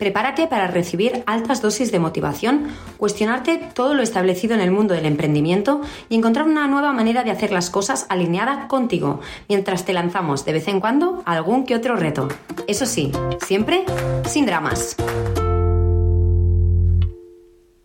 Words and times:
Prepárate 0.00 0.46
para 0.46 0.66
recibir 0.66 1.22
altas 1.26 1.60
dosis 1.60 1.92
de 1.92 1.98
motivación, 1.98 2.68
cuestionarte 2.96 3.58
todo 3.74 3.92
lo 3.92 4.02
establecido 4.02 4.54
en 4.54 4.62
el 4.62 4.70
mundo 4.70 4.94
del 4.94 5.04
emprendimiento 5.04 5.82
y 6.08 6.16
encontrar 6.16 6.46
una 6.46 6.66
nueva 6.68 6.94
manera 6.94 7.22
de 7.22 7.30
hacer 7.30 7.52
las 7.52 7.68
cosas 7.68 8.06
alineada 8.08 8.66
contigo, 8.66 9.20
mientras 9.46 9.84
te 9.84 9.92
lanzamos 9.92 10.46
de 10.46 10.54
vez 10.54 10.68
en 10.68 10.80
cuando 10.80 11.22
algún 11.26 11.66
que 11.66 11.76
otro 11.76 11.96
reto. 11.96 12.28
Eso 12.66 12.86
sí, 12.86 13.12
siempre 13.44 13.84
sin 14.24 14.46
dramas. 14.46 14.96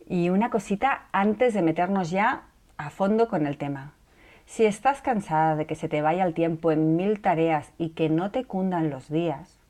Y 0.07 0.29
una 0.29 0.49
cosita 0.49 1.09
antes 1.11 1.53
de 1.53 1.63
meternos 1.63 2.11
ya 2.11 2.43
a 2.77 2.91
fondo 2.91 3.27
con 3.27 3.45
el 3.45 3.57
tema. 3.57 3.91
Si 4.45 4.63
estás 4.63 5.01
cansada 5.01 5.57
de 5.57 5.65
que 5.65 5.75
se 5.75 5.89
te 5.89 6.01
vaya 6.01 6.23
el 6.23 6.33
tiempo 6.33 6.71
en 6.71 6.95
mil 6.95 7.19
tareas 7.19 7.73
y 7.77 7.89
que 7.89 8.07
no 8.07 8.31
te 8.31 8.45
cundan 8.45 8.89
los 8.89 9.09
días, 9.09 9.64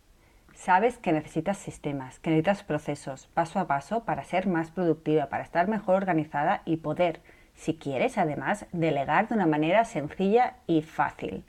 Sabes 0.65 0.97
que 0.97 1.11
necesitas 1.11 1.59
sistemas, 1.59 2.17
que 2.17 2.31
necesitas 2.31 2.63
procesos 2.63 3.27
paso 3.35 3.59
a 3.59 3.67
paso 3.67 4.03
para 4.03 4.23
ser 4.23 4.47
más 4.47 4.71
productiva, 4.71 5.29
para 5.29 5.43
estar 5.43 5.67
mejor 5.67 5.93
organizada 5.93 6.63
y 6.65 6.77
poder, 6.77 7.21
si 7.53 7.75
quieres 7.75 8.17
además, 8.17 8.65
delegar 8.71 9.27
de 9.27 9.35
una 9.35 9.45
manera 9.45 9.85
sencilla 9.85 10.55
y 10.65 10.81
fácil. 10.81 11.43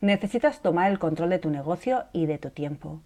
Necesitas 0.00 0.60
tomar 0.60 0.90
el 0.90 0.98
control 0.98 1.30
de 1.30 1.38
tu 1.38 1.50
negocio 1.50 2.06
y 2.12 2.26
de 2.26 2.38
tu 2.38 2.50
tiempo. 2.50 3.00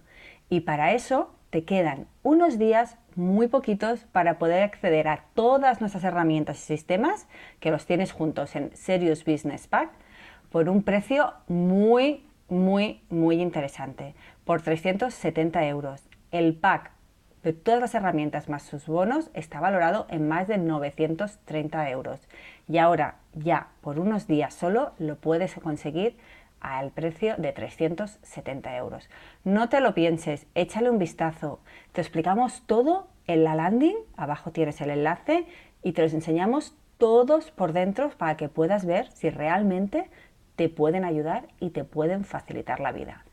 Y 0.48 0.60
para 0.60 0.94
eso 0.94 1.34
te 1.50 1.64
quedan 1.64 2.06
unos 2.22 2.58
días 2.58 2.96
muy 3.14 3.46
poquitos 3.46 4.04
para 4.04 4.38
poder 4.38 4.62
acceder 4.62 5.06
a 5.06 5.26
todas 5.34 5.82
nuestras 5.82 6.04
herramientas 6.04 6.56
y 6.60 6.62
sistemas 6.62 7.28
que 7.60 7.70
los 7.70 7.84
tienes 7.84 8.12
juntos 8.12 8.56
en 8.56 8.74
Serious 8.74 9.26
Business 9.26 9.68
Pack 9.68 9.90
por 10.50 10.70
un 10.70 10.82
precio 10.82 11.34
muy, 11.46 12.24
muy, 12.52 13.00
muy 13.08 13.40
interesante 13.40 14.14
por 14.44 14.62
370 14.62 15.66
euros. 15.66 16.02
El 16.30 16.54
pack 16.54 16.92
de 17.42 17.52
todas 17.52 17.80
las 17.80 17.94
herramientas 17.94 18.48
más 18.48 18.62
sus 18.62 18.86
bonos 18.86 19.30
está 19.34 19.58
valorado 19.58 20.06
en 20.10 20.28
más 20.28 20.46
de 20.46 20.58
930 20.58 21.90
euros. 21.90 22.20
Y 22.68 22.78
ahora 22.78 23.16
ya 23.32 23.68
por 23.80 23.98
unos 23.98 24.26
días 24.26 24.54
solo 24.54 24.92
lo 24.98 25.16
puedes 25.16 25.54
conseguir 25.54 26.16
al 26.60 26.92
precio 26.92 27.34
de 27.38 27.52
370 27.52 28.76
euros. 28.76 29.08
No 29.42 29.68
te 29.68 29.80
lo 29.80 29.94
pienses, 29.94 30.46
échale 30.54 30.90
un 30.90 30.98
vistazo. 30.98 31.58
Te 31.92 32.00
explicamos 32.00 32.62
todo 32.66 33.08
en 33.26 33.44
la 33.44 33.56
landing, 33.56 33.96
abajo 34.16 34.52
tienes 34.52 34.80
el 34.80 34.90
enlace 34.90 35.46
y 35.82 35.92
te 35.92 36.02
los 36.02 36.12
enseñamos 36.12 36.76
todos 36.98 37.50
por 37.50 37.72
dentro 37.72 38.10
para 38.10 38.36
que 38.36 38.48
puedas 38.48 38.84
ver 38.84 39.10
si 39.10 39.30
realmente 39.30 40.08
te 40.56 40.68
pueden 40.68 41.04
ayudar 41.04 41.48
y 41.60 41.70
te 41.70 41.84
pueden 41.84 42.24
facilitar 42.24 42.80
la 42.80 42.92
vida. 42.92 43.24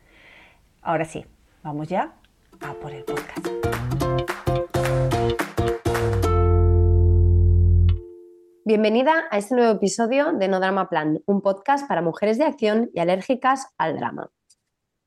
Ahora 0.82 1.04
sí, 1.04 1.24
vamos 1.62 1.88
ya 1.88 2.14
a 2.60 2.72
por 2.74 2.92
el 2.92 3.04
podcast. 3.04 3.46
Bienvenida 8.64 9.24
a 9.30 9.38
este 9.38 9.56
nuevo 9.56 9.72
episodio 9.72 10.32
de 10.32 10.46
No 10.46 10.60
Drama 10.60 10.88
Plan, 10.88 11.20
un 11.26 11.40
podcast 11.40 11.88
para 11.88 12.02
mujeres 12.02 12.38
de 12.38 12.44
acción 12.44 12.90
y 12.94 13.00
alérgicas 13.00 13.66
al 13.78 13.96
drama. 13.96 14.30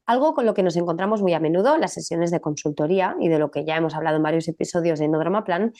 Algo 0.05 0.33
con 0.33 0.45
lo 0.45 0.53
que 0.53 0.63
nos 0.63 0.75
encontramos 0.75 1.21
muy 1.21 1.33
a 1.33 1.39
menudo 1.39 1.75
en 1.75 1.81
las 1.81 1.93
sesiones 1.93 2.29
de 2.29 2.41
consultoría 2.41 3.15
y 3.21 3.29
de 3.29 3.39
lo 3.39 3.51
que 3.51 3.63
ya 3.63 3.77
hemos 3.77 3.95
hablado 3.95 4.17
en 4.17 4.23
varios 4.23 4.49
episodios 4.49 4.99
de 4.99 5.07
No 5.07 5.17
Drama 5.17 5.45
Plan 5.45 5.71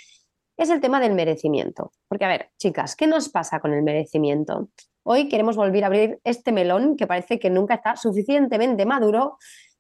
es 0.58 0.70
el 0.70 0.82
tema 0.82 1.00
del 1.00 1.14
merecimiento. 1.14 1.92
Porque, 2.08 2.26
a 2.26 2.30
ver, 2.30 2.50
chicas, 2.58 2.96
¿qué 2.96 3.08
nos 3.08 3.30
pasa 3.30 3.60
con 3.60 3.74
el 3.74 3.84
merecimiento? 3.84 4.70
Hoy 5.04 5.28
queremos 5.28 5.56
volver 5.56 5.84
a 5.84 5.88
abrir 5.88 6.20
este 6.24 6.52
melón 6.52 6.96
que 6.96 7.08
parece 7.08 7.40
que 7.40 7.50
nunca 7.50 7.76
está 7.76 7.96
suficientemente 7.96 8.86
maduro 8.86 9.38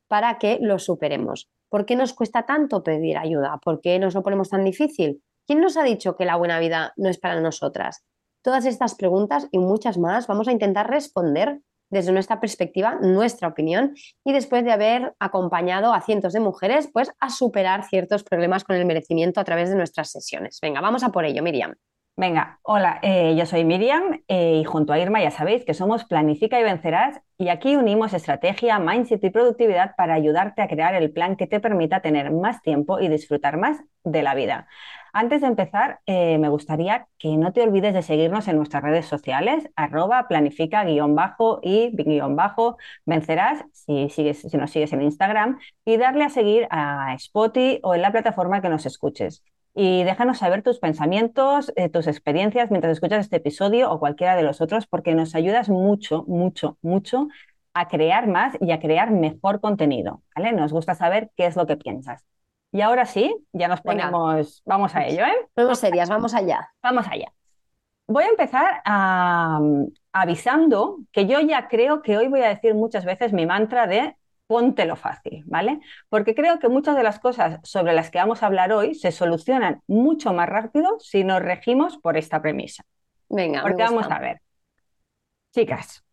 para 0.07 0.37
que 0.37 0.57
lo 0.61 0.79
superemos. 0.79 1.49
¿Por 1.69 1.85
qué 1.85 1.95
nos 1.95 2.13
cuesta 2.13 2.45
tanto 2.45 2.83
pedir 2.83 3.17
ayuda? 3.17 3.59
¿Por 3.63 3.81
qué 3.81 3.99
nos 3.99 4.13
lo 4.13 4.23
ponemos 4.23 4.49
tan 4.49 4.63
difícil? 4.63 5.23
¿Quién 5.47 5.59
nos 5.59 5.77
ha 5.77 5.83
dicho 5.83 6.15
que 6.15 6.25
la 6.25 6.35
buena 6.35 6.59
vida 6.59 6.93
no 6.97 7.09
es 7.09 7.17
para 7.17 7.39
nosotras? 7.39 8.03
Todas 8.43 8.65
estas 8.65 8.95
preguntas 8.95 9.47
y 9.51 9.59
muchas 9.59 9.97
más 9.97 10.27
vamos 10.27 10.47
a 10.47 10.51
intentar 10.51 10.89
responder 10.89 11.61
desde 11.93 12.11
nuestra 12.11 12.39
perspectiva, 12.39 12.97
nuestra 13.01 13.47
opinión, 13.47 13.93
y 14.25 14.33
después 14.33 14.65
de 14.65 14.71
haber 14.71 15.13
acompañado 15.19 15.93
a 15.93 16.01
cientos 16.01 16.33
de 16.33 16.39
mujeres 16.39 16.89
pues, 16.91 17.11
a 17.19 17.29
superar 17.29 17.83
ciertos 17.83 18.23
problemas 18.23 18.63
con 18.63 18.75
el 18.75 18.85
merecimiento 18.85 19.39
a 19.39 19.43
través 19.43 19.69
de 19.69 19.75
nuestras 19.75 20.11
sesiones. 20.11 20.59
Venga, 20.61 20.81
vamos 20.81 21.03
a 21.03 21.09
por 21.09 21.23
ello, 21.23 21.43
Miriam. 21.43 21.75
Venga, 22.15 22.59
hola, 22.61 22.99
eh, 23.01 23.35
yo 23.35 23.47
soy 23.47 23.63
Miriam 23.63 24.21
eh, 24.27 24.59
y 24.61 24.63
junto 24.65 24.93
a 24.93 24.99
Irma 24.99 25.21
ya 25.23 25.31
sabéis 25.31 25.65
que 25.65 25.73
somos 25.73 26.05
Planifica 26.05 26.59
y 26.59 26.63
Vencerás 26.63 27.19
y 27.39 27.49
aquí 27.49 27.75
unimos 27.75 28.13
estrategia, 28.13 28.77
mindset 28.77 29.23
y 29.23 29.31
productividad 29.31 29.95
para 29.95 30.13
ayudarte 30.13 30.61
a 30.61 30.67
crear 30.67 30.93
el 30.93 31.11
plan 31.11 31.35
que 31.35 31.47
te 31.47 31.59
permita 31.59 32.01
tener 32.01 32.29
más 32.29 32.61
tiempo 32.61 32.99
y 32.99 33.07
disfrutar 33.07 33.57
más 33.57 33.81
de 34.03 34.21
la 34.21 34.35
vida. 34.35 34.67
Antes 35.15 35.41
de 35.41 35.47
empezar, 35.47 35.99
eh, 36.07 36.39
me 36.39 36.49
gustaría 36.49 37.07
que 37.19 37.37
no 37.37 37.53
te 37.53 37.61
olvides 37.61 37.93
de 37.93 38.01
seguirnos 38.01 38.47
en 38.47 38.57
nuestras 38.57 38.81
redes 38.81 39.05
sociales, 39.05 39.69
arroba 39.75 40.27
planifica-bajo 40.27 41.59
y 41.61 41.95
bajo 42.31 42.77
vencerás 43.05 43.63
si, 43.73 44.09
sigues, 44.09 44.41
si 44.41 44.57
nos 44.57 44.71
sigues 44.71 44.91
en 44.91 45.03
Instagram 45.03 45.59
y 45.85 45.97
darle 45.97 46.23
a 46.23 46.29
seguir 46.29 46.67
a 46.71 47.13
Spotify 47.15 47.79
o 47.83 47.93
en 47.93 48.01
la 48.01 48.11
plataforma 48.11 48.61
que 48.61 48.69
nos 48.69 48.87
escuches 48.87 49.43
y 49.75 50.03
déjanos 50.03 50.39
saber 50.39 50.63
tus 50.63 50.79
pensamientos, 50.79 51.71
eh, 51.75 51.89
tus 51.89 52.07
experiencias 52.07 52.71
mientras 52.71 52.93
escuchas 52.93 53.21
este 53.21 53.37
episodio 53.37 53.91
o 53.91 53.99
cualquiera 53.99 54.35
de 54.35 54.43
los 54.43 54.61
otros, 54.61 54.87
porque 54.87 55.13
nos 55.13 55.35
ayudas 55.35 55.69
mucho, 55.69 56.23
mucho, 56.27 56.77
mucho 56.81 57.27
a 57.75 57.87
crear 57.87 58.27
más 58.27 58.55
y 58.59 58.71
a 58.71 58.79
crear 58.79 59.11
mejor 59.11 59.61
contenido. 59.61 60.23
¿vale? 60.35 60.53
Nos 60.53 60.73
gusta 60.73 60.95
saber 60.95 61.31
qué 61.35 61.45
es 61.45 61.55
lo 61.55 61.67
que 61.67 61.77
piensas. 61.77 62.25
Y 62.73 62.81
ahora 62.81 63.05
sí, 63.05 63.33
ya 63.53 63.67
nos 63.67 63.81
ponemos, 63.81 64.63
vamos 64.65 64.95
a 64.95 65.05
ello, 65.05 65.23
¿eh? 65.23 65.47
Vamos 65.55 65.77
serias, 65.77 66.09
vamos 66.09 66.33
allá. 66.33 66.71
Vamos 66.81 67.05
allá. 67.07 67.31
Voy 68.07 68.23
a 68.23 68.29
empezar 68.29 68.81
avisando 70.11 70.97
que 71.11 71.27
yo 71.27 71.39
ya 71.39 71.67
creo 71.67 72.01
que 72.01 72.17
hoy 72.17 72.27
voy 72.29 72.41
a 72.41 72.49
decir 72.49 72.73
muchas 72.73 73.05
veces 73.05 73.31
mi 73.31 73.45
mantra 73.45 73.85
de 73.85 74.17
póntelo 74.47 74.95
fácil, 74.95 75.43
¿vale? 75.45 75.81
Porque 76.09 76.33
creo 76.33 76.57
que 76.57 76.67
muchas 76.67 76.95
de 76.95 77.03
las 77.03 77.19
cosas 77.19 77.59
sobre 77.61 77.93
las 77.93 78.09
que 78.09 78.17
vamos 78.17 78.41
a 78.41 78.47
hablar 78.47 78.73
hoy 78.73 78.95
se 78.95 79.11
solucionan 79.11 79.83
mucho 79.85 80.33
más 80.33 80.49
rápido 80.49 80.97
si 80.99 81.23
nos 81.23 81.43
regimos 81.43 81.99
por 81.99 82.17
esta 82.17 82.41
premisa. 82.41 82.83
Venga, 83.29 83.61
porque 83.61 83.83
vamos 83.83 84.09
a 84.09 84.17
ver. 84.17 84.41
Chicas, 85.53 86.03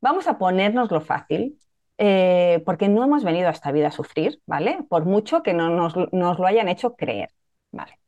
vamos 0.00 0.28
a 0.28 0.38
ponernos 0.38 0.92
lo 0.92 1.00
fácil, 1.00 1.58
eh, 1.98 2.62
porque 2.66 2.88
no 2.88 3.04
hemos 3.04 3.24
venido 3.24 3.48
a 3.48 3.52
esta 3.52 3.72
vida 3.72 3.88
a 3.88 3.90
sufrir, 3.92 4.40
¿vale? 4.46 4.84
Por 4.88 5.04
mucho 5.04 5.42
que 5.42 5.54
no 5.54 5.68
nos, 5.70 5.94
lo 6.12 6.46
hayan 6.46 6.68
hecho 6.68 6.94
creer, 6.96 7.30
¿vale? 7.72 7.98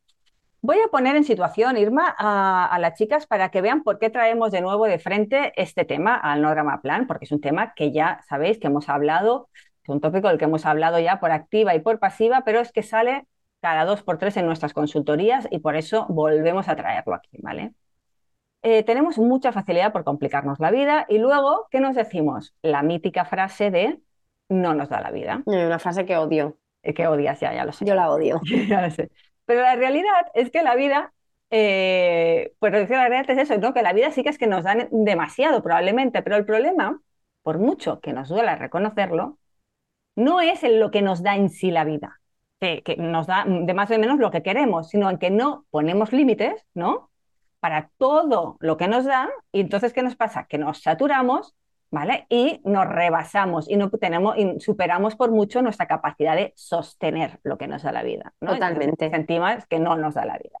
Voy 0.61 0.77
a 0.79 0.89
poner 0.89 1.15
en 1.15 1.23
situación, 1.23 1.77
Irma, 1.77 2.13
a, 2.17 2.77
las 2.79 2.95
chicas 2.95 3.27
para 3.27 3.49
que 3.51 3.61
vean 3.61 3.83
por 3.83 3.99
qué 3.99 4.09
traemos 4.09 4.51
de 4.51 4.61
nuevo 4.61 4.85
de 4.85 4.99
frente 4.99 5.53
este 5.55 5.85
tema 5.85 6.15
al 6.15 6.41
no 6.41 6.49
drama 6.49 6.81
plan, 6.81 7.07
porque 7.07 7.25
es 7.25 7.31
un 7.31 7.41
tema 7.41 7.73
que 7.75 7.91
ya 7.91 8.21
sabéis 8.27 8.59
que 8.59 8.67
hemos 8.67 8.89
hablado 8.89 9.49
un 9.87 10.01
tópico 10.01 10.27
del 10.27 10.37
que 10.37 10.45
hemos 10.45 10.65
hablado 10.65 10.99
ya 10.99 11.19
por 11.19 11.31
activa 11.31 11.75
y 11.75 11.79
por 11.79 11.99
pasiva, 11.99 12.43
pero 12.45 12.59
es 12.59 12.71
que 12.71 12.83
sale 12.83 13.25
cada 13.61 13.85
dos 13.85 14.03
por 14.03 14.17
tres 14.17 14.37
en 14.37 14.45
nuestras 14.45 14.73
consultorías 14.73 15.47
y 15.49 15.59
por 15.59 15.75
eso 15.75 16.05
volvemos 16.09 16.67
a 16.69 16.75
traerlo 16.75 17.15
aquí, 17.15 17.37
¿vale? 17.41 17.73
Eh, 18.63 18.83
tenemos 18.83 19.17
mucha 19.17 19.51
facilidad 19.51 19.93
por 19.93 20.03
complicarnos 20.03 20.59
la 20.59 20.71
vida 20.71 21.05
y 21.09 21.19
luego, 21.19 21.67
¿qué 21.71 21.79
nos 21.79 21.95
decimos? 21.95 22.55
La 22.61 22.83
mítica 22.83 23.25
frase 23.25 23.71
de 23.71 23.99
no 24.49 24.73
nos 24.73 24.89
da 24.89 25.01
la 25.01 25.11
vida. 25.11 25.43
Una 25.45 25.79
frase 25.79 26.05
que 26.05 26.17
odio. 26.17 26.57
Eh, 26.83 26.93
que 26.93 27.07
odias, 27.07 27.39
ya, 27.39 27.53
ya 27.53 27.65
lo 27.65 27.71
sé. 27.71 27.85
Yo 27.85 27.95
la 27.95 28.09
odio. 28.09 28.41
ya 28.67 28.81
lo 28.81 28.91
sé. 28.91 29.11
Pero 29.45 29.61
la 29.61 29.75
realidad 29.75 30.27
es 30.33 30.51
que 30.51 30.63
la 30.63 30.75
vida, 30.75 31.13
eh, 31.51 32.53
pues 32.59 32.73
la 32.73 32.85
realidad 32.85 33.29
es 33.29 33.37
eso, 33.49 33.57
¿no? 33.57 33.73
Que 33.73 33.81
la 33.81 33.93
vida 33.93 34.11
sí 34.11 34.23
que 34.23 34.29
es 34.29 34.37
que 34.37 34.47
nos 34.47 34.63
dan 34.63 34.89
demasiado 34.91 35.63
probablemente, 35.63 36.21
pero 36.21 36.35
el 36.35 36.45
problema 36.45 36.99
por 37.47 37.59
mucho 37.59 38.01
que 38.01 38.11
nos 38.11 38.27
duela 38.27 38.57
reconocerlo, 38.57 39.37
no 40.15 40.41
es 40.41 40.63
en 40.63 40.81
lo 40.81 40.91
que 40.91 41.01
nos 41.01 41.23
da 41.23 41.37
en 41.37 41.49
sí 41.49 41.71
la 41.71 41.85
vida, 41.85 42.19
que, 42.59 42.83
que 42.83 42.97
nos 42.97 43.27
da 43.27 43.45
de 43.47 43.73
más 43.73 43.89
o 43.91 43.97
menos 43.99 44.19
lo 44.19 44.31
que 44.31 44.43
queremos, 44.43 44.89
sino 44.89 45.09
en 45.09 45.17
que 45.17 45.29
no 45.31 45.65
ponemos 45.69 46.11
límites, 46.11 46.65
¿no? 46.73 47.09
Para 47.59 47.89
todo 47.97 48.57
lo 48.59 48.77
que 48.77 48.87
nos 48.87 49.05
da, 49.05 49.29
y 49.51 49.61
entonces, 49.61 49.93
¿qué 49.93 50.03
nos 50.03 50.15
pasa? 50.15 50.45
Que 50.45 50.57
nos 50.57 50.81
saturamos, 50.81 51.55
¿vale? 51.89 52.27
Y 52.29 52.61
nos 52.63 52.87
rebasamos 52.87 53.69
y 53.69 53.75
no 53.75 53.89
tenemos, 53.89 54.37
y 54.37 54.59
superamos 54.59 55.15
por 55.15 55.31
mucho 55.31 55.61
nuestra 55.61 55.87
capacidad 55.87 56.35
de 56.35 56.53
sostener 56.55 57.39
lo 57.43 57.57
que 57.57 57.67
nos 57.67 57.83
da 57.83 57.91
la 57.91 58.03
vida. 58.03 58.33
¿no? 58.41 58.53
Totalmente. 58.53 59.09
sentimos 59.09 59.65
que 59.67 59.79
no 59.79 59.95
nos 59.95 60.13
da 60.13 60.25
la 60.25 60.37
vida. 60.37 60.59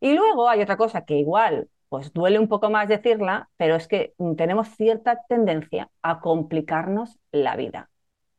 Y 0.00 0.14
luego 0.14 0.48
hay 0.48 0.62
otra 0.62 0.76
cosa 0.76 1.04
que 1.04 1.16
igual 1.16 1.68
pues 1.88 2.12
duele 2.12 2.38
un 2.38 2.48
poco 2.48 2.70
más 2.70 2.88
decirla, 2.88 3.50
pero 3.56 3.74
es 3.74 3.88
que 3.88 4.14
tenemos 4.36 4.68
cierta 4.68 5.24
tendencia 5.28 5.90
a 6.02 6.20
complicarnos 6.20 7.18
la 7.32 7.56
vida, 7.56 7.90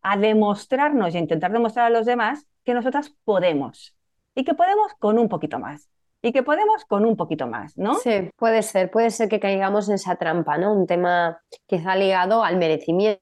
a 0.01 0.17
demostrarnos 0.17 1.13
y 1.13 1.17
a 1.17 1.19
intentar 1.19 1.51
demostrar 1.51 1.87
a 1.87 1.89
los 1.89 2.05
demás 2.05 2.47
que 2.63 2.73
nosotras 2.73 3.13
podemos 3.25 3.93
y 4.35 4.45
que 4.45 4.53
podemos 4.53 4.93
con 4.99 5.19
un 5.19 5.27
poquito 5.27 5.59
más 5.59 5.89
y 6.21 6.31
que 6.31 6.43
podemos 6.43 6.85
con 6.85 7.05
un 7.05 7.15
poquito 7.17 7.47
más, 7.47 7.77
¿no? 7.77 7.95
Sí, 7.95 8.29
puede 8.35 8.61
ser, 8.61 8.91
puede 8.91 9.09
ser 9.09 9.27
que 9.29 9.39
caigamos 9.39 9.89
en 9.89 9.95
esa 9.95 10.15
trampa, 10.15 10.57
¿no? 10.57 10.73
Un 10.73 10.85
tema 10.87 11.41
quizá 11.67 11.95
ligado 11.95 12.43
al 12.43 12.57
merecimiento, 12.57 13.21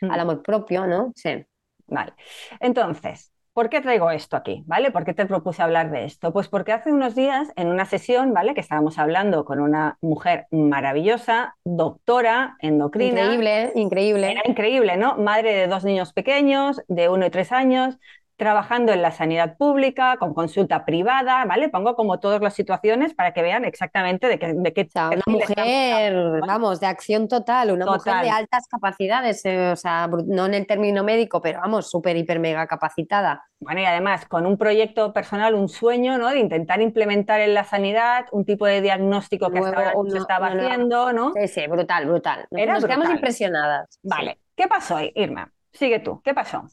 Mm. 0.00 0.10
al 0.12 0.20
amor 0.20 0.42
propio, 0.42 0.86
¿no? 0.86 1.12
Sí. 1.16 1.44
Vale. 1.88 2.12
Entonces, 2.60 3.32
¿por 3.52 3.68
qué 3.68 3.80
traigo 3.80 4.10
esto 4.12 4.36
aquí? 4.36 4.62
¿Vale? 4.66 4.92
¿Por 4.92 5.04
qué 5.04 5.12
te 5.14 5.26
propuse 5.26 5.60
hablar 5.62 5.90
de 5.90 6.04
esto? 6.04 6.32
Pues 6.32 6.48
porque 6.48 6.70
hace 6.72 6.92
unos 6.92 7.14
días, 7.16 7.50
en 7.56 7.68
una 7.68 7.84
sesión, 7.86 8.32
¿vale? 8.32 8.54
Que 8.54 8.60
estábamos 8.60 8.96
hablando 8.98 9.44
con 9.44 9.58
una 9.60 9.98
mujer 10.00 10.46
maravillosa, 10.52 11.56
doctora, 11.64 12.56
endocrina. 12.60 13.22
Increíble, 13.22 13.72
increíble. 13.74 14.30
Era 14.32 14.42
increíble, 14.44 14.96
¿no? 14.96 15.16
Madre 15.16 15.52
de 15.54 15.66
dos 15.66 15.84
niños 15.84 16.12
pequeños, 16.12 16.80
de 16.86 17.08
uno 17.08 17.26
y 17.26 17.30
tres 17.30 17.50
años, 17.50 17.98
trabajando 18.38 18.92
en 18.92 19.02
la 19.02 19.10
sanidad 19.10 19.56
pública, 19.56 20.16
con 20.16 20.32
consulta 20.32 20.84
privada, 20.84 21.44
¿vale? 21.44 21.68
Pongo 21.68 21.96
como 21.96 22.20
todas 22.20 22.40
las 22.40 22.54
situaciones 22.54 23.12
para 23.12 23.34
que 23.34 23.42
vean 23.42 23.64
exactamente 23.64 24.28
de 24.28 24.38
qué, 24.38 24.54
de 24.54 24.72
qué 24.72 24.82
O 24.82 24.90
sea, 24.90 25.10
una 25.10 25.22
mujer, 25.26 26.40
vamos, 26.46 26.78
de 26.78 26.86
acción 26.86 27.26
total, 27.26 27.72
una 27.72 27.84
mujer 27.84 28.22
de 28.22 28.30
altas 28.30 28.68
capacidades, 28.68 29.44
eh, 29.44 29.72
o 29.72 29.76
sea, 29.76 30.08
no 30.26 30.46
en 30.46 30.54
el 30.54 30.68
término 30.68 31.02
médico, 31.02 31.42
pero 31.42 31.58
vamos, 31.60 31.90
súper, 31.90 32.16
hiper, 32.16 32.38
mega 32.38 32.68
capacitada. 32.68 33.44
Bueno, 33.58 33.80
y 33.80 33.84
además 33.86 34.24
con 34.26 34.46
un 34.46 34.56
proyecto 34.56 35.12
personal, 35.12 35.56
un 35.56 35.68
sueño, 35.68 36.16
¿no? 36.16 36.28
De 36.28 36.38
intentar 36.38 36.80
implementar 36.80 37.40
en 37.40 37.54
la 37.54 37.64
sanidad 37.64 38.26
un 38.30 38.44
tipo 38.44 38.66
de 38.66 38.80
diagnóstico 38.80 39.50
que 39.50 39.58
hasta 39.58 39.76
ahora 39.76 39.92
no 39.94 40.10
se 40.10 40.18
estaba 40.18 40.46
haciendo, 40.46 41.12
¿no? 41.12 41.32
Sí, 41.34 41.48
sí, 41.48 41.66
brutal, 41.66 42.06
brutal. 42.06 42.46
Nos, 42.52 42.62
Era 42.62 42.74
nos 42.74 42.84
quedamos 42.84 43.10
impresionadas. 43.10 43.88
Sí. 43.90 43.98
Vale, 44.04 44.38
¿qué 44.54 44.68
pasó, 44.68 45.00
Irma? 45.12 45.52
Sigue 45.72 45.98
tú, 45.98 46.22
¿qué 46.22 46.34
pasó? 46.34 46.64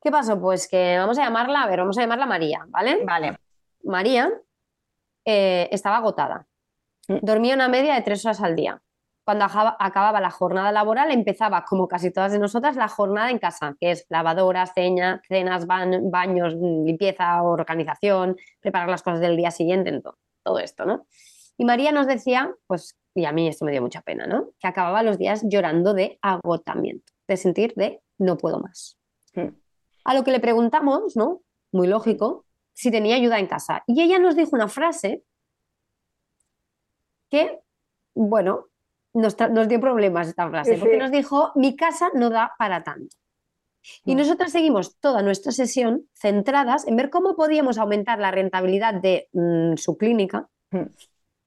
¿Qué 0.00 0.10
pasó? 0.10 0.40
Pues 0.40 0.68
que 0.68 0.96
vamos 0.98 1.18
a 1.18 1.24
llamarla, 1.24 1.62
a 1.62 1.66
ver, 1.68 1.80
vamos 1.80 1.98
a 1.98 2.02
llamarla 2.02 2.26
María, 2.26 2.64
¿vale? 2.68 3.04
Vale, 3.04 3.38
María 3.82 4.30
eh, 5.24 5.68
estaba 5.72 5.96
agotada. 5.98 6.46
Mm. 7.08 7.18
Dormía 7.22 7.54
una 7.54 7.68
media 7.68 7.94
de 7.94 8.02
tres 8.02 8.24
horas 8.24 8.40
al 8.40 8.54
día. 8.56 8.80
Cuando 9.24 9.44
acababa 9.44 10.20
la 10.22 10.30
jornada 10.30 10.72
laboral, 10.72 11.10
empezaba, 11.10 11.62
como 11.66 11.86
casi 11.86 12.10
todas 12.10 12.32
de 12.32 12.38
nosotras, 12.38 12.76
la 12.76 12.88
jornada 12.88 13.30
en 13.30 13.38
casa, 13.38 13.76
que 13.78 13.90
es 13.90 14.06
lavadoras, 14.08 14.72
ceña, 14.74 15.20
cenas, 15.28 15.66
bañ- 15.66 16.10
baños, 16.10 16.54
limpieza, 16.54 17.42
organización, 17.42 18.36
preparar 18.60 18.88
las 18.88 19.02
cosas 19.02 19.20
del 19.20 19.36
día 19.36 19.50
siguiente, 19.50 19.90
en 19.90 20.00
to- 20.00 20.16
todo 20.42 20.58
esto, 20.60 20.86
¿no? 20.86 21.06
Y 21.58 21.66
María 21.66 21.92
nos 21.92 22.06
decía, 22.06 22.50
pues, 22.66 22.96
y 23.14 23.26
a 23.26 23.32
mí 23.32 23.48
esto 23.48 23.66
me 23.66 23.72
dio 23.72 23.82
mucha 23.82 24.00
pena, 24.00 24.26
¿no? 24.26 24.50
Que 24.58 24.66
acababa 24.68 25.02
los 25.02 25.18
días 25.18 25.42
llorando 25.46 25.92
de 25.92 26.18
agotamiento, 26.22 27.12
de 27.26 27.36
sentir 27.36 27.74
de 27.74 28.00
no 28.16 28.38
puedo 28.38 28.60
más. 28.60 28.96
Mm. 29.34 29.48
A 30.08 30.14
lo 30.14 30.24
que 30.24 30.30
le 30.32 30.40
preguntamos, 30.40 31.16
¿no? 31.16 31.42
Muy 31.72 31.86
lógico, 31.86 32.46
si 32.72 32.90
tenía 32.90 33.16
ayuda 33.16 33.38
en 33.38 33.46
casa. 33.46 33.82
Y 33.86 34.00
ella 34.02 34.18
nos 34.18 34.36
dijo 34.36 34.50
una 34.56 34.68
frase 34.68 35.22
que, 37.30 37.60
bueno, 38.14 38.66
nos, 39.12 39.36
dio 39.68 39.80
problemas 39.80 40.28
esta 40.28 40.48
frase, 40.48 40.74
Sí, 40.74 40.80
porque 40.80 40.96
nos 40.96 41.10
dijo, 41.10 41.52
mi 41.56 41.76
casa 41.76 42.10
no 42.14 42.30
da 42.30 42.52
para 42.58 42.82
tanto. 42.84 43.14
Y 44.04 44.14
Mm. 44.14 44.18
nosotras 44.18 44.52
seguimos 44.52 44.96
toda 44.98 45.22
nuestra 45.22 45.52
sesión 45.52 46.08
centradas 46.14 46.86
en 46.86 46.96
ver 46.96 47.10
cómo 47.10 47.36
podíamos 47.36 47.78
aumentar 47.78 48.18
la 48.18 48.30
rentabilidad 48.30 48.94
de 48.94 49.28
mm, 49.32 49.76
su 49.76 49.96
clínica 49.96 50.48
Mm. 50.70 50.82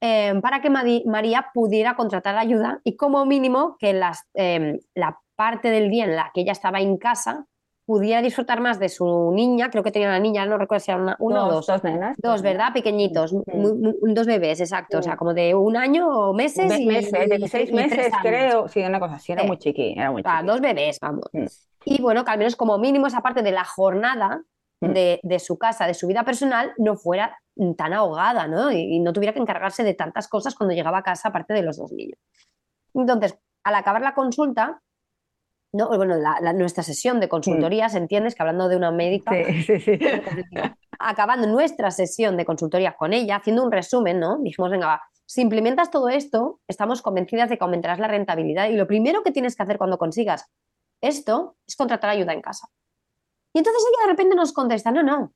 eh, 0.02 0.40
para 0.42 0.62
que 0.62 0.70
Madi- 0.70 1.06
María 1.06 1.52
pudiera 1.54 1.96
contratar 1.96 2.36
ayuda 2.38 2.80
y 2.84 2.96
como 2.96 3.26
mínimo 3.26 3.76
que 3.80 3.94
las, 3.94 4.24
eh, 4.34 4.80
la 4.96 5.20
parte 5.36 5.70
del 5.70 5.90
día 5.92 6.06
en 6.06 6.16
la 6.16 6.32
que 6.34 6.42
ella 6.42 6.54
estaba 6.54 6.80
en 6.82 6.98
casa 6.98 7.46
pudiera 7.92 8.22
disfrutar 8.22 8.62
más 8.62 8.80
de 8.80 8.88
su 8.88 9.32
niña, 9.34 9.70
creo 9.70 9.84
que 9.84 9.92
tenía 9.92 10.08
una 10.08 10.20
niña, 10.20 10.46
no 10.46 10.58
recuerdo 10.58 10.80
si 10.86 10.92
era 10.92 11.02
una, 11.02 11.16
una 11.20 11.46
o 11.48 11.52
dos. 11.52 11.68
dos 11.68 11.84
nenas. 11.84 12.16
Dos, 12.22 12.42
¿verdad? 12.42 12.68
Pequeñitos, 12.74 13.34
Mm. 13.34 13.42
muy- 13.54 13.74
muy- 13.74 14.14
dos 14.14 14.26
bebés, 14.28 14.62
exacto, 14.62 15.00
o 15.00 15.02
sea, 15.02 15.18
como 15.18 15.34
de 15.34 15.54
un 15.54 15.76
año 15.76 16.08
o 16.08 16.34
meses 16.34 16.68
Me- 16.70 16.80
y, 16.80 16.86
meses, 16.86 17.14
y- 17.14 17.30
16 17.30 17.70
y 17.70 17.74
meses, 17.74 18.14
creo. 18.22 18.68
Sí, 18.70 18.82
una 18.82 19.00
cosa 19.00 19.16
así, 19.16 19.34
era 19.34 19.42
Sí. 19.42 19.48
muy 19.48 19.58
chiqui, 19.58 19.94
era 19.98 20.10
muy 20.12 20.22
Ah, 20.26 20.38
chiqui. 20.40 20.48
dos 20.48 20.62
bebés, 20.62 20.98
vamos. 21.02 21.26
Mm. 21.34 21.46
Y 21.86 22.02
bueno, 22.02 22.24
que 22.24 22.32
al 22.32 22.38
menos 22.38 22.56
como 22.56 22.78
mínimo 22.78 23.08
esa 23.08 23.22
parte 23.22 23.42
de 23.42 23.52
la 23.52 23.66
jornada 23.66 24.42
Mm. 24.82 24.94
de, 24.94 25.20
de 25.22 25.40
su 25.40 25.58
casa, 25.58 25.86
de 25.86 25.94
su 25.94 26.08
vida 26.08 26.24
personal, 26.24 26.72
no 26.78 26.96
fuera 26.96 27.38
tan 27.78 27.92
ahogada, 27.94 28.48
¿no? 28.48 28.72
Y, 28.72 28.78
y 28.96 29.00
no 29.00 29.12
tuviera 29.14 29.34
que 29.34 29.40
encargarse 29.40 29.84
de 29.84 29.94
tantas 29.94 30.28
cosas 30.30 30.56
cuando 30.56 30.74
llegaba 30.74 31.00
a 31.00 31.04
casa, 31.04 31.28
aparte 31.30 31.54
de 31.54 31.62
los 31.62 31.78
dos 31.78 31.92
niños. 31.92 32.18
Entonces, 32.94 33.38
al 33.64 33.76
acabar 33.76 34.02
la 34.02 34.14
consulta, 34.14 34.82
no, 35.74 35.88
bueno, 35.96 36.16
la- 36.18 36.40
la- 36.42 36.54
nuestra 36.54 36.84
sesión 36.84 37.20
de 37.20 37.30
consultorías, 37.30 37.96
entiendes 37.96 38.36
que 38.36 38.44
hablando 38.44 38.68
de 38.70 38.76
una 38.78 38.92
médica, 38.92 39.32
Sí, 39.32 39.64
sí, 39.64 39.80
sí. 39.80 40.00
acabando 41.00 41.48
nuestra 41.48 41.92
sesión 41.92 42.38
de 42.38 42.46
consultoría 42.46 42.94
con 42.94 43.14
ella, 43.14 43.38
haciendo 43.38 43.64
un 43.64 43.72
resumen, 43.72 44.20
¿no? 44.20 44.38
Dijimos, 44.40 44.70
venga, 44.72 44.88
va, 44.88 45.02
si 45.26 45.42
implementas 45.42 45.90
todo 45.90 46.10
esto, 46.10 46.60
estamos 46.68 47.02
convencidas 47.02 47.50
de 47.50 47.58
que 47.58 47.64
aumentarás 47.64 48.00
la 48.00 48.08
rentabilidad 48.08 48.70
y 48.70 48.76
lo 48.76 48.86
primero 48.88 49.24
que 49.24 49.32
tienes 49.32 49.56
que 49.56 49.64
hacer 49.64 49.78
cuando 49.78 49.98
consigas 49.98 50.46
esto 51.02 51.56
es 51.66 51.76
contratar 51.76 52.10
ayuda 52.12 52.34
en 52.34 52.42
casa. 52.42 52.68
Y 53.54 53.60
entonces 53.60 53.82
ella 53.90 54.06
de 54.06 54.12
repente 54.12 54.36
nos 54.36 54.54
contesta, 54.54 54.92
no, 54.92 55.02
no, 55.04 55.34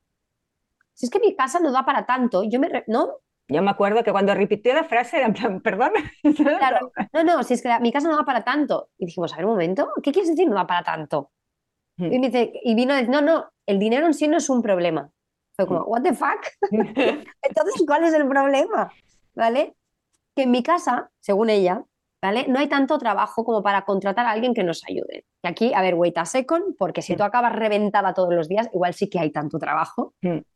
si 0.93 1.07
es 1.07 1.09
que 1.11 1.19
mi 1.19 1.35
casa 1.35 1.59
no 1.59 1.71
da 1.71 1.83
para 1.83 2.05
tanto, 2.05 2.43
yo 2.43 2.59
me... 2.59 2.83
¿No? 2.87 3.17
Yo 3.47 3.61
me 3.61 3.69
acuerdo 3.71 4.03
que 4.03 4.11
cuando 4.11 4.33
repitió 4.33 4.73
la 4.73 4.83
frase 4.83 5.17
era 5.17 5.27
en 5.27 5.33
plan, 5.33 5.61
perdón. 5.61 5.91
Claro, 6.59 6.91
no, 7.13 7.23
no, 7.23 7.43
si 7.43 7.53
es 7.53 7.61
que 7.61 7.67
la- 7.69 7.79
mi 7.79 7.91
casa 7.91 8.09
no 8.09 8.15
da 8.17 8.23
para 8.25 8.43
tanto. 8.43 8.89
Y 8.97 9.05
dijimos, 9.05 9.33
a 9.33 9.37
ver 9.37 9.45
un 9.45 9.51
momento, 9.51 9.89
¿qué 10.01 10.11
quieres 10.11 10.29
decir 10.29 10.47
no 10.49 10.55
da 10.55 10.65
para 10.67 10.83
tanto? 10.83 11.31
Mm. 11.97 12.13
Y, 12.13 12.19
me 12.19 12.27
dice, 12.29 12.51
y 12.63 12.75
vino 12.75 12.93
a 12.93 12.97
decir, 12.97 13.09
no, 13.09 13.21
no, 13.21 13.49
el 13.65 13.79
dinero 13.79 14.05
en 14.07 14.13
sí 14.13 14.27
no 14.27 14.37
es 14.37 14.49
un 14.49 14.61
problema. 14.61 15.09
Fue 15.55 15.67
como, 15.67 15.81
what 15.83 16.01
the 16.01 16.13
fuck? 16.13 16.41
Entonces, 17.41 17.83
¿cuál 17.87 18.03
es 18.03 18.13
el 18.13 18.27
problema? 18.27 18.91
¿Vale? 19.35 19.75
Que 20.35 20.43
en 20.43 20.51
mi 20.51 20.63
casa, 20.63 21.09
según 21.19 21.49
ella, 21.49 21.83
¿vale? 22.21 22.45
No 22.49 22.59
hay 22.59 22.67
tanto 22.67 22.97
trabajo 22.97 23.45
como 23.45 23.63
para 23.63 23.83
contratar 23.85 24.25
a 24.25 24.31
alguien 24.31 24.53
que 24.53 24.63
nos 24.63 24.83
ayude. 24.89 25.25
Y 25.43 25.47
aquí, 25.47 25.73
a 25.73 25.81
ver, 25.81 25.93
wait 25.95 26.17
a 26.17 26.25
second, 26.25 26.75
porque 26.77 27.01
si 27.01 27.13
Mm. 27.13 27.17
tú 27.17 27.23
acabas 27.23 27.53
reventada 27.55 28.13
todos 28.13 28.33
los 28.33 28.49
días, 28.49 28.67
igual 28.73 28.93
sí 28.93 29.09
que 29.09 29.19
hay 29.19 29.31
tanto 29.31 29.57
trabajo, 29.59 30.13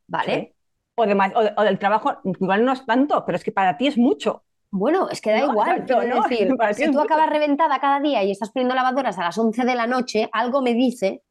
¿vale? 0.08 0.34
sí. 0.51 0.55
O, 1.00 1.06
de 1.06 1.15
más- 1.15 1.34
o, 1.36 1.41
de- 1.41 1.53
o 1.58 1.63
del 1.63 1.79
trabajo, 1.79 2.18
igual 2.24 2.65
no 2.65 2.74
es 2.74 2.86
tanto, 2.86 3.25
pero 3.25 3.36
es 3.38 3.44
que 3.44 3.51
para 3.51 3.77
ti 3.77 3.88
es 3.88 3.98
mucho. 3.98 4.44
Bueno, 4.72 5.10
es 5.10 5.20
que 5.22 5.32
da 5.32 5.39
No, 5.39 5.51
igual, 5.51 5.70
exacto, 5.72 6.03
no, 6.03 6.22
decir, 6.24 6.48
si 6.74 6.86
tú 6.86 6.91
mucho. 6.91 7.01
acabas 7.01 7.29
reventada 7.29 7.79
cada 7.79 8.00
día 8.00 8.24
y 8.24 8.32
estás 8.32 8.51
poniendo 8.51 8.75
lavadoras 8.75 9.18
a 9.18 9.24
las 9.24 9.38
11 9.38 9.65
de 9.65 9.75
la 9.75 9.88
noche, 9.88 10.29
algo 10.32 10.62
me 10.62 10.74
dice, 10.74 11.24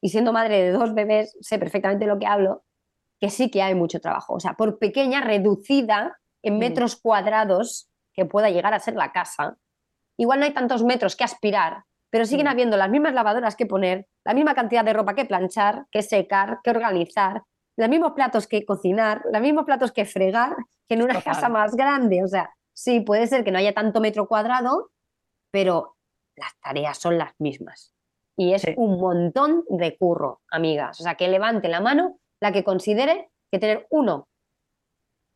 y 0.00 0.08
siendo 0.08 0.32
madre 0.32 0.62
de 0.62 0.70
dos 0.72 0.94
bebés, 0.94 1.36
sé 1.40 1.58
perfectamente 1.58 2.06
lo 2.06 2.18
que 2.18 2.26
hablo, 2.26 2.64
que 3.20 3.28
sí 3.28 3.50
que 3.50 3.62
hay 3.62 3.74
mucho 3.74 4.00
trabajo. 4.00 4.34
O 4.34 4.40
sea, 4.40 4.54
por 4.54 4.78
pequeña, 4.78 5.20
reducida 5.20 6.18
en 6.42 6.54
Mm. 6.54 6.58
metros 6.58 6.96
cuadrados 6.96 7.90
que 8.14 8.24
pueda 8.24 8.48
llegar 8.50 8.72
a 8.72 8.80
ser 8.80 8.94
la 8.94 9.12
casa, 9.12 9.58
igual 10.16 10.40
no 10.40 10.46
hay 10.46 10.54
tantos 10.54 10.82
metros 10.82 11.16
que 11.16 11.24
aspirar, 11.24 11.84
pero 12.08 12.24
siguen 12.24 12.46
Mm. 12.46 12.50
habiendo 12.50 12.76
las 12.78 12.88
mismas 12.90 13.12
lavadoras 13.12 13.56
que 13.56 13.66
poner, 13.66 14.06
la 14.24 14.32
misma 14.32 14.54
cantidad 14.54 14.84
de 14.84 14.94
ropa 14.94 15.14
que 15.14 15.26
planchar, 15.26 15.84
que 15.90 16.02
secar, 16.02 16.60
que 16.64 16.70
organizar, 16.70 17.42
los 17.80 17.88
mismos 17.88 18.12
platos 18.12 18.46
que 18.46 18.64
cocinar, 18.64 19.22
los 19.32 19.40
mismos 19.42 19.64
platos 19.64 19.90
que 19.90 20.04
fregar, 20.04 20.54
que 20.88 20.94
en 20.94 21.02
una 21.02 21.14
Total. 21.14 21.34
casa 21.34 21.48
más 21.48 21.74
grande. 21.74 22.22
O 22.22 22.28
sea, 22.28 22.54
sí, 22.72 23.00
puede 23.00 23.26
ser 23.26 23.42
que 23.42 23.50
no 23.50 23.58
haya 23.58 23.72
tanto 23.74 24.00
metro 24.00 24.28
cuadrado, 24.28 24.90
pero 25.50 25.96
las 26.36 26.52
tareas 26.60 26.98
son 26.98 27.16
las 27.18 27.32
mismas. 27.38 27.94
Y 28.36 28.52
es 28.54 28.62
Sí. 28.62 28.74
un 28.76 29.00
montón 29.00 29.64
de 29.68 29.96
curro, 29.98 30.40
amigas. 30.50 31.00
O 31.00 31.02
sea, 31.02 31.14
que 31.14 31.28
levante 31.28 31.68
la 31.68 31.80
mano 31.80 32.18
la 32.40 32.52
que 32.52 32.64
considere 32.64 33.30
que 33.50 33.58
tener 33.58 33.86
uno, 33.90 34.28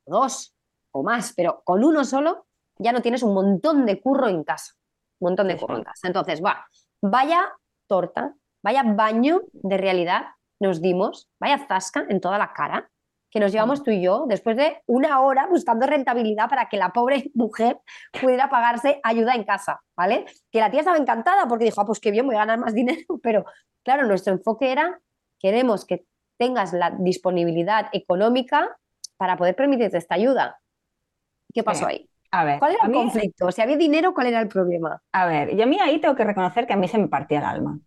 dos 0.07 0.55
o 0.93 1.03
más, 1.03 1.33
pero 1.37 1.63
con 1.65 1.85
uno 1.85 2.05
solo 2.05 2.47
ya 2.79 2.93
no 2.93 3.03
tienes 3.03 3.23
un 3.23 3.35
montón 3.35 3.87
de 3.87 4.01
curro 4.01 4.29
en 4.29 4.45
casa. 4.45 4.75
Un 5.21 5.31
montón 5.31 5.49
de 5.49 5.57
curro 5.57 5.77
en 5.77 5.85
casa. 5.85 6.07
Entonces, 6.07 6.43
va, 6.43 6.67
vaya 7.03 7.53
torta, 7.87 8.35
vaya 8.63 8.83
baño 8.85 9.43
de 9.53 9.77
realidad 9.77 10.27
nos 10.65 10.81
dimos, 10.83 11.29
vaya 11.41 11.59
zasca 11.69 12.05
en 12.09 12.21
toda 12.21 12.39
la 12.39 12.53
cara, 12.53 12.91
que 13.31 13.41
nos 13.41 13.53
llevamos 13.53 13.83
tú 13.83 13.91
y 13.91 14.01
yo 14.03 14.27
después 14.29 14.57
de 14.57 14.83
una 14.87 15.21
hora 15.21 15.47
buscando 15.49 15.87
rentabilidad 15.87 16.49
para 16.49 16.69
que 16.69 16.77
la 16.77 16.91
pobre 16.93 17.31
mujer 17.35 17.79
pudiera 18.21 18.49
pagarse 18.49 19.01
ayuda 19.03 19.35
en 19.35 19.45
casa, 19.45 19.81
¿vale? 19.97 20.25
Que 20.51 20.61
la 20.61 20.71
tía 20.71 20.81
estaba 20.81 20.97
encantada 20.99 21.47
porque 21.49 21.65
dijo, 21.65 21.81
ah, 21.81 21.87
pues 21.87 22.01
qué 22.01 22.11
bien, 22.11 22.27
voy 22.27 22.37
a 22.37 22.41
ganar 22.41 22.59
más 22.59 22.75
dinero, 22.81 23.19
pero 23.23 23.45
claro, 23.85 24.07
nuestro 24.07 24.33
enfoque 24.33 24.73
era, 24.73 25.01
queremos 25.39 25.85
que 25.85 26.07
tengas 26.39 26.73
la 26.73 26.91
disponibilidad 26.91 27.89
económica 27.93 28.77
para 29.17 29.37
poder 29.37 29.55
permitirte 29.55 29.99
esta 29.99 30.15
ayuda. 30.17 30.61
¿Qué 31.53 31.63
pasó 31.63 31.87
ahí? 31.87 32.09
A 32.33 32.45
ver, 32.45 32.59
¿Cuál 32.59 32.73
era 32.75 32.85
el 32.85 32.91
mí- 32.91 32.99
conflicto? 32.99 33.51
Si 33.53 33.63
había 33.63 33.77
dinero, 33.77 34.13
¿cuál 34.13 34.27
era 34.27 34.41
el 34.41 34.49
problema? 34.49 35.01
A 35.13 35.27
ver, 35.27 35.55
y 35.55 35.63
a 35.63 35.67
mí 35.67 35.79
ahí 35.81 36.01
tengo 36.01 36.17
que 36.17 36.25
reconocer 36.25 36.67
que 36.67 36.73
a 36.73 36.77
mí 36.77 36.89
se 36.89 36.99
me 36.99 37.07
partía 37.09 37.39
el 37.39 37.45
alma. 37.45 37.79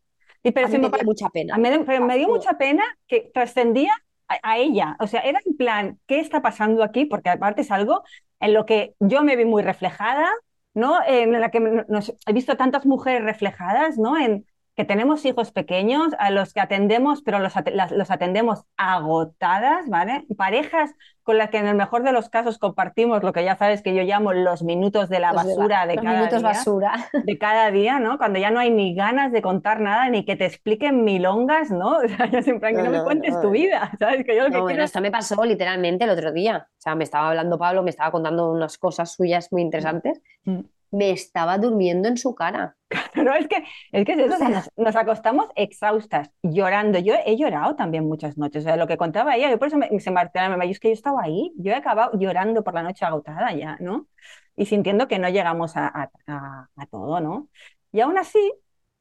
Y 0.48 0.52
pero 0.52 0.68
A 0.68 0.70
se 0.70 0.78
mí 0.78 0.84
me 0.84 0.90
dio 0.90 1.04
mucha 1.06 1.30
pena. 1.30 1.56
a 1.56 1.58
mí 1.58 1.70
me- 1.70 1.80
pero 1.86 2.06
me 2.06 2.18
dio 2.18 2.28
mucha 2.30 2.58
pena 2.58 2.84
que 3.08 3.30
trascendía 3.34 3.92
a, 4.28 4.40
a 4.44 4.58
ella. 4.58 4.96
O 5.00 5.08
sea, 5.08 5.22
era 5.22 5.40
en 5.46 5.58
plan, 5.58 6.00
¿qué 6.08 6.20
está 6.20 6.42
pasando 6.42 6.84
aquí? 6.84 7.06
Porque 7.06 7.30
aparte 7.30 7.62
es 7.62 7.72
algo 7.72 8.04
en 8.40 8.54
lo 8.54 8.66
que 8.66 8.96
yo 9.00 9.24
me 9.24 9.36
vi 9.36 9.46
muy 9.46 9.64
reflejada, 9.64 10.28
¿no? 10.74 11.00
En 11.06 11.40
la 11.40 11.50
que 11.52 11.60
nos- 11.60 12.14
he 12.26 12.34
visto 12.34 12.56
tantas 12.58 12.86
mujeres 12.86 13.24
reflejadas, 13.24 13.98
¿no? 13.98 14.18
En 14.18 14.46
que 14.78 14.86
tenemos 14.86 15.26
hijos 15.26 15.52
pequeños 15.52 16.14
a 16.20 16.30
los 16.30 16.54
que 16.54 16.60
atendemos, 16.62 17.24
pero 17.24 17.40
los, 17.40 17.58
ate- 17.58 17.72
las- 17.74 17.92
los 17.92 18.12
atendemos 18.12 18.64
agotadas, 18.78 19.90
¿vale? 19.90 20.26
Parejas 20.38 20.94
con 21.24 21.38
las 21.38 21.50
que 21.50 21.58
en 21.58 21.68
el 21.68 21.76
mejor 21.76 22.04
de 22.04 22.12
los 22.14 22.30
casos 22.30 22.58
compartimos 22.60 23.22
lo 23.24 23.34
que 23.34 23.44
ya 23.44 23.58
sabes 23.58 23.82
que 23.82 23.94
yo 23.96 24.04
llamo 24.04 24.32
los 24.34 24.64
minutos 24.64 25.10
de 25.10 25.20
la 25.20 25.34
Los 25.34 25.44
de 25.44 25.50
la- 25.50 25.56
basura 25.56 25.86
de 25.88 25.96
los 25.96 26.04
cada 26.06 26.18
minutos 26.20 26.40
día 26.40 26.48
basura. 26.50 26.92
de 27.12 27.38
cada 27.38 27.72
día, 27.72 28.00
¿no? 28.00 28.18
Cuando 28.18 28.40
ya 28.40 28.52
no 28.52 28.60
hay 28.60 28.70
ni 28.70 28.94
ganas 28.96 29.32
de 29.32 29.42
contar 29.42 29.82
nada, 29.82 30.10
ni 30.10 30.24
que 30.24 30.36
te 30.36 30.46
expliquen 30.46 31.04
milongas, 31.04 31.72
¿no? 31.72 31.98
O 32.06 32.08
sea, 32.08 32.28
yo 32.28 32.42
siempre, 32.44 32.70
que 32.70 32.78
No, 32.78 32.84
no 32.86 32.92
me 32.92 32.98
no, 33.00 33.04
cuentes 33.04 33.34
no. 33.34 33.42
tu 33.42 33.50
vida, 33.50 33.92
¿sabes? 34.00 34.24
Que 34.26 34.36
yo 34.36 34.44
lo 34.44 34.50
que 34.50 34.58
No, 34.58 34.62
bueno, 34.62 34.68
quiero 34.68 34.84
es- 34.84 34.90
esto 34.92 35.02
me 35.02 35.12
pasó 35.12 35.44
literalmente 35.44 36.04
el 36.06 36.12
otro 36.12 36.32
día. 36.32 36.68
O 36.70 36.80
sea, 36.82 36.94
me 36.96 37.04
estaba 37.04 37.30
hablando 37.30 37.58
Pablo, 37.58 37.82
me 37.84 37.90
estaba 37.90 38.12
contando 38.12 38.52
unas 38.52 38.78
cosas 38.78 39.12
suyas 39.12 39.52
muy 39.52 39.64
interesantes. 39.64 40.22
Mm. 40.46 40.60
Me 40.92 41.12
estaba 41.12 41.58
durmiendo 41.58 42.08
en 42.08 42.18
su 42.18 42.34
cara. 42.36 42.76
Pero 43.14 43.34
es 43.36 43.48
que 43.48 43.64
es, 43.92 44.06
que 44.06 44.14
es 44.14 44.20
eso, 44.20 44.36
o 44.36 44.38
sea, 44.38 44.50
nos, 44.50 44.70
nos 44.78 44.96
acostamos 44.96 45.48
exhaustas, 45.56 46.32
llorando. 46.44 47.00
Yo 47.00 47.14
he 47.26 47.36
llorado 47.38 47.76
también 47.76 48.06
muchas 48.08 48.38
noches, 48.38 48.64
o 48.64 48.68
sea, 48.68 48.78
lo 48.78 48.88
que 48.88 48.98
contaba 48.98 49.36
ella, 49.36 49.50
yo 49.52 49.60
por 49.60 49.68
eso 49.68 49.78
me, 49.78 50.00
se 50.00 50.12
me 50.12 50.22
arteaba, 50.22 50.56
me- 50.58 50.70
es 50.72 50.80
que 50.80 50.90
yo 50.90 50.94
estaba 50.94 51.22
ahí, 51.24 51.52
yo 51.58 51.72
he 51.72 51.76
acabado 51.76 52.12
llorando 52.20 52.64
por 52.64 52.74
la 52.74 52.84
noche 52.84 53.06
agotada 53.06 53.54
ya, 53.54 53.78
¿no? 53.82 54.08
Y 54.56 54.66
sintiendo 54.66 55.08
que 55.08 55.20
no 55.20 55.30
llegamos 55.30 55.76
a, 55.78 55.88
a- 55.88 56.12
a- 56.28 56.70
a 56.76 56.86
todo, 56.88 57.20
¿no? 57.20 57.50
Y 57.92 58.00
aún 58.02 58.18
así, 58.18 58.40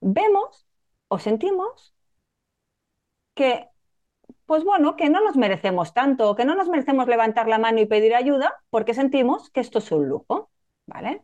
vemos 0.01 0.67
o 1.09 1.19
sentimos 1.19 1.95
que, 3.35 3.69
pues 4.47 4.65
bueno, 4.65 4.97
que 4.97 5.11
no 5.11 5.23
nos 5.25 5.37
merecemos 5.37 5.95
tanto, 5.95 6.37
que 6.37 6.45
no 6.45 6.55
nos 6.55 6.69
merecemos 6.69 7.09
levantar 7.09 7.49
la 7.49 7.59
mano 7.59 7.81
y 7.81 7.87
pedir 7.87 8.15
ayuda 8.15 8.55
porque 8.71 8.95
sentimos 8.95 9.51
que 9.51 9.61
esto 9.61 9.79
es 9.81 9.93
un 9.93 10.09
lujo, 10.09 10.51
¿vale? 10.87 11.16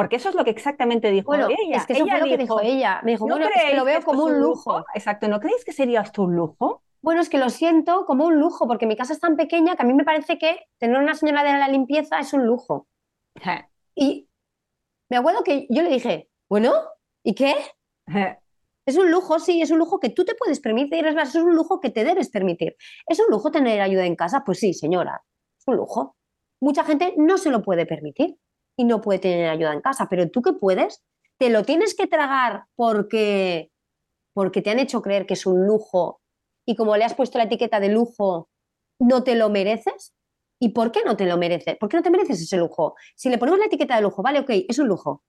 Porque 0.00 0.16
eso 0.16 0.30
es 0.30 0.34
lo 0.34 0.44
que 0.44 0.50
exactamente 0.50 1.10
dijo 1.10 1.26
Bueno, 1.26 1.48
ella. 1.48 1.76
es 1.76 1.84
que 1.84 1.92
eso 1.92 2.04
Ella 2.04 2.16
fue 2.16 2.20
lo 2.26 2.26
que 2.34 2.42
dijo 2.42 2.60
ella. 2.62 3.00
Me 3.04 3.10
dijo, 3.10 3.26
¿no 3.26 3.34
bueno, 3.34 3.50
es 3.54 3.70
que 3.70 3.76
lo 3.76 3.84
veo 3.84 4.00
como 4.00 4.24
un 4.24 4.40
lujo. 4.40 4.82
Exacto, 4.94 5.28
¿no 5.28 5.40
creéis 5.40 5.62
que 5.62 5.72
sería 5.72 6.00
esto 6.00 6.22
un 6.22 6.34
lujo? 6.34 6.82
Bueno, 7.02 7.20
es 7.20 7.28
que 7.28 7.36
lo 7.36 7.50
siento 7.50 8.06
como 8.06 8.24
un 8.24 8.40
lujo, 8.40 8.66
porque 8.66 8.86
mi 8.86 8.96
casa 8.96 9.12
es 9.12 9.20
tan 9.20 9.36
pequeña 9.36 9.76
que 9.76 9.82
a 9.82 9.84
mí 9.84 9.92
me 9.92 10.04
parece 10.04 10.38
que 10.38 10.68
tener 10.78 10.96
una 10.98 11.14
señora 11.14 11.42
de 11.42 11.58
la 11.58 11.68
limpieza 11.68 12.18
es 12.18 12.32
un 12.32 12.46
lujo. 12.46 12.88
Y 13.94 14.26
me 15.10 15.18
acuerdo 15.18 15.42
que 15.44 15.66
yo 15.68 15.82
le 15.82 15.90
dije, 15.90 16.30
bueno, 16.48 16.72
¿y 17.22 17.34
qué? 17.34 17.54
Es 18.86 18.96
un 18.96 19.10
lujo, 19.10 19.38
sí, 19.38 19.60
es 19.60 19.70
un 19.70 19.78
lujo 19.78 20.00
que 20.00 20.08
tú 20.08 20.24
te 20.24 20.34
puedes 20.34 20.60
permitir, 20.60 21.06
es 21.06 21.14
más, 21.14 21.34
es 21.34 21.42
un 21.42 21.54
lujo 21.54 21.78
que 21.78 21.90
te 21.90 22.04
debes 22.04 22.30
permitir. 22.30 22.74
¿Es 23.06 23.20
un 23.20 23.26
lujo 23.28 23.50
tener 23.50 23.82
ayuda 23.82 24.06
en 24.06 24.16
casa? 24.16 24.44
Pues 24.46 24.60
sí, 24.60 24.72
señora, 24.72 25.22
es 25.58 25.64
un 25.66 25.76
lujo. 25.76 26.16
Mucha 26.58 26.84
gente 26.84 27.12
no 27.18 27.36
se 27.36 27.50
lo 27.50 27.60
puede 27.60 27.84
permitir 27.84 28.38
y 28.80 28.84
no 28.84 29.02
puede 29.02 29.18
tener 29.18 29.50
ayuda 29.50 29.74
en 29.74 29.82
casa, 29.82 30.08
pero 30.08 30.30
tú 30.30 30.40
que 30.40 30.54
puedes, 30.54 31.02
te 31.38 31.50
lo 31.50 31.64
tienes 31.64 31.94
que 31.94 32.06
tragar 32.06 32.64
porque, 32.76 33.70
porque 34.32 34.62
te 34.62 34.70
han 34.70 34.78
hecho 34.78 35.02
creer 35.02 35.26
que 35.26 35.34
es 35.34 35.44
un 35.44 35.66
lujo 35.66 36.22
y 36.66 36.76
como 36.76 36.96
le 36.96 37.04
has 37.04 37.12
puesto 37.12 37.36
la 37.36 37.44
etiqueta 37.44 37.78
de 37.78 37.90
lujo, 37.90 38.48
no 38.98 39.22
te 39.22 39.34
lo 39.34 39.50
mereces. 39.50 40.14
¿Y 40.58 40.70
por 40.70 40.92
qué 40.92 41.00
no 41.04 41.14
te 41.14 41.26
lo 41.26 41.36
mereces? 41.36 41.76
¿Por 41.76 41.90
qué 41.90 41.98
no 41.98 42.02
te 42.02 42.10
mereces 42.10 42.40
ese 42.40 42.56
lujo? 42.56 42.94
Si 43.16 43.28
le 43.28 43.36
ponemos 43.36 43.58
la 43.58 43.66
etiqueta 43.66 43.96
de 43.96 44.02
lujo, 44.02 44.22
vale, 44.22 44.40
ok, 44.40 44.50
es 44.66 44.78
un 44.78 44.88
lujo. 44.88 45.22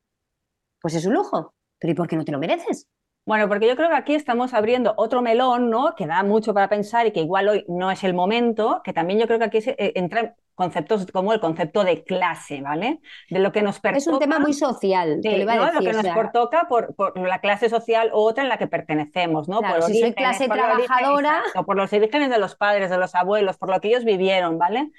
Pues 0.82 0.96
es 0.96 1.06
un 1.06 1.14
lujo. 1.14 1.54
Pero 1.78 1.92
¿y 1.92 1.96
por 1.96 2.08
qué 2.08 2.16
no 2.16 2.24
te 2.24 2.32
lo 2.32 2.40
mereces? 2.40 2.88
Bueno, 3.26 3.50
porque 3.50 3.68
yo 3.68 3.76
creo 3.76 3.90
que 3.90 3.96
aquí 3.96 4.16
estamos 4.16 4.54
abriendo 4.54 4.94
otro 4.96 5.22
melón, 5.22 5.70
¿no? 5.70 5.94
Que 5.96 6.08
da 6.08 6.24
mucho 6.24 6.54
para 6.54 6.70
pensar 6.70 7.06
y 7.06 7.12
que 7.12 7.20
igual 7.20 7.50
hoy 7.50 7.66
no 7.68 7.92
es 7.92 8.02
el 8.06 8.14
momento, 8.14 8.82
que 8.86 8.94
también 8.94 9.20
yo 9.20 9.28
creo 9.28 9.40
que 9.40 9.46
aquí 9.46 9.62
se, 9.62 9.72
eh, 9.72 9.92
entran 9.96 10.36
conceptos 10.56 11.06
como 11.12 11.34
el 11.34 11.40
concepto 11.40 11.84
de 11.84 12.04
clase, 12.04 12.62
¿vale? 12.62 13.00
De 13.30 13.40
lo 13.40 13.52
que 13.52 13.62
nos 13.62 13.80
pertoca. 13.80 13.98
Es 13.98 14.08
un 14.08 14.20
tema 14.20 14.40
muy 14.40 14.54
social, 14.54 15.20
te 15.22 15.32
lo 15.32 15.38
iba 15.44 15.54
a 15.54 15.56
¿no? 15.56 15.66
decir. 15.66 15.82
Lo 15.82 15.82
que 15.82 15.90
o 15.90 15.94
nos 16.04 16.16
pertoca 16.16 16.68
por, 16.68 16.96
por 16.96 17.18
la 17.20 17.40
clase 17.40 17.70
social 17.70 18.12
u 18.14 18.20
otra 18.20 18.44
en 18.44 18.50
la 18.50 18.58
que 18.58 18.68
pertenecemos, 18.68 19.48
¿no? 19.50 19.60
Claro, 19.60 19.76
por 19.76 19.84
si 19.86 19.94
soy 19.94 20.04
orígenes, 20.10 20.16
clase 20.38 20.48
por 20.48 20.58
trabajadora- 20.58 21.40
exacto, 21.40 21.66
por 21.66 21.76
los 21.78 21.94
orígenes 21.94 22.30
de 22.30 22.40
los 22.40 22.56
padres, 22.56 22.90
de 22.90 22.98
los 22.98 23.16
abuelos, 23.16 23.58
por 23.58 23.70
lo 23.70 23.80
que 23.82 23.88
ellos 23.90 24.04
vivieron, 24.06 24.58
¿vale? 24.58 24.92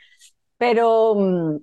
Pero, 0.59 1.15
mm, 1.17 1.57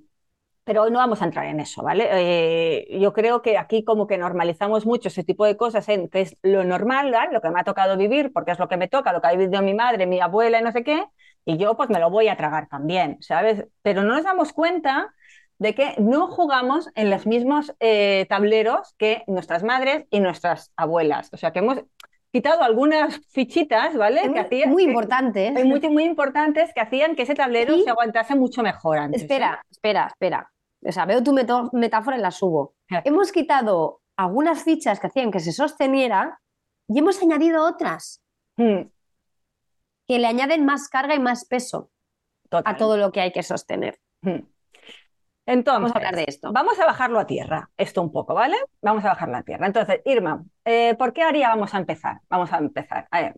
pero 0.64 0.84
hoy 0.84 0.92
no 0.92 1.00
vamos 1.00 1.22
a 1.22 1.26
entrar 1.26 1.46
en 1.46 1.60
eso, 1.60 1.82
¿vale? 1.82 2.08
Eh, 2.12 3.00
yo 3.00 3.12
creo 3.14 3.42
que 3.42 3.58
aquí 3.58 3.84
como 3.84 4.06
que 4.06 4.18
normalizamos 4.20 4.86
mucho 4.86 5.08
ese 5.08 5.24
tipo 5.24 5.46
de 5.46 5.58
cosas, 5.58 5.90
en 5.90 6.10
que 6.10 6.22
es 6.22 6.38
lo 6.44 6.64
normal, 6.64 7.12
¿vale? 7.12 7.34
Lo 7.34 7.42
que 7.42 7.50
me 7.50 7.60
ha 7.60 7.64
tocado 7.64 7.98
vivir, 7.98 8.32
porque 8.32 8.52
es 8.52 8.60
lo 8.60 8.68
que 8.68 8.78
me 8.78 8.88
toca, 8.88 9.12
lo 9.12 9.20
que 9.22 9.28
ha 9.28 9.32
vivido 9.34 9.62
mi 9.64 9.74
madre, 9.74 10.06
mi 10.06 10.20
abuela 10.20 10.60
y 10.60 10.64
no 10.64 10.72
sé 10.72 10.84
qué, 10.84 11.04
y 11.50 11.58
yo 11.58 11.76
pues 11.76 11.90
me 11.90 12.00
lo 12.00 12.10
voy 12.10 12.28
a 12.28 12.38
tragar 12.38 12.68
también, 12.68 13.18
¿sabes? 13.22 13.66
Pero 13.82 14.04
no 14.04 14.14
nos 14.16 14.24
damos 14.24 14.54
cuenta 14.54 15.14
de 15.58 15.76
que 15.76 15.96
no 15.98 16.28
jugamos 16.28 16.90
en 16.96 17.10
los 17.10 17.26
mismos 17.26 17.74
eh, 17.80 18.26
tableros 18.30 18.94
que 18.98 19.24
nuestras 19.28 19.64
madres 19.64 20.06
y 20.10 20.20
nuestras 20.20 20.72
abuelas. 20.78 21.30
O 21.34 21.38
sea, 21.38 21.52
que 21.52 21.60
hemos 21.60 21.78
quitado 22.32 22.62
algunas 22.64 23.20
fichitas, 23.30 23.96
¿vale? 23.98 24.18
es 24.22 24.24
que 24.24 24.30
muy, 24.30 24.40
hacían, 24.40 24.70
muy 24.70 24.84
que- 24.86 24.90
importante. 24.92 25.48
¿eh? 25.48 25.66
muy, 25.66 25.80
muy 25.90 26.04
importantes 26.06 26.72
que 26.74 26.82
hacían 26.82 27.16
que 27.16 27.24
ese 27.24 27.34
tablero 27.36 27.76
Y- 27.76 27.82
se 27.84 27.90
aguantase 27.90 28.36
mucho 28.36 28.62
mejor 28.64 29.00
antes. 29.00 29.22
¿eh? 29.22 29.26
Espera, 29.26 29.66
espera, 29.70 30.08
espera. 30.08 30.52
O 30.86 30.92
sea, 30.92 31.06
veo 31.06 31.22
tu 31.24 31.34
metáfora 31.74 32.18
y 32.18 32.22
la 32.22 32.32
subo. 32.32 32.76
Hemos 33.04 33.32
quitado 33.34 34.02
algunas 34.16 34.64
fichas 34.64 35.00
que 35.00 35.08
hacían 35.08 35.32
que 35.32 35.40
se 35.42 35.52
sosteniera 35.52 36.40
y 36.88 37.00
hemos 37.00 37.22
añadido 37.22 37.66
otras 37.66 38.22
Mm, 38.58 38.82
que 40.10 40.18
le 40.20 40.28
añaden 40.28 40.66
más 40.66 40.90
carga 40.90 41.14
y 41.14 41.20
más 41.20 41.46
peso 41.46 41.92
total. 42.50 42.74
a 42.74 42.78
todo 42.78 42.98
lo 42.98 43.12
que 43.12 43.22
hay 43.22 43.32
que 43.32 43.44
sostener. 43.44 44.00
Entonces, 45.46 45.82
Vamos 45.82 45.92
a 45.94 45.98
hablar 45.98 46.16
de 46.16 46.26
esto. 46.28 46.52
Vamos 46.52 46.80
a 46.80 46.86
bajarlo 46.86 47.20
a 47.20 47.26
tierra, 47.28 47.70
esto 47.78 48.02
un 48.02 48.12
poco, 48.12 48.34
¿vale? 48.34 48.58
Vamos 48.82 49.06
a 49.06 49.10
bajarlo 49.10 49.38
a 49.38 49.44
tierra. 49.44 49.66
Entonces, 49.68 50.02
Irma, 50.06 50.44
eh, 50.66 50.96
¿por 50.96 51.14
qué 51.14 51.24
área 51.24 51.50
vamos 51.50 51.74
a 51.74 51.78
empezar? 51.78 52.22
Vamos 52.30 52.52
a 52.54 52.58
empezar. 52.58 53.08
A 53.12 53.22
ver, 53.22 53.36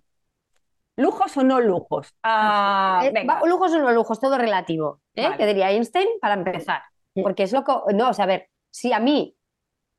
¿lujos 0.98 1.36
o 1.38 1.44
no 1.44 1.60
lujos? 1.62 2.16
Ah, 2.24 3.02
Eh, 3.04 3.12
venga. 3.14 3.42
lujos 3.46 3.74
o 3.74 3.80
no 3.80 3.92
lujos, 3.92 4.20
todo 4.20 4.38
relativo. 4.38 5.02
¿eh? 5.16 5.24
Vale. 5.24 5.38
Que 5.38 5.46
diría 5.48 5.72
Einstein 5.72 6.08
para 6.22 6.34
empezar. 6.36 6.82
Sí. 7.14 7.22
Porque 7.22 7.44
es 7.44 7.52
lo 7.54 7.64
que. 7.64 7.74
No, 7.94 8.10
o 8.10 8.14
sea, 8.14 8.24
a 8.24 8.28
ver, 8.28 8.50
si 8.72 8.92
a 8.94 9.00
mí 9.00 9.38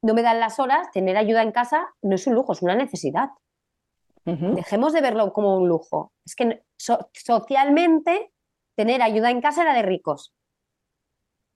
no 0.02 0.14
me 0.14 0.22
dan 0.22 0.40
las 0.40 0.58
horas, 0.58 0.90
tener 0.90 1.16
ayuda 1.16 1.42
en 1.42 1.52
casa 1.52 1.88
no 2.02 2.14
es 2.14 2.26
un 2.26 2.34
lujo, 2.34 2.52
es 2.52 2.62
una 2.62 2.74
necesidad. 2.74 3.28
Dejemos 4.24 4.92
de 4.92 5.00
verlo 5.00 5.32
como 5.32 5.56
un 5.56 5.68
lujo. 5.68 6.12
Es 6.24 6.36
que 6.36 6.62
so- 6.76 7.10
socialmente 7.12 8.32
tener 8.76 9.02
ayuda 9.02 9.30
en 9.30 9.40
casa 9.40 9.62
era 9.62 9.74
de 9.74 9.82
ricos. 9.82 10.32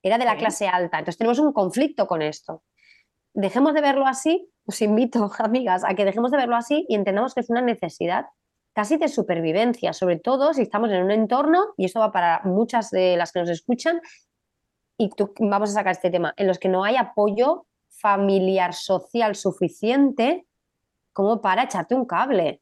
Era 0.03 0.19
de 0.19 0.25
la 0.25 0.33
Sí. 0.33 0.39
clase 0.39 0.69
alta. 0.69 0.99
Entonces 0.99 1.19
tenemos 1.19 1.39
un 1.39 1.53
conflicto 1.53 2.07
con 2.07 2.23
esto. 2.23 2.63
Dejemos 3.35 3.75
de 3.75 3.81
verlo 3.81 4.07
así. 4.07 4.51
Os 4.67 4.83
invito, 4.83 5.31
amigas, 5.39 5.85
a 5.85 5.95
que 5.95 6.05
dejemos 6.05 6.31
de 6.33 6.39
verlo 6.39 6.57
así 6.57 6.85
y 6.89 6.95
entendamos 6.97 7.35
que 7.35 7.41
es 7.41 7.51
una 7.51 7.61
necesidad 7.63 8.27
casi 8.73 8.97
de 8.99 9.09
supervivencia, 9.09 9.93
sobre 9.95 10.19
todo 10.19 10.53
si 10.53 10.63
estamos 10.63 10.91
en 10.91 11.03
un 11.03 11.11
entorno, 11.11 11.67
y 11.79 11.87
esto 11.87 12.01
va 12.01 12.13
para 12.13 12.43
muchas 12.45 12.91
de 12.91 13.17
las 13.17 13.33
que 13.33 13.41
nos 13.41 13.49
escuchan, 13.49 14.03
y 14.99 15.09
tú- 15.11 15.33
vamos 15.39 15.71
a 15.71 15.73
sacar 15.73 15.93
este 15.93 16.11
tema, 16.11 16.35
en 16.37 16.47
los 16.47 16.59
que 16.59 16.69
no 16.69 16.85
hay 16.85 16.97
apoyo 16.97 17.67
familiar, 17.89 18.75
social 18.75 19.35
suficiente 19.35 20.47
como 21.17 21.41
para 21.41 21.65
echarte 21.65 21.95
un 21.95 22.05
cable. 22.07 22.61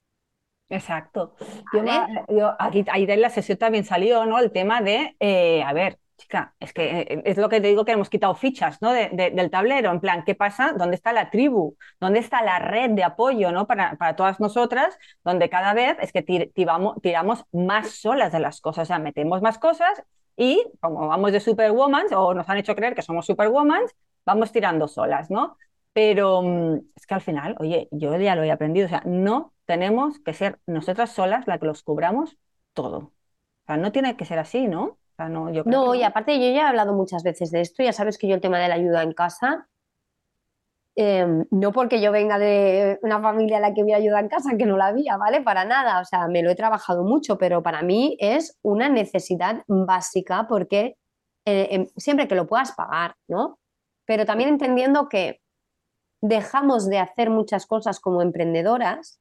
Exacto. 0.69 1.35
Yo, 1.73 1.83
yo- 2.29 2.55
aquí, 2.59 2.85
ahí 2.91 3.05
en 3.09 3.21
la 3.21 3.31
sesión 3.31 3.59
también 3.59 3.85
salió, 3.85 4.25
¿no? 4.27 4.39
El 4.39 4.51
tema 4.53 4.81
de, 4.81 5.17
eh, 5.21 5.63
a 5.63 5.73
ver, 5.73 5.99
chica, 6.17 6.55
es 6.61 6.73
que 6.73 7.01
eh, 7.03 7.23
es 7.25 7.37
lo 7.37 7.49
que 7.49 7.61
te 7.61 7.69
digo 7.69 7.85
que 7.85 7.93
hemos 7.93 8.09
quitado 8.11 8.35
fichas, 8.35 8.81
¿no? 8.81 8.93
De- 8.93 9.11
de- 9.13 9.31
del 9.31 9.51
tablero, 9.51 9.91
en 9.91 10.01
plan, 10.01 10.25
¿qué 10.25 10.35
pasa? 10.35 10.73
¿Dónde 10.77 10.97
está 10.97 11.13
la 11.13 11.31
tribu? 11.31 11.77
¿Dónde 12.01 12.21
está 12.21 12.43
la 12.43 12.59
red 12.61 12.91
de 12.93 13.05
apoyo, 13.05 13.53
¿no? 13.53 13.67
Para, 13.67 13.97
para 13.97 14.17
todas 14.17 14.41
nosotras, 14.41 14.97
donde 15.25 15.51
cada 15.51 15.75
vez 15.75 15.97
es 16.01 16.13
que 16.13 16.23
tir- 16.25 16.53
tiramos, 16.55 17.01
tiramos 17.03 17.45
más 17.53 17.91
solas 17.91 18.33
de 18.33 18.41
las 18.41 18.61
cosas, 18.61 18.85
o 18.85 18.87
sea, 18.87 18.99
metemos 18.99 19.43
más 19.43 19.59
cosas 19.59 20.03
y 20.37 20.65
como 20.81 21.09
vamos 21.09 21.33
de 21.33 21.41
superwoman 21.41 22.07
o 22.15 22.35
nos 22.35 22.49
han 22.49 22.59
hecho 22.59 22.75
creer 22.77 22.95
que 22.95 23.03
somos 23.03 23.27
superwoman, 23.27 23.83
vamos 24.27 24.53
tirando 24.53 24.89
solas, 24.89 25.31
¿no? 25.31 25.57
Pero 25.95 26.43
mm, 26.43 26.77
es 26.97 27.07
que 27.09 27.15
al 27.15 27.23
final, 27.23 27.57
oye, 27.61 27.89
yo 27.93 28.17
ya 28.19 28.37
lo 28.37 28.45
he 28.45 28.53
aprendido, 28.53 28.87
o 28.89 28.91
sea, 28.91 29.03
no 29.07 29.55
tenemos 29.67 30.21
que 30.21 30.35
ser 30.35 30.61
nosotras 30.67 31.13
solas 31.15 31.47
las 31.49 31.61
que 31.61 31.67
los 31.67 31.85
cubramos 31.85 32.39
todo. 32.75 32.99
O 32.99 33.15
sea, 33.69 33.79
no 33.79 33.93
tiene 33.93 34.17
que 34.19 34.27
ser 34.27 34.41
así, 34.41 34.69
¿no? 34.69 34.99
no, 35.31 35.53
yo 35.53 35.67
creo 35.67 35.81
No, 35.81 35.85
que 35.85 35.95
y 35.95 36.03
aparte 36.03 36.35
yo 36.39 36.47
ya 36.55 36.63
he 36.63 36.69
hablado 36.69 36.95
muchas 36.95 37.23
veces 37.23 37.51
de 37.51 37.61
esto, 37.61 37.83
ya 37.83 37.93
sabes 37.93 38.17
que 38.19 38.29
yo 38.29 38.35
el 38.35 38.41
tema 38.41 38.59
de 38.59 38.69
la 38.69 38.75
ayuda 38.77 39.03
en 39.03 39.13
casa, 39.13 39.69
em, 40.97 41.45
no 41.51 41.73
porque 41.73 42.01
yo 42.01 42.13
venga 42.13 42.39
de 42.39 42.99
una 43.03 43.21
familia 43.21 43.57
a 43.59 43.61
la 43.61 43.75
que 43.75 43.81
había 43.83 43.97
ayuda 43.97 44.21
en 44.21 44.29
casa, 44.29 44.57
que 44.57 44.67
no 44.67 44.77
la 44.77 44.87
había, 44.89 45.17
¿vale? 45.17 45.41
Para 45.43 45.65
nada, 45.65 46.01
o 46.01 46.05
sea, 46.05 46.29
me 46.29 46.43
lo 46.43 46.51
he 46.51 46.55
trabajado 46.55 47.03
mucho, 47.05 47.37
pero 47.39 47.63
para 47.63 47.83
mí 47.83 48.17
es 48.21 48.59
una 48.63 48.89
necesidad 48.89 49.65
básica 49.67 50.47
porque 50.49 50.97
eh, 51.47 51.69
em, 51.71 51.87
siempre 51.97 52.29
que 52.29 52.35
lo 52.37 52.47
puedas 52.47 52.73
pagar, 52.73 53.17
¿no? 53.29 53.59
Pero 54.07 54.25
también 54.27 54.51
entendiendo 54.51 55.09
que 55.09 55.41
dejamos 56.27 56.87
de 56.89 56.99
hacer 56.99 57.29
muchas 57.29 57.67
cosas 57.67 58.01
como 58.01 58.23
emprendedoras 58.23 59.21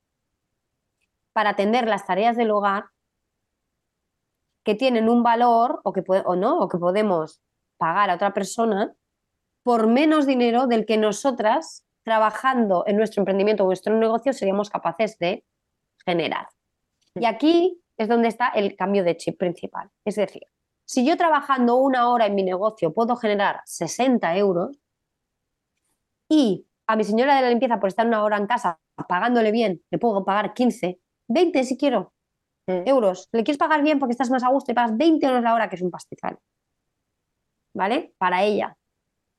para 1.34 1.50
atender 1.50 1.86
las 1.86 2.06
tareas 2.06 2.38
del 2.38 2.52
hogar 2.52 2.86
que 4.64 4.74
tienen 4.74 5.10
un 5.10 5.22
valor 5.22 5.82
o 5.84 5.92
que 5.92 6.02
o 6.08 6.36
no 6.38 6.60
o 6.60 6.70
que 6.70 6.78
podemos 6.78 7.42
pagar 7.76 8.10
a 8.10 8.16
otra 8.16 8.34
persona 8.34 8.96
por 9.64 9.88
menos 9.88 10.26
dinero 10.26 10.66
del 10.66 10.86
que 10.86 10.96
nosotras 10.96 11.86
trabajando 12.04 12.86
en 12.88 12.96
nuestro 12.96 13.20
emprendimiento 13.20 13.64
o 13.64 13.68
nuestro 13.68 13.94
negocio 14.00 14.32
seríamos 14.32 14.70
capaces 14.70 15.20
de 15.20 15.44
generar. 16.06 16.48
Y 17.16 17.26
aquí 17.26 17.82
es 17.98 18.08
donde 18.08 18.30
está 18.30 18.48
el 18.48 18.78
cambio 18.78 19.04
de 19.04 19.18
chip 19.18 19.38
principal. 19.38 19.90
Es 20.06 20.16
decir, 20.16 20.44
si 20.86 21.06
yo 21.06 21.18
trabajando 21.18 21.76
una 21.76 22.08
hora 22.10 22.28
en 22.28 22.36
mi 22.36 22.44
negocio 22.44 22.94
puedo 22.94 23.18
generar 23.18 23.62
60 23.66 24.38
euros 24.38 24.80
y 26.30 26.66
a 26.94 26.96
mi 26.96 27.04
señora 27.04 27.36
de 27.36 27.42
la 27.42 27.50
limpieza 27.50 27.80
por 27.80 27.90
estar 27.90 28.08
una 28.08 28.24
hora 28.24 28.38
en 28.38 28.48
casa 28.48 28.80
pagándole 29.08 29.52
bien, 29.52 29.82
le 29.92 29.98
puedo 30.00 30.24
pagar 30.24 30.54
15, 30.54 31.00
20 31.28 31.64
si 31.64 31.78
quiero, 31.78 32.14
Mm. 32.68 32.88
euros. 32.88 33.28
Le 33.32 33.44
quieres 33.44 33.58
pagar 33.58 33.84
bien 33.84 34.00
porque 34.00 34.12
estás 34.12 34.30
más 34.30 34.44
a 34.44 34.50
gusto 34.50 34.72
y 34.72 34.76
pagas 34.76 34.96
20 34.96 35.26
euros 35.26 35.44
la 35.44 35.54
hora, 35.54 35.70
que 35.70 35.76
es 35.76 35.82
un 35.82 35.92
pastizal. 35.92 36.40
¿Vale? 37.76 38.14
Para 38.18 38.44
ella. 38.44 38.78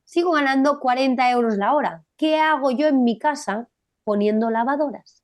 Sigo 0.05 0.31
ganando 0.31 0.79
40 0.79 1.31
euros 1.31 1.57
la 1.57 1.73
hora. 1.73 2.03
¿Qué 2.17 2.39
hago 2.39 2.71
yo 2.71 2.87
en 2.87 3.03
mi 3.03 3.17
casa 3.17 3.69
poniendo 4.03 4.51
lavadoras? 4.51 5.23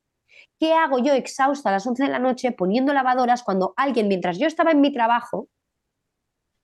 ¿Qué 0.59 0.73
hago 0.73 0.99
yo 0.99 1.13
exhausta 1.13 1.69
a 1.69 1.73
las 1.73 1.85
11 1.85 2.03
de 2.03 2.09
la 2.09 2.19
noche 2.19 2.51
poniendo 2.51 2.93
lavadoras 2.93 3.43
cuando 3.43 3.73
alguien, 3.77 4.07
mientras 4.07 4.39
yo 4.39 4.47
estaba 4.47 4.71
en 4.71 4.81
mi 4.81 4.91
trabajo, 4.91 5.49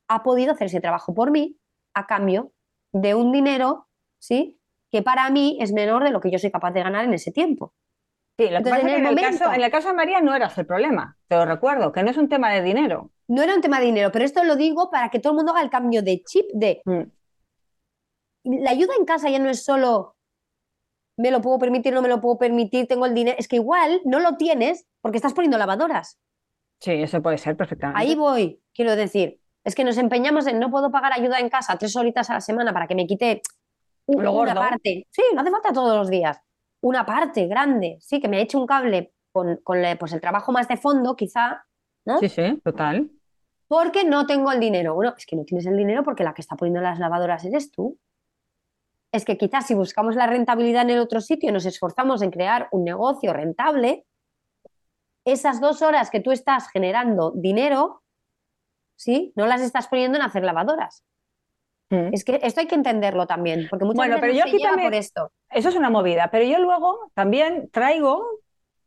ha 0.10 0.24
podido 0.24 0.54
hacer 0.54 0.68
ese 0.68 0.82
trabajo 0.82 1.14
por 1.14 1.32
mí 1.32 1.58
a 1.94 2.08
cambio 2.08 2.54
de 2.94 3.14
un 3.14 3.32
dinero, 3.32 3.88
¿sí? 4.20 4.57
Que 4.92 5.02
para 5.02 5.30
mí 5.30 5.58
es 5.62 5.74
menor 5.74 6.04
de 6.04 6.12
lo 6.12 6.20
que 6.22 6.32
yo 6.32 6.40
soy 6.40 6.52
capaz 6.52 6.72
de 6.72 6.84
ganar 6.84 7.06
en 7.06 7.14
ese 7.14 7.32
tiempo. 7.32 7.74
Sí, 8.40 8.44
lo 8.46 8.50
que 8.50 8.56
Entonces, 8.58 8.72
pasa 8.74 8.82
en 8.82 8.88
que 8.88 8.94
el 8.94 9.00
en 9.02 9.06
el 9.08 9.16
momento- 9.16 9.40
caso, 9.40 9.54
en 9.56 9.62
el 9.64 9.72
caso 9.72 9.88
de 9.90 9.94
María 9.96 10.22
no 10.22 10.36
eras 10.36 10.58
el 10.58 10.66
problema, 10.66 11.18
te 11.28 11.36
lo 11.36 11.46
recuerdo, 11.46 11.92
que 11.92 12.04
no 12.04 12.12
es 12.12 12.18
un 12.18 12.30
tema 12.30 12.52
de 12.52 12.62
dinero. 12.62 13.12
No 13.28 13.42
era 13.42 13.56
un 13.56 13.62
tema 13.62 13.80
de 13.80 13.86
dinero, 13.88 14.12
pero 14.12 14.24
esto 14.26 14.44
lo 14.44 14.56
digo 14.56 14.90
para 14.92 15.10
que 15.10 15.20
todo 15.20 15.34
el 15.34 15.38
mundo 15.38 15.52
haga 15.54 15.62
el 15.64 15.70
cambio 15.70 16.02
de 16.04 16.22
chip 16.24 16.46
de 16.54 16.82
Mm. 16.86 17.02
la 18.64 18.72
ayuda 18.72 18.94
en 18.98 19.06
casa 19.06 19.30
ya 19.30 19.40
no 19.40 19.50
es 19.50 19.64
solo 19.66 20.16
me 21.20 21.32
lo 21.32 21.42
puedo 21.42 21.58
permitir, 21.58 21.94
no 21.94 22.02
me 22.04 22.10
lo 22.10 22.22
puedo 22.22 22.38
permitir, 22.38 22.88
tengo 22.88 23.08
el 23.08 23.16
dinero, 23.16 23.36
es 23.40 23.48
que 23.48 23.56
igual 23.56 24.02
no 24.06 24.20
lo 24.20 24.38
tienes 24.38 24.86
porque 25.02 25.18
estás 25.18 25.34
poniendo 25.34 25.58
lavadoras. 25.58 26.20
Sí, 26.80 26.92
eso 26.92 27.22
puede 27.24 27.40
ser 27.40 27.58
perfectamente. 27.58 28.00
Ahí 28.00 28.14
voy, 28.16 28.62
quiero 28.74 28.96
decir. 28.96 29.42
Es 29.64 29.74
que 29.74 29.84
nos 29.84 29.98
empeñamos 29.98 30.46
en 30.46 30.60
no 30.60 30.70
puedo 30.70 30.92
pagar 30.92 31.12
ayuda 31.14 31.40
en 31.40 31.50
casa 31.50 31.76
tres 31.78 31.96
horitas 31.96 32.30
a 32.30 32.36
la 32.36 32.42
semana 32.42 32.72
para 32.72 32.86
que 32.88 32.94
me 32.94 33.08
quite 33.08 33.42
una 34.08 34.30
gordo. 34.30 34.56
parte. 34.56 35.08
Sí, 35.10 35.22
no 35.34 35.42
hace 35.42 35.52
falta 35.52 35.74
todos 35.74 35.96
los 35.98 36.10
días. 36.10 36.40
Una 36.82 37.06
parte 37.06 37.48
grande, 37.48 37.98
sí, 38.00 38.20
que 38.22 38.28
me 38.28 38.42
eche 38.42 38.58
un 38.58 38.66
cable 38.68 39.14
con, 39.32 39.58
con 39.58 39.82
la- 39.82 39.98
pues 39.98 40.14
el 40.14 40.22
trabajo 40.22 40.52
más 40.52 40.68
de 40.68 40.78
fondo, 40.78 41.16
quizá, 41.16 41.66
¿no? 42.06 42.18
Sí, 42.20 42.30
sí, 42.30 42.60
total. 42.64 43.10
Porque 43.68 44.06
no 44.06 44.26
tengo 44.26 44.52
el 44.52 44.60
dinero. 44.60 44.94
Bueno, 44.96 45.14
es 45.18 45.26
que 45.26 45.36
no 45.36 45.44
tienes 45.44 45.66
el 45.66 45.76
dinero 45.76 46.04
porque 46.04 46.24
la 46.24 46.34
que 46.34 46.42
está 46.42 46.56
poniendo 46.56 46.80
las 46.82 47.00
lavadoras 47.00 47.44
eres 47.46 47.72
tú. 47.72 48.00
Es 49.12 49.26
que 49.26 49.38
quizás 49.38 49.66
si 49.68 49.74
buscamos 49.74 50.16
la 50.16 50.28
rentabilidad 50.28 50.84
en 50.84 50.92
el 50.92 51.00
otro 51.00 51.20
sitio 51.22 51.50
y 51.50 51.54
nos 51.54 51.66
esforzamos 51.66 52.22
en 52.22 52.32
crear 52.32 52.68
un 52.72 52.84
negocio 52.84 53.34
rentable, 53.34 54.06
esas 55.26 55.60
dos 55.60 55.82
horas 55.82 56.10
que 56.10 56.20
tú 56.22 56.32
estás 56.32 56.70
generando 56.70 57.32
dinero, 57.36 58.04
¿sí? 58.96 59.34
No 59.36 59.46
las 59.48 59.62
estás 59.62 59.88
poniendo 59.88 60.18
en 60.18 60.24
hacer 60.24 60.44
lavadoras. 60.44 61.04
Mm. 61.90 62.14
Es 62.14 62.24
que 62.26 62.40
esto 62.44 62.60
hay 62.60 62.68
que 62.68 62.76
entenderlo 62.76 63.28
también, 63.28 63.68
porque 63.70 63.86
muchas 63.86 63.98
Bueno, 63.98 64.16
veces 64.16 64.22
pero 64.22 64.34
no 64.34 64.38
yo 64.40 64.44
se 64.44 64.50
aquí 64.56 64.64
también- 64.64 64.88
por 64.90 64.96
esto. 64.96 65.32
Eso 65.50 65.70
es 65.70 65.76
una 65.76 65.90
movida, 65.90 66.30
pero 66.32 66.44
yo 66.46 66.60
luego 66.60 67.12
también 67.14 67.70
traigo, 67.72 68.26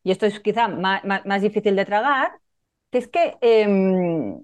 y 0.02 0.10
esto 0.10 0.26
es 0.26 0.40
quizá 0.40 0.68
más, 0.68 1.04
más- 1.04 1.24
más 1.24 1.40
difícil 1.42 1.76
de 1.76 1.84
tragar, 1.86 2.32
que 2.90 2.98
es 2.98 3.08
que, 3.08 3.36
em, 3.40 4.42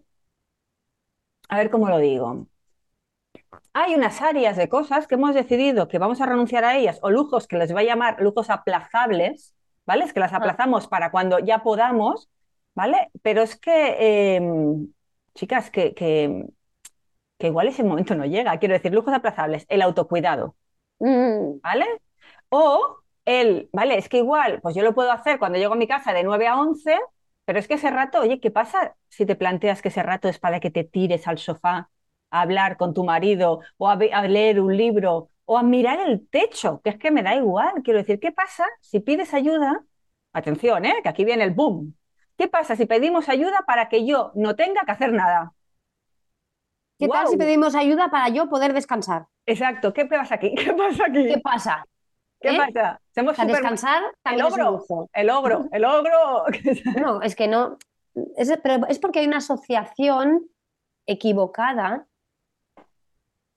a 1.48 1.56
ver 1.58 1.70
cómo 1.70 1.88
lo 1.88 1.98
digo. 1.98 2.46
Hay 3.74 3.94
unas 3.94 4.22
áreas 4.22 4.56
de 4.56 4.68
cosas 4.68 5.06
que 5.06 5.16
hemos 5.16 5.34
decidido 5.34 5.86
que 5.88 5.98
vamos 5.98 6.20
a 6.20 6.26
renunciar 6.26 6.64
a 6.64 6.76
ellas, 6.76 6.98
o 7.02 7.10
lujos 7.10 7.46
que 7.46 7.58
les 7.58 7.72
voy 7.72 7.82
a 7.82 7.86
llamar 7.86 8.20
lujos 8.20 8.48
aplazables, 8.50 9.54
¿vale? 9.84 10.04
Es 10.04 10.12
que 10.12 10.20
las 10.20 10.32
aplazamos 10.32 10.88
para 10.88 11.10
cuando 11.10 11.38
ya 11.38 11.62
podamos, 11.62 12.28
¿vale? 12.74 13.10
Pero 13.22 13.42
es 13.42 13.56
que, 13.58 14.36
em, 14.36 14.88
chicas, 15.34 15.70
que, 15.70 15.94
que, 15.94 16.46
que 17.38 17.48
igual 17.48 17.68
ese 17.68 17.84
momento 17.84 18.14
no 18.14 18.24
llega. 18.26 18.58
Quiero 18.58 18.74
decir, 18.74 18.92
lujos 18.92 19.14
aplazables, 19.14 19.66
el 19.68 19.82
autocuidado. 19.82 20.56
Mm, 20.98 21.60
¿vale? 21.62 21.86
O 22.48 22.98
el, 23.24 23.68
¿vale? 23.72 23.98
Es 23.98 24.08
que 24.08 24.18
igual, 24.18 24.60
pues 24.62 24.74
yo 24.74 24.82
lo 24.82 24.94
puedo 24.94 25.12
hacer 25.12 25.38
cuando 25.38 25.58
llego 25.58 25.74
a 25.74 25.76
mi 25.76 25.88
casa 25.88 26.12
de 26.12 26.24
9 26.24 26.46
a 26.48 26.60
11, 26.60 26.96
pero 27.44 27.58
es 27.58 27.68
que 27.68 27.74
ese 27.74 27.90
rato, 27.90 28.20
oye, 28.20 28.40
¿qué 28.40 28.50
pasa 28.50 28.96
si 29.08 29.26
te 29.26 29.36
planteas 29.36 29.82
que 29.82 29.88
ese 29.88 30.02
rato 30.02 30.28
es 30.28 30.38
para 30.38 30.60
que 30.60 30.70
te 30.70 30.84
tires 30.84 31.26
al 31.28 31.38
sofá 31.38 31.90
a 32.30 32.40
hablar 32.42 32.76
con 32.76 32.94
tu 32.94 33.04
marido 33.04 33.60
o 33.78 33.88
a, 33.88 33.92
a 34.12 34.28
leer 34.28 34.60
un 34.60 34.76
libro 34.76 35.30
o 35.44 35.58
a 35.58 35.62
mirar 35.62 36.00
el 36.08 36.28
techo? 36.28 36.80
Que 36.82 36.90
es 36.90 36.98
que 36.98 37.10
me 37.10 37.22
da 37.22 37.34
igual. 37.36 37.82
Quiero 37.84 37.98
decir, 38.00 38.20
¿qué 38.20 38.32
pasa 38.32 38.64
si 38.80 39.00
pides 39.00 39.34
ayuda? 39.34 39.84
Atención, 40.32 40.84
¿eh? 40.84 40.94
Que 41.02 41.08
aquí 41.08 41.24
viene 41.24 41.44
el 41.44 41.52
boom. 41.54 41.96
¿Qué 42.36 42.48
pasa 42.48 42.76
si 42.76 42.86
pedimos 42.86 43.28
ayuda 43.28 43.64
para 43.66 43.88
que 43.88 44.06
yo 44.06 44.32
no 44.34 44.54
tenga 44.56 44.82
que 44.84 44.92
hacer 44.92 45.12
nada? 45.12 45.54
¿Qué 46.98 47.08
tal 47.08 47.28
si 47.28 47.36
pedimos 47.36 47.74
ayuda 47.74 48.08
para 48.10 48.28
yo 48.30 48.48
poder 48.48 48.72
descansar? 48.72 49.26
Exacto, 49.44 49.92
¿qué 49.92 50.06
pasa 50.06 50.36
aquí? 50.36 50.54
¿Qué 50.54 50.72
pasa 50.72 51.04
aquí? 51.06 51.26
¿Qué 51.26 51.38
pasa? 51.38 51.84
¿Qué 52.40 52.50
¿Eh? 52.50 52.58
pasa? 52.58 53.00
Sea, 53.12 53.24
súper- 53.24 53.46
descansar 53.48 54.02
El 54.24 54.42
ogro, 54.42 54.84
el 55.12 55.30
ogro, 55.30 55.68
el 55.72 55.84
ogro. 55.84 56.44
No, 57.00 57.22
es 57.22 57.34
que 57.36 57.48
no. 57.48 57.78
Es, 58.36 58.52
pero 58.62 58.86
es 58.88 58.98
porque 58.98 59.20
hay 59.20 59.26
una 59.26 59.38
asociación 59.38 60.46
equivocada 61.06 62.06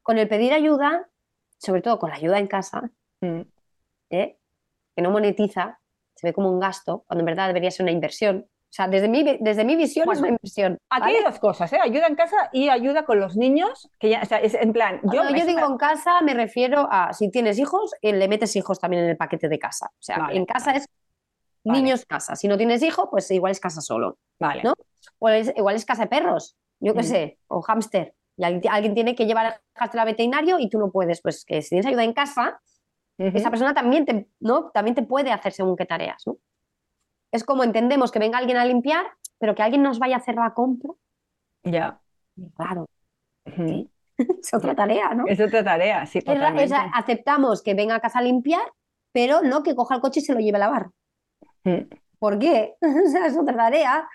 con 0.04 0.18
el 0.18 0.28
pedir 0.28 0.54
ayuda, 0.54 1.08
sobre 1.58 1.82
todo 1.82 2.00
con 2.00 2.10
la 2.10 2.16
ayuda 2.18 2.40
en 2.40 2.48
casa, 2.48 2.90
Mm, 3.22 3.42
¿eh? 4.12 4.38
que 4.96 5.02
no 5.02 5.12
monetiza, 5.12 5.80
se 6.16 6.26
ve 6.28 6.34
como 6.34 6.50
un 6.50 6.60
gasto, 6.62 7.04
cuando 7.06 7.20
en 7.22 7.26
verdad 7.26 7.48
debería 7.48 7.70
ser 7.70 7.84
una 7.84 7.92
inversión. 7.92 8.48
O 8.70 8.72
sea, 8.72 8.88
desde 8.88 9.08
mi, 9.08 9.24
desde 9.40 9.66
mi 9.66 9.76
visión 9.76 10.04
es 10.04 10.06
Bueno, 10.06 10.20
una 10.20 10.30
inversión. 10.30 10.78
Aquí 10.92 11.02
¿vale? 11.02 11.18
hay 11.18 11.24
dos 11.24 11.40
cosas, 11.40 11.74
¿eh? 11.74 11.80
Ayuda 11.82 12.06
en 12.06 12.16
casa 12.16 12.50
y 12.54 12.70
ayuda 12.70 13.04
con 13.04 13.20
los 13.20 13.36
niños, 13.36 13.90
que 14.00 14.10
ya, 14.12 14.22
o 14.22 14.26
sea, 14.26 14.38
es 14.38 14.54
en 14.54 14.74
plan, 14.74 15.00
yo, 15.04 15.10
Cuando 15.10 15.32
yo 15.32 15.38
es 15.38 15.48
digo 15.48 15.66
en 15.68 15.78
casa, 15.78 16.22
me 16.22 16.36
refiero 16.36 16.88
a 16.92 17.12
si 17.14 17.32
tienes 17.32 17.58
hijos, 17.58 17.94
eh, 18.04 18.14
le 18.14 18.28
metes 18.28 18.56
hijos 18.56 18.80
también 18.80 19.04
en 19.06 19.10
el 19.10 19.18
paquete 19.18 19.50
de 19.50 19.58
casa. 19.58 19.88
O 19.88 20.02
sea, 20.02 20.20
Vale. 20.20 20.38
en 20.38 20.46
casa 20.46 20.72
es 20.76 20.88
niños 21.64 22.06
casa. 22.06 22.36
Si 22.36 22.48
no 22.48 22.58
tienes 22.58 22.84
hijo, 22.84 23.10
pues 23.10 23.30
igual 23.32 23.52
es 23.52 23.60
casa 23.60 23.82
solo. 23.82 24.18
Vale, 24.40 24.62
¿no? 24.64 24.74
O 25.18 25.30
es- 25.30 25.52
igual 25.58 25.76
es 25.76 25.84
casa 25.86 26.04
de 26.04 26.08
perros, 26.10 26.56
yo 26.80 26.94
qué 26.94 27.02
Mm. 27.02 27.04
sé, 27.06 27.40
o 27.48 27.62
hámster. 27.62 28.14
Y 28.38 28.44
alguien, 28.44 28.72
alguien 28.72 28.94
tiene 28.94 29.16
que 29.16 29.26
llevar 29.26 29.46
al 29.48 29.56
hámster 29.76 30.00
al 30.00 30.06
veterinario 30.06 30.60
y 30.60 30.70
tú 30.70 30.78
no 30.78 30.92
puedes. 30.92 31.22
Pues 31.24 31.44
que 31.44 31.62
si 31.64 31.70
tienes 31.70 31.88
ayuda 31.88 32.04
en 32.04 32.14
casa, 32.14 32.62
esa 33.18 33.50
persona 33.50 33.74
también 33.74 34.06
te, 34.06 34.30
¿no? 34.40 34.70
también 34.72 34.96
te 34.96 35.02
puede 35.04 35.32
hacer 35.32 35.52
según 35.54 35.76
qué 35.76 35.86
tareas. 35.86 36.24
¿no? 36.28 36.38
Es 37.32 37.44
como 37.44 37.64
entendemos 37.64 38.12
que 38.12 38.20
venga 38.20 38.38
alguien 38.38 38.58
a 38.58 38.66
limpiar, 38.66 39.06
pero 39.40 39.56
que 39.56 39.64
alguien 39.64 39.84
nos 39.84 40.00
vaya 40.00 40.16
a 40.16 40.20
hacer 40.20 40.36
la 40.36 40.54
compra. 40.54 40.94
Ya. 41.64 42.00
Claro, 42.56 42.88
Ujú. 43.46 43.90
es 44.42 44.54
otra 44.54 44.76
tarea, 44.76 45.14
¿no? 45.14 45.26
Es 45.28 45.40
otra 45.40 45.64
tarea, 45.64 46.06
sí, 46.06 46.20
Es 46.20 46.26
es 46.26 46.72
aceptamos 46.94 47.62
que 47.62 47.74
venga 47.74 47.96
a 47.96 48.00
casa 48.00 48.20
a 48.20 48.22
limpiar, 48.22 48.72
pero 49.12 49.42
no 49.42 49.64
que 49.64 49.76
coja 49.76 49.96
el 49.96 50.02
coche 50.02 50.20
y 50.20 50.24
se 50.24 50.34
lo 50.34 50.40
lleve 50.40 50.58
a 50.58 50.60
lavar. 50.60 50.90
Mm, 51.64 51.90
¿Por 52.20 52.40
qué? 52.40 52.76
O 52.82 53.10
sea, 53.10 53.28
es 53.28 53.38
otra 53.38 53.56
tarea. 53.56 54.08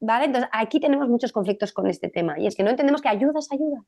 ¿Vale? 0.00 0.26
Entonces, 0.26 0.48
aquí 0.52 0.78
tenemos 0.78 1.08
muchos 1.08 1.32
conflictos 1.32 1.72
con 1.72 1.88
este 1.88 2.08
tema. 2.08 2.38
Y 2.38 2.46
es 2.46 2.54
que 2.54 2.62
no 2.62 2.70
entendemos 2.70 3.02
que 3.02 3.08
ayuda 3.08 3.40
es 3.40 3.50
ayuda. 3.50 3.82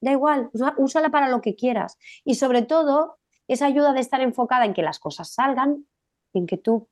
Da 0.00 0.10
igual, 0.10 0.50
úsala 0.78 1.10
para 1.10 1.28
lo 1.28 1.42
que 1.42 1.54
quieras. 1.54 1.98
Y 2.24 2.36
sobre 2.36 2.62
todo, 2.62 3.18
esa 3.46 3.66
ayuda 3.66 3.92
de 3.92 4.00
estar 4.00 4.22
enfocada 4.22 4.64
en 4.64 4.72
que 4.72 4.82
las 4.82 4.98
cosas 4.98 5.34
salgan, 5.34 5.86
en 6.38 6.46
que 6.46 6.56
tú 6.58 6.88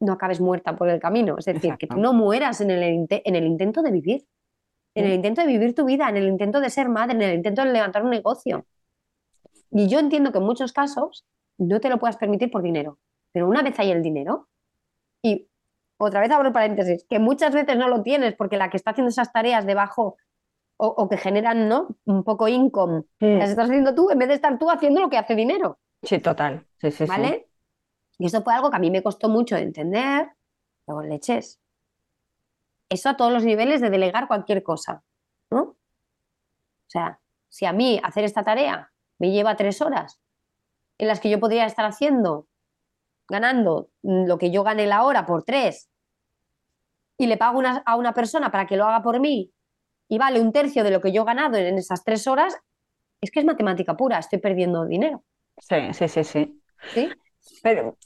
no 0.00 0.12
acabes 0.12 0.40
muerta 0.40 0.76
por 0.76 0.88
el 0.88 1.00
camino. 1.00 1.36
Es 1.38 1.44
decir, 1.46 1.74
que 1.78 1.86
tú 1.86 1.96
no 1.96 2.12
mueras 2.12 2.60
en 2.60 2.70
el, 2.70 3.06
en 3.10 3.34
el 3.36 3.46
intento 3.46 3.82
de 3.82 3.90
vivir. 3.90 4.26
En 4.94 5.04
el 5.04 5.12
Mm. 5.12 5.14
intento 5.16 5.40
de 5.42 5.46
vivir 5.48 5.74
tu 5.74 5.84
vida, 5.84 6.08
en 6.08 6.16
el 6.16 6.26
intento 6.28 6.60
de 6.60 6.70
ser 6.70 6.88
madre, 6.88 7.14
en 7.14 7.22
el 7.22 7.34
intento 7.34 7.62
de 7.64 7.72
levantar 7.72 8.02
un 8.04 8.10
negocio. 8.10 8.64
Y 9.70 9.88
yo 9.88 9.98
entiendo 9.98 10.32
que 10.32 10.38
en 10.38 10.44
muchos 10.44 10.72
casos 10.72 11.24
no 11.58 11.80
te 11.80 11.88
lo 11.90 11.98
puedas 11.98 12.16
permitir 12.16 12.50
por 12.50 12.62
dinero. 12.62 12.98
Pero 13.32 13.46
una 13.48 13.62
vez 13.62 13.78
hay 13.78 13.90
el 13.90 14.02
dinero 14.02 14.48
y 15.22 15.48
otra 16.00 16.20
vez 16.20 16.30
abro 16.30 16.52
paréntesis, 16.52 17.04
que 17.08 17.18
muchas 17.18 17.52
veces 17.52 17.76
no 17.76 17.88
lo 17.88 18.02
tienes 18.02 18.34
porque 18.34 18.56
la 18.56 18.70
que 18.70 18.76
está 18.76 18.92
haciendo 18.92 19.10
esas 19.10 19.32
tareas 19.32 19.66
debajo 19.66 20.16
o, 20.78 20.86
o 20.86 21.08
que 21.08 21.16
generan 21.16 21.68
¿no? 21.68 21.88
un 22.06 22.22
poco 22.24 22.46
income, 22.48 23.02
Mm. 23.20 23.38
las 23.38 23.50
estás 23.50 23.68
haciendo 23.68 23.94
tú 23.94 24.10
en 24.10 24.18
vez 24.18 24.28
de 24.28 24.34
estar 24.34 24.58
tú 24.58 24.70
haciendo 24.70 25.00
lo 25.00 25.10
que 25.10 25.18
hace 25.18 25.34
dinero, 25.34 25.78
Sí, 26.02 26.20
total. 26.20 26.64
Sí, 26.80 26.92
sí, 26.92 26.98
sí. 26.98 27.12
Y 28.18 28.26
eso 28.26 28.42
fue 28.42 28.54
algo 28.54 28.70
que 28.70 28.76
a 28.76 28.80
mí 28.80 28.90
me 28.90 29.02
costó 29.02 29.28
mucho 29.28 29.54
de 29.56 29.62
entender, 29.62 30.30
luego 30.86 31.02
leches. 31.02 31.60
Eso 32.90 33.08
a 33.10 33.16
todos 33.16 33.32
los 33.32 33.44
niveles 33.44 33.80
de 33.80 33.90
delegar 33.90 34.28
cualquier 34.28 34.62
cosa, 34.62 35.02
¿no? 35.50 35.60
O 35.62 35.76
sea, 36.86 37.20
si 37.48 37.66
a 37.66 37.72
mí 37.72 38.00
hacer 38.02 38.24
esta 38.24 38.44
tarea 38.44 38.92
me 39.18 39.30
lleva 39.30 39.56
tres 39.56 39.80
horas, 39.82 40.20
en 40.98 41.08
las 41.08 41.20
que 41.20 41.30
yo 41.30 41.40
podría 41.40 41.66
estar 41.66 41.84
haciendo, 41.86 42.48
ganando 43.28 43.90
lo 44.02 44.38
que 44.38 44.50
yo 44.50 44.64
gane 44.64 44.86
la 44.86 45.04
hora 45.04 45.26
por 45.26 45.44
tres, 45.44 45.90
y 47.16 47.26
le 47.26 47.36
pago 47.36 47.58
una- 47.58 47.82
a 47.84 47.96
una 47.96 48.14
persona 48.14 48.50
para 48.50 48.66
que 48.66 48.76
lo 48.76 48.84
haga 48.86 49.02
por 49.02 49.20
mí, 49.20 49.52
y 50.08 50.18
vale 50.18 50.40
un 50.40 50.52
tercio 50.52 50.84
de 50.84 50.90
lo 50.90 51.00
que 51.00 51.12
yo 51.12 51.22
he 51.22 51.26
ganado 51.26 51.56
en 51.58 51.78
esas 51.78 52.04
tres 52.04 52.26
horas, 52.26 52.56
es 53.20 53.30
que 53.30 53.40
es 53.40 53.46
matemática 53.46 53.96
pura, 53.96 54.18
estoy 54.18 54.38
perdiendo 54.38 54.86
dinero, 54.86 55.24
Sí, 55.60 55.92
sí, 55.92 56.08
sí, 56.08 56.24
sí. 56.24 56.62
¿sí? 56.86 57.18
Pero, 57.62 57.96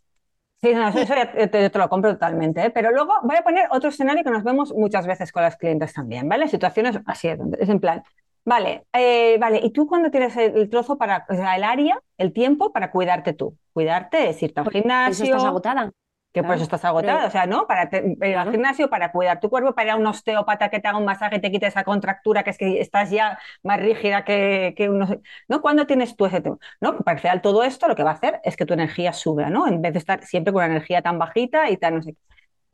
sí, 0.60 0.74
no, 0.74 0.88
eso 0.88 1.14
ya 1.14 1.50
te, 1.50 1.78
lo 1.78 1.88
compro 1.88 2.12
totalmente, 2.12 2.64
¿eh? 2.64 2.70
Pero 2.70 2.90
luego 2.90 3.12
voy 3.22 3.36
a 3.36 3.42
poner 3.42 3.68
otro 3.70 3.90
escenario 3.90 4.24
que 4.24 4.30
nos 4.30 4.44
vemos 4.44 4.72
muchas 4.74 5.06
veces 5.06 5.32
con 5.32 5.42
las 5.42 5.56
clientes 5.56 5.92
también, 5.92 6.28
¿vale? 6.28 6.48
Situaciones 6.48 6.98
así, 7.06 7.28
es 7.28 7.68
en 7.68 7.80
plan, 7.80 8.02
vale, 8.44 8.84
eh, 8.92 9.38
vale, 9.38 9.60
y 9.62 9.70
tú 9.70 9.86
cuando 9.86 10.10
tienes 10.10 10.36
el, 10.36 10.68
trozo 10.68 10.96
para, 10.96 11.26
o 11.28 11.34
sea, 11.34 11.56
el 11.56 11.64
área, 11.64 12.00
el 12.18 12.32
tiempo 12.32 12.72
para 12.72 12.90
cuidarte 12.90 13.32
tú, 13.32 13.56
cuidarte 13.72 14.30
es 14.30 14.42
irte 14.42 14.60
al 14.60 14.64
Por 14.64 14.74
eso 14.74 14.82
gimnasio, 14.82 15.24
estás 15.24 15.44
agotada. 15.44 15.92
Que 16.32 16.42
por 16.42 16.46
claro, 16.46 16.54
eso 16.56 16.64
estás 16.64 16.84
agotada, 16.84 17.18
pero- 17.18 17.28
o 17.28 17.30
sea, 17.30 17.46
¿no? 17.46 17.66
Para 17.66 17.90
te- 17.90 17.98
ir 18.22 18.36
al 18.36 18.48
Claro. 18.48 18.50
gimnasio, 18.52 18.88
para 18.90 19.12
cuidar 19.12 19.40
tu 19.40 19.50
cuerpo, 19.50 19.74
para 19.74 19.86
ir 19.88 19.90
a 19.92 19.96
un 19.96 20.06
osteópata 20.06 20.70
que 20.70 20.80
te 20.80 20.88
haga 20.88 20.98
un 20.98 21.04
masaje, 21.04 21.38
te 21.40 21.50
quite 21.50 21.66
esa 21.66 21.84
contractura 21.84 22.42
que 22.42 22.50
es 22.50 22.58
que 22.58 22.80
estás 22.80 23.10
ya 23.10 23.38
más 23.62 23.78
rígida 23.80 24.24
que, 24.24 24.74
que 24.76 24.88
uno, 24.88 25.06
¿no? 25.48 25.60
¿Cuándo 25.62 25.86
tienes 25.86 26.16
tú 26.16 26.26
ese 26.26 26.40
tema? 26.40 26.58
¿No? 26.80 26.98
Para 26.98 27.16
al 27.16 27.20
final 27.20 27.42
todo 27.42 27.62
esto 27.64 27.86
lo 27.88 27.94
que 27.96 28.02
va 28.02 28.10
a 28.12 28.14
hacer 28.14 28.40
es 28.44 28.56
que 28.56 28.64
tu 28.66 28.74
energía 28.74 29.12
suba, 29.12 29.50
¿no? 29.50 29.66
En 29.68 29.82
vez 29.82 29.92
de 29.92 29.98
estar 29.98 30.22
siempre 30.24 30.52
con 30.52 30.62
una 30.64 30.72
energía 30.72 31.02
tan 31.02 31.18
bajita 31.18 31.70
y 31.70 31.76
tan 31.76 31.96
no 31.96 32.02
sé 32.02 32.12
qué. 32.14 32.18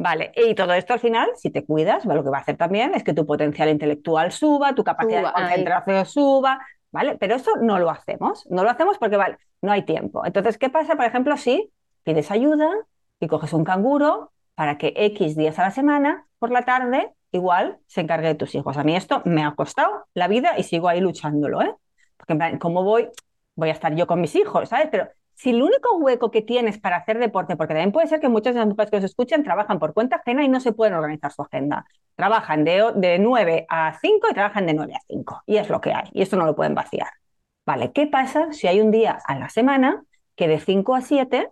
Vale, 0.00 0.30
y 0.36 0.54
todo 0.54 0.74
esto 0.74 0.92
al 0.92 1.00
final, 1.00 1.28
si 1.36 1.50
te 1.50 1.64
cuidas, 1.64 2.04
lo 2.04 2.22
que 2.22 2.30
va 2.30 2.38
a 2.38 2.40
hacer 2.42 2.56
también 2.56 2.94
es 2.94 3.02
que 3.02 3.14
tu 3.14 3.26
potencial 3.26 3.68
intelectual 3.68 4.30
suba, 4.30 4.72
tu 4.74 4.84
capacidad 4.84 5.18
Suba, 5.20 5.28
de 5.30 5.34
concentración 5.34 6.06
suba, 6.06 6.66
¿vale? 6.92 7.16
Pero 7.18 7.34
eso 7.34 7.50
no 7.60 7.78
lo 7.80 7.90
hacemos, 7.90 8.46
no 8.48 8.62
lo 8.62 8.70
hacemos 8.70 8.96
porque, 8.98 9.16
vale, 9.16 9.38
no 9.60 9.72
hay 9.72 9.84
tiempo. 9.84 10.24
Entonces, 10.24 10.56
¿qué 10.56 10.70
pasa, 10.70 10.94
por 10.94 11.04
ejemplo, 11.04 11.36
si 11.36 11.72
pides 12.04 12.30
ayuda 12.30 12.70
y 13.20 13.26
coges 13.26 13.52
un 13.52 13.64
canguro 13.64 14.32
para 14.54 14.78
que 14.78 14.92
X 14.96 15.36
días 15.36 15.58
a 15.58 15.62
la 15.62 15.70
semana, 15.70 16.26
por 16.38 16.50
la 16.50 16.62
tarde, 16.62 17.12
igual 17.32 17.78
se 17.86 18.00
encargue 18.00 18.28
de 18.28 18.34
tus 18.34 18.54
hijos? 18.54 18.76
A 18.76 18.84
mí 18.84 18.96
esto 18.96 19.22
me 19.24 19.44
ha 19.44 19.54
costado 19.54 20.06
la 20.14 20.28
vida 20.28 20.58
y 20.58 20.62
sigo 20.62 20.88
ahí 20.88 21.00
luchándolo, 21.00 21.62
¿eh? 21.62 21.74
Porque, 22.16 22.32
en 22.32 22.38
plan, 22.38 22.58
¿cómo 22.58 22.82
voy? 22.82 23.08
Voy 23.54 23.68
a 23.68 23.72
estar 23.72 23.94
yo 23.94 24.06
con 24.06 24.20
mis 24.20 24.34
hijos, 24.34 24.68
¿sabes? 24.68 24.88
Pero 24.90 25.08
si 25.34 25.50
el 25.50 25.62
único 25.62 25.96
hueco 25.98 26.32
que 26.32 26.42
tienes 26.42 26.78
para 26.78 26.96
hacer 26.96 27.18
deporte, 27.18 27.56
porque 27.56 27.74
también 27.74 27.92
puede 27.92 28.08
ser 28.08 28.18
que 28.18 28.28
muchas 28.28 28.54
de 28.54 28.60
las 28.60 28.68
mujeres 28.68 28.90
que 28.90 28.96
os 28.96 29.04
escuchan 29.04 29.44
trabajan 29.44 29.78
por 29.78 29.94
cuenta 29.94 30.16
ajena 30.16 30.44
y 30.44 30.48
no 30.48 30.58
se 30.58 30.72
pueden 30.72 30.94
organizar 30.94 31.30
su 31.32 31.42
agenda. 31.42 31.86
Trabajan 32.16 32.64
de, 32.64 32.92
de 32.96 33.18
9 33.20 33.66
a 33.68 33.96
5 34.00 34.26
y 34.30 34.34
trabajan 34.34 34.66
de 34.66 34.74
9 34.74 34.94
a 34.94 35.00
5. 35.06 35.42
Y 35.46 35.56
es 35.58 35.68
lo 35.68 35.80
que 35.80 35.92
hay. 35.92 36.08
Y 36.12 36.22
esto 36.22 36.36
no 36.36 36.44
lo 36.44 36.56
pueden 36.56 36.74
vaciar. 36.74 37.08
Vale, 37.64 37.92
¿qué 37.92 38.08
pasa 38.08 38.52
si 38.52 38.66
hay 38.66 38.80
un 38.80 38.90
día 38.90 39.18
a 39.26 39.38
la 39.38 39.48
semana 39.48 40.02
que 40.34 40.48
de 40.48 40.58
5 40.58 40.96
a 40.96 41.02
7 41.02 41.50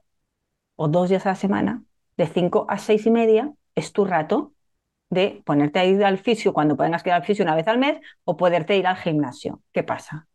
o 0.76 0.88
dos 0.88 1.08
días 1.08 1.26
a 1.26 1.30
la 1.30 1.34
semana, 1.34 1.82
de 2.16 2.26
5 2.26 2.66
a 2.68 2.78
6 2.78 3.06
y 3.06 3.10
media, 3.10 3.52
es 3.74 3.92
tu 3.92 4.04
rato 4.04 4.52
de 5.10 5.42
ponerte 5.44 5.78
a 5.78 5.84
ir 5.84 6.04
al 6.04 6.18
fisio 6.18 6.52
cuando 6.52 6.76
tengas 6.76 7.02
que 7.02 7.10
ir 7.10 7.14
al 7.14 7.24
fisio 7.24 7.44
una 7.44 7.54
vez 7.54 7.68
al 7.68 7.78
mes 7.78 7.98
o 8.24 8.36
poderte 8.36 8.76
ir 8.76 8.86
al 8.86 8.96
gimnasio. 8.96 9.62
¿Qué 9.72 9.82
pasa? 9.82 10.26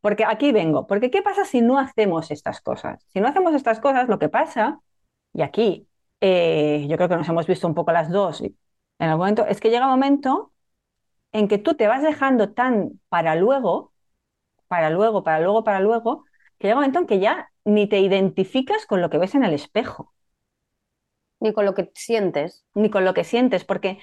Porque 0.00 0.24
aquí 0.24 0.52
vengo. 0.52 0.86
Porque 0.86 1.10
¿qué 1.10 1.22
pasa 1.22 1.44
si 1.44 1.60
no 1.62 1.78
hacemos 1.78 2.30
estas 2.30 2.60
cosas? 2.60 3.04
Si 3.08 3.20
no 3.20 3.28
hacemos 3.28 3.54
estas 3.54 3.80
cosas, 3.80 4.08
lo 4.08 4.18
que 4.18 4.28
pasa, 4.28 4.80
y 5.32 5.42
aquí 5.42 5.88
eh, 6.20 6.86
yo 6.88 6.96
creo 6.96 7.08
que 7.08 7.16
nos 7.16 7.28
hemos 7.28 7.46
visto 7.46 7.66
un 7.66 7.74
poco 7.74 7.92
las 7.92 8.10
dos 8.10 8.42
en 8.98 9.08
algún 9.08 9.20
momento, 9.20 9.46
es 9.46 9.60
que 9.60 9.70
llega 9.70 9.86
un 9.86 9.92
momento 9.92 10.52
en 11.32 11.48
que 11.48 11.58
tú 11.58 11.74
te 11.74 11.88
vas 11.88 12.02
dejando 12.02 12.52
tan 12.52 13.00
para 13.08 13.34
luego, 13.34 13.92
para 14.68 14.90
luego, 14.90 15.24
para 15.24 15.40
luego, 15.40 15.64
para 15.64 15.80
luego, 15.80 16.24
que 16.58 16.68
llega 16.68 16.76
un 16.76 16.82
momento 16.82 17.00
en 17.00 17.06
que 17.06 17.18
ya 17.20 17.50
ni 17.64 17.88
te 17.88 18.00
identificas 18.00 18.86
con 18.86 19.00
lo 19.02 19.10
que 19.10 19.18
ves 19.18 19.34
en 19.34 19.44
el 19.44 19.54
espejo, 19.54 20.14
Ni 21.40 21.52
con 21.52 21.64
lo 21.64 21.74
que 21.74 21.92
sientes. 21.94 22.64
ni 22.74 22.90
con 22.90 23.04
lo 23.04 23.14
que 23.14 23.24
sientes, 23.24 23.64
porque 23.64 23.98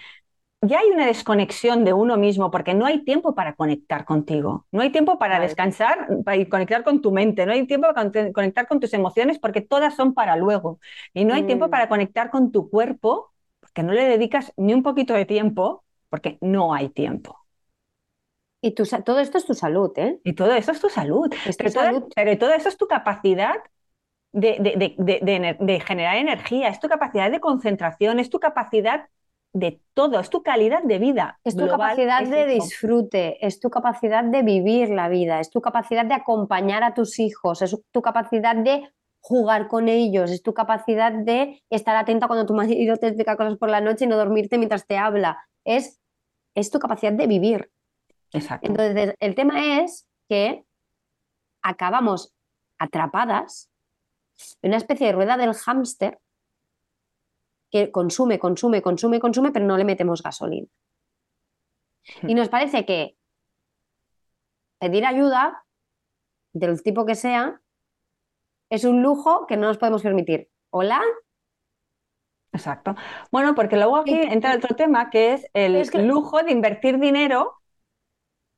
ya 0.62 0.80
hay 0.80 0.90
una 0.90 1.08
desconexión 1.08 1.86
de 1.86 1.94
uno 1.94 2.18
mismo, 2.18 2.52
porque 2.52 2.76
no 2.76 2.86
hay 2.88 3.04
tiempo 3.06 3.36
para 3.36 3.56
conectar 3.56 4.06
contigo, 4.06 4.68
no 4.72 4.82
hay 4.82 4.92
tiempo 4.92 5.20
para 5.20 5.36
Vale. 5.36 5.48
descansar, 5.48 6.08
para 6.26 6.50
conectar 6.50 6.84
con 6.86 7.02
tu 7.02 7.12
mente, 7.14 7.46
no 7.48 7.54
hay 7.54 7.68
tiempo 7.68 7.88
para 7.94 8.12
con- 8.12 8.34
conectar 8.34 8.68
con 8.68 8.80
tus 8.82 8.94
emociones, 8.94 9.40
porque 9.40 9.62
todas 9.62 9.96
son 9.96 10.14
para 10.16 10.38
luego, 10.38 10.80
y 11.14 11.26
no 11.26 11.36
hay 11.36 11.46
tiempo 11.46 11.68
Mm. 11.68 11.72
para 11.72 11.90
conectar 11.90 12.32
con 12.32 12.52
tu 12.54 12.70
cuerpo, 12.72 13.34
porque 13.62 13.84
no 13.84 13.94
le 13.94 14.06
dedicas 14.06 14.54
ni 14.58 14.74
un 14.76 14.84
poquito 14.84 15.16
de 15.16 15.26
tiempo, 15.26 15.86
porque 16.10 16.40
no 16.42 16.74
hay 16.76 16.90
tiempo. 16.90 17.41
Y 18.62 18.72
tu, 18.76 18.84
todo 19.04 19.20
esto 19.20 19.38
es 19.38 19.46
tu 19.46 19.54
salud, 19.54 19.92
¿eh? 19.98 20.20
Y 20.24 20.34
todo 20.34 20.54
eso 20.54 20.72
es 20.72 20.80
tu 20.80 20.90
salud. 20.90 21.34
Es 21.46 21.58
tu 21.58 21.64
Pero, 21.64 22.38
todo 22.38 22.54
eso 22.54 22.70
es 22.70 22.78
tu 22.78 22.88
capacidad 22.88 23.56
de, 24.32 24.58
de- 24.60 24.76
de- 24.78 24.96
de- 24.98 25.20
de 25.22 25.36
ener- 25.36 25.58
de 25.60 25.80
generar 25.80 26.16
energía, 26.18 26.70
es 26.70 26.80
tu 26.80 26.88
capacidad 26.88 27.32
de 27.32 27.40
concentración, 27.40 28.20
es 28.20 28.30
tu 28.30 28.40
capacidad 28.40 29.10
de 29.54 29.82
todo, 29.94 30.20
es 30.20 30.30
tu 30.30 30.44
calidad 30.44 30.84
de 30.84 31.00
vida. 31.00 31.40
Es 31.44 31.56
tu 31.56 31.66
global, 31.66 31.98
capacidad 31.98 32.24
de 32.24 32.46
disfrute, 32.46 33.46
es 33.46 33.60
tu 33.60 33.70
capacidad 33.70 34.24
de 34.24 34.44
vivir 34.44 34.90
la 34.90 35.10
vida, 35.10 35.40
es 35.40 35.50
tu 35.50 35.60
capacidad 35.62 36.06
de 36.06 36.14
acompañar 36.14 36.84
a 36.84 36.94
tus 36.94 37.20
hijos, 37.20 37.62
es 37.62 37.78
tu 37.92 38.02
capacidad 38.02 38.56
de 38.56 38.90
jugar 39.20 39.68
con 39.68 39.90
ellos, 39.90 40.32
es 40.32 40.42
tu 40.44 40.54
capacidad 40.54 41.12
de 41.12 41.62
estar 41.70 41.96
atenta 41.96 42.28
cuando 42.28 42.46
tu 42.46 42.54
marido 42.54 42.96
te 42.98 43.08
explica 43.08 43.36
cosas 43.38 43.58
por 43.58 43.70
la 43.70 43.82
noche 43.82 44.06
y 44.06 44.08
no 44.08 44.18
dormirte 44.18 44.58
mientras 44.58 44.88
te 44.88 44.98
habla. 44.98 45.40
Es, 45.66 46.00
es 46.56 46.72
tu 46.72 46.80
capacidad 46.80 47.12
de 47.14 47.28
vivir. 47.28 47.70
Exacto. 48.34 48.68
Entonces, 48.68 49.16
el 49.20 49.36
tema 49.36 49.82
es 49.82 50.08
que 50.30 50.64
acabamos 51.62 52.34
atrapadas 52.78 53.70
en 54.62 54.70
una 54.72 54.78
especie 54.78 55.08
de 55.08 55.14
rueda 55.14 55.38
del 55.38 55.54
hámster 55.54 56.20
que 57.70 57.92
consume, 57.92 58.40
consume, 58.40 58.82
consume, 58.82 59.20
consume, 59.20 59.52
pero 59.52 59.66
no 59.66 59.78
le 59.78 59.86
metemos 59.86 60.22
gasolina. 60.24 60.68
Y 62.24 62.34
nos 62.34 62.50
parece 62.50 62.86
que 62.86 63.16
pedir 64.80 65.06
ayuda, 65.06 65.64
del 66.54 66.82
tipo 66.82 67.06
que 67.06 67.16
sea, 67.16 67.62
es 68.70 68.84
un 68.84 69.02
lujo 69.04 69.46
que 69.46 69.56
no 69.56 69.68
nos 69.68 69.78
podemos 69.78 70.02
permitir. 70.02 70.50
Hola, 70.72 71.02
Exacto. 72.54 72.96
Bueno, 73.32 73.56
porque 73.56 73.78
luego 73.78 73.96
aquí 73.96 74.14
entra 74.14 74.54
otro 74.58 74.76
tema 74.76 75.10
que 75.10 75.34
es 75.34 75.48
el 75.54 75.78
Es 75.78 75.90
que- 75.90 76.02
lujo 76.02 76.44
de 76.44 76.52
invertir 76.52 77.00
dinero 77.00 77.61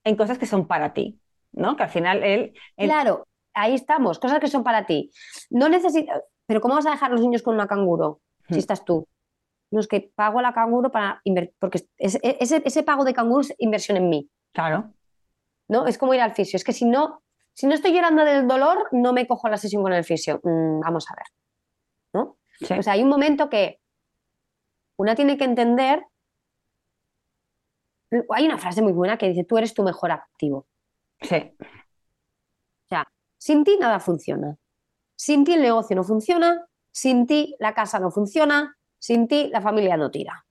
en 0.04 0.16
cosas 0.16 0.38
que 0.38 0.46
son 0.46 0.68
para 0.68 0.94
ti, 0.94 1.20
¿no? 1.52 1.76
Que 1.76 1.84
al 1.84 1.90
final 1.90 2.24
él, 2.24 2.54
él- 2.78 2.90
claro, 2.90 3.28
ahí 3.54 3.74
estamos, 3.74 4.20
cosas 4.20 4.40
que 4.40 4.48
son 4.48 4.64
para 4.64 4.86
ti. 4.86 5.12
No 5.50 5.70
necesitas, 5.70 6.22
pero 6.46 6.62
¿cómo 6.62 6.76
vas 6.76 6.86
a 6.86 6.92
dejar 6.92 7.12
a 7.12 7.14
los 7.14 7.22
niños 7.22 7.42
con 7.44 7.56
una 7.56 7.68
canguro 7.68 8.22
si 8.50 8.56
Hmm. 8.56 8.60
estás 8.60 8.84
tú? 8.86 9.08
No 9.72 9.80
es 9.80 9.88
que 9.88 10.12
pago 10.16 10.42
la 10.42 10.54
canguro 10.54 10.92
para 10.92 11.20
invertir, 11.24 11.56
porque 11.60 11.80
es- 11.98 12.20
ese, 12.22 12.62
ese 12.66 12.84
pago 12.84 13.04
de 13.06 13.14
canguro 13.14 13.42
es 13.42 13.54
inversión 13.58 13.98
en 13.98 14.10
mí, 14.10 14.30
claro, 14.52 14.94
¿no? 15.68 15.88
Es 15.88 15.98
como 15.98 16.14
ir 16.14 16.22
al 16.22 16.34
fisio, 16.36 16.58
es 16.58 16.64
que 16.64 16.74
si 16.74 16.86
no, 16.86 17.24
si 17.54 17.66
no 17.68 17.74
estoy 17.74 17.94
llorando 17.94 18.24
del 18.26 18.48
dolor, 18.48 18.88
no 18.92 19.14
me 19.14 19.26
cojo 19.28 19.48
la 19.50 19.58
sesión 19.58 19.82
con 19.84 19.94
el 19.94 20.04
fisio. 20.04 20.40
Mm, 20.44 20.80
vamos 20.82 21.06
a 21.10 21.16
ver, 21.16 21.26
¿no? 22.14 22.38
sí, 22.60 22.74
O 22.78 22.84
sea, 22.84 22.94
hay 22.94 23.04
un 23.04 23.10
momento 23.10 23.50
que 23.50 23.80
una 24.98 25.16
tiene 25.16 25.38
que 25.38 25.44
entender. 25.46 26.06
Hay 28.30 28.46
una 28.46 28.58
frase 28.58 28.82
muy 28.82 28.94
buena 28.94 29.18
que 29.18 29.30
dice: 29.30 29.44
Tú 29.44 29.58
eres 29.58 29.74
tu 29.74 29.84
mejor 29.84 30.12
activo. 30.12 30.68
sí, 31.22 31.56
O 31.60 32.88
sea, 32.90 33.06
sin 33.38 33.64
ti 33.64 33.78
nada 33.80 34.00
funciona. 34.00 34.58
Sin 35.16 35.44
ti 35.44 35.54
el 35.54 35.62
negocio 35.62 35.96
no 35.96 36.04
funciona. 36.04 36.68
Sin 36.92 37.26
ti 37.28 37.56
la 37.60 37.74
casa 37.74 38.00
no 38.00 38.12
funciona. 38.12 38.78
Sin 39.00 39.28
ti 39.28 39.50
la 39.52 39.62
familia 39.62 39.98
no 39.98 40.12
tira. 40.12 40.46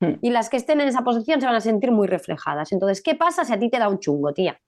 Hmm. 0.00 0.14
Y 0.20 0.30
las 0.30 0.48
que 0.48 0.56
estén 0.56 0.80
en 0.80 0.88
esa 0.88 1.02
posición 1.02 1.40
se 1.40 1.46
van 1.46 1.54
a 1.54 1.60
sentir 1.60 1.92
muy 1.92 2.08
reflejadas. 2.08 2.72
Entonces, 2.72 3.02
¿qué 3.02 3.14
pasa 3.14 3.44
si 3.44 3.52
a 3.52 3.58
ti 3.58 3.70
te 3.70 3.78
da 3.78 3.88
un 3.88 3.98
chungo, 3.98 4.32
tía? 4.32 4.60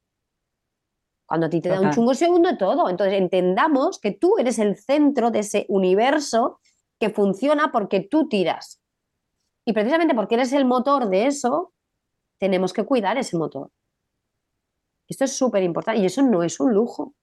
Cuando 1.27 1.47
a 1.47 1.51
ti 1.51 1.61
te 1.61 1.69
da 1.69 1.81
un 1.81 1.91
chungo 1.91 2.15
se 2.15 2.29
hunde 2.29 2.57
todo. 2.57 2.89
Entonces, 2.89 3.19
entendamos 3.19 3.99
que 3.99 4.13
tú 4.13 4.39
eres 4.39 4.59
el 4.59 4.77
centro 4.77 5.31
de 5.31 5.41
ese 5.41 5.67
universo 5.69 6.61
que 6.99 7.11
funciona 7.11 7.73
porque 7.73 8.01
tú 8.01 8.29
tiras. 8.29 8.81
Y 9.65 9.73
precisamente 9.73 10.15
porque 10.15 10.37
eres 10.37 10.53
el 10.53 10.65
motor 10.65 11.09
de 11.09 11.27
eso, 11.27 11.74
tenemos 12.39 12.73
que 12.73 12.85
cuidar 12.85 13.19
ese 13.19 13.37
motor. 13.37 13.71
Esto 15.09 15.25
es 15.25 15.37
súper 15.37 15.63
importante 15.63 16.01
y 16.01 16.07
eso 16.07 16.23
no 16.23 16.43
es 16.43 16.61
un 16.61 16.73
lujo. 16.73 17.15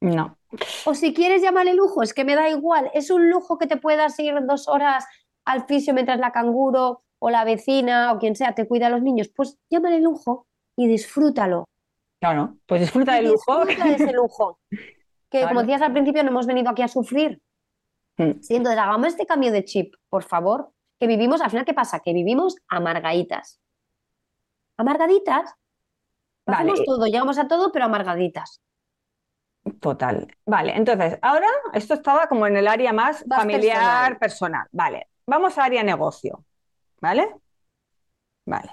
no, 0.00 0.36
O 0.84 0.94
si 0.94 1.14
quieres 1.14 1.42
llamarle 1.42 1.74
lujo, 1.74 2.02
es 2.02 2.12
que 2.12 2.24
me 2.24 2.34
da 2.34 2.48
igual. 2.50 2.90
Es 2.94 3.10
un 3.10 3.30
lujo 3.30 3.58
que 3.58 3.66
te 3.66 3.76
puedas 3.76 4.18
ir 4.18 4.34
dos 4.46 4.68
horas 4.68 5.06
al 5.44 5.66
fisio 5.66 5.94
mientras 5.94 6.18
la 6.18 6.32
canguro 6.32 7.02
o 7.18 7.30
la 7.30 7.44
vecina 7.44 8.12
o 8.12 8.18
quien 8.18 8.36
sea 8.36 8.54
te 8.54 8.66
cuida 8.68 8.88
a 8.88 8.90
los 8.90 9.02
niños, 9.02 9.30
pues 9.34 9.58
llámale 9.70 10.00
lujo 10.00 10.46
y 10.76 10.86
disfrútalo. 10.88 11.64
Claro, 12.20 12.56
pues 12.66 12.82
disfruta 12.82 13.14
del 13.14 13.28
lujo. 13.28 13.64
Disfruta 13.64 13.88
de 13.88 13.94
ese 13.94 14.12
lujo. 14.12 14.58
Que 15.30 15.46
como 15.46 15.60
decías 15.60 15.82
al 15.82 15.92
principio, 15.92 16.22
no 16.22 16.30
hemos 16.30 16.46
venido 16.46 16.70
aquí 16.70 16.82
a 16.82 16.88
sufrir. 16.88 17.40
Mm. 18.18 18.40
Sí, 18.40 18.56
entonces 18.56 18.78
hagamos 18.78 19.08
este 19.08 19.26
cambio 19.26 19.50
de 19.52 19.64
chip, 19.64 19.94
por 20.08 20.22
favor, 20.22 20.70
que 21.00 21.06
vivimos, 21.06 21.40
al 21.40 21.50
final, 21.50 21.64
¿qué 21.64 21.74
pasa? 21.74 22.00
Que 22.00 22.12
vivimos 22.12 22.56
amargaditas. 22.68 23.60
Amargaditas. 24.76 25.54
Vale. 26.46 26.72
Hacemos 26.72 26.84
todo, 26.84 27.06
llegamos 27.06 27.38
a 27.38 27.48
todo, 27.48 27.72
pero 27.72 27.86
amargaditas. 27.86 28.60
Total. 29.80 30.28
Vale, 30.44 30.76
entonces, 30.76 31.18
ahora 31.22 31.46
esto 31.72 31.94
estaba 31.94 32.26
como 32.26 32.46
en 32.46 32.56
el 32.56 32.68
área 32.68 32.92
más, 32.92 33.26
Más 33.26 33.38
familiar, 33.38 34.18
personal. 34.18 34.66
Vale, 34.72 35.08
vamos 35.26 35.56
a 35.56 35.64
área 35.64 35.82
negocio. 35.82 36.44
¿Vale? 37.00 37.34
Vale. 38.46 38.70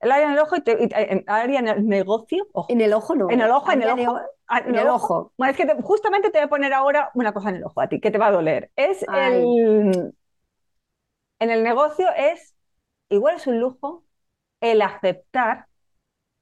El 0.00 0.10
área 0.10 0.28
negocio, 0.28 0.56
y 0.58 0.60
te- 0.62 0.82
y 0.82 0.88
en 0.92 1.24
área 1.28 1.62
ne- 1.62 1.80
negocio, 1.80 2.48
ojo. 2.52 2.66
En 2.72 2.80
el 2.80 2.92
ojo 2.92 3.14
no. 3.14 3.30
En 3.30 3.40
el 3.40 3.50
ojo, 3.52 3.70
en 3.70 3.82
el 3.82 3.90
ojo. 4.08 4.20
Ah, 4.48 4.58
En 4.58 4.74
el 4.74 4.88
ojo. 4.88 5.32
Bueno, 5.38 5.52
es 5.52 5.56
que 5.56 5.66
te- 5.66 5.80
justamente 5.80 6.30
te 6.30 6.38
voy 6.38 6.46
a 6.46 6.50
poner 6.50 6.72
ahora 6.74 7.12
una 7.14 7.32
cosa 7.32 7.50
en 7.50 7.56
el 7.56 7.64
ojo 7.64 7.80
a 7.80 7.88
ti, 7.88 8.00
que 8.00 8.10
te 8.10 8.18
va 8.18 8.26
a 8.26 8.32
doler. 8.32 8.72
Es 8.74 9.04
Ay. 9.08 9.34
el... 9.36 10.14
En 11.38 11.50
el 11.50 11.62
negocio 11.62 12.08
es, 12.16 12.56
igual 13.08 13.36
es 13.36 13.46
un 13.46 13.60
lujo, 13.60 14.04
el 14.62 14.82
aceptar 14.82 15.68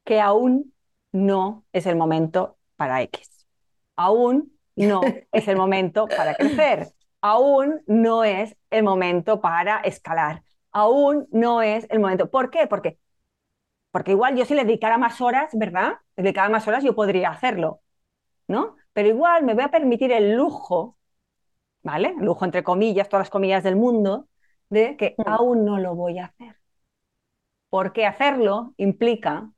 que 0.05 0.21
aún 0.21 0.73
no 1.11 1.65
es 1.73 1.85
el 1.87 1.95
momento 1.95 2.57
para 2.75 3.01
X. 3.03 3.47
Aún 3.95 4.53
no 4.75 5.21
es 5.31 5.47
el 5.47 5.57
momento 5.57 6.13
para 6.15 6.35
crecer. 6.35 6.93
Aún 7.21 7.81
no 7.87 8.23
es 8.23 8.57
el 8.71 8.83
momento 8.83 9.41
para 9.41 9.79
escalar. 9.81 10.43
Aún 10.71 11.27
no 11.31 11.61
es 11.61 11.87
el 11.89 11.99
momento. 11.99 12.29
¿Por 12.31 12.49
qué? 12.51 12.67
Porque, 12.67 12.99
porque 13.91 14.11
igual 14.11 14.35
yo 14.37 14.45
si 14.45 14.55
le 14.55 14.65
dedicara 14.65 14.97
más 14.97 15.21
horas, 15.21 15.51
¿verdad? 15.53 15.93
Le 16.15 16.23
dedicara 16.23 16.49
más 16.49 16.67
horas, 16.67 16.83
yo 16.83 16.95
podría 16.95 17.29
hacerlo, 17.31 17.81
¿no? 18.47 18.77
Pero 18.93 19.09
igual 19.09 19.43
me 19.45 19.53
voy 19.55 19.63
a 19.63 19.71
permitir 19.71 20.11
el 20.13 20.33
lujo, 20.35 20.97
¿vale? 21.83 22.15
Lujo 22.19 22.45
entre 22.45 22.63
comillas, 22.63 23.09
todas 23.09 23.23
las 23.25 23.29
comillas 23.31 23.63
del 23.63 23.77
mundo, 23.77 24.27
de 24.69 24.97
que 24.97 25.15
Mm. 25.17 25.23
aún 25.25 25.65
no 25.65 25.79
lo 25.79 25.95
voy 25.95 26.19
a 26.19 26.27
hacer. 26.27 26.57
Porque 27.71 28.05
hacerlo 28.05 28.75
implica 28.77 29.51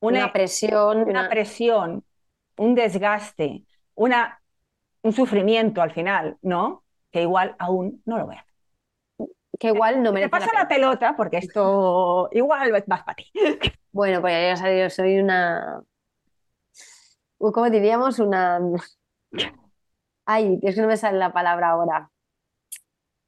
una, 0.00 0.18
Una 0.20 0.32
presión, 0.32 0.98
una 1.02 1.20
una- 1.20 1.30
presión, 1.30 2.04
un 2.56 2.74
desgaste, 2.74 3.64
una, 3.94 4.42
un 5.02 5.12
sufrimiento 5.12 5.82
al 5.82 5.92
final, 5.92 6.38
¿no? 6.42 6.84
Que 7.12 7.22
igual 7.22 7.56
aún 7.58 8.02
no 8.06 8.18
lo 8.18 8.26
voy 8.26 8.36
a 8.36 8.40
hacer. 8.40 8.52
que 9.58 9.68
igual 9.68 10.02
no 10.02 10.10
Te 10.12 10.14
merece 10.14 10.30
pasa 10.30 10.50
la 10.54 10.68
pelota 10.68 11.16
porque 11.16 11.38
esto 11.38 12.28
igual 12.32 12.72
más 12.86 13.02
para 13.04 13.16
ti. 13.16 13.30
Bueno, 13.92 14.20
pues 14.20 14.34
ya 14.34 14.56
sabes, 14.56 14.82
yo 14.82 14.90
soy 15.04 15.18
una. 15.18 15.82
¿Cómo 17.38 17.68
diríamos? 17.70 18.18
Una. 18.20 18.58
Ay, 20.26 20.58
es 20.62 20.74
que 20.74 20.80
no 20.82 20.88
me 20.88 20.96
sale 20.96 21.18
la 21.18 21.32
palabra 21.32 21.70
ahora. 21.70 22.10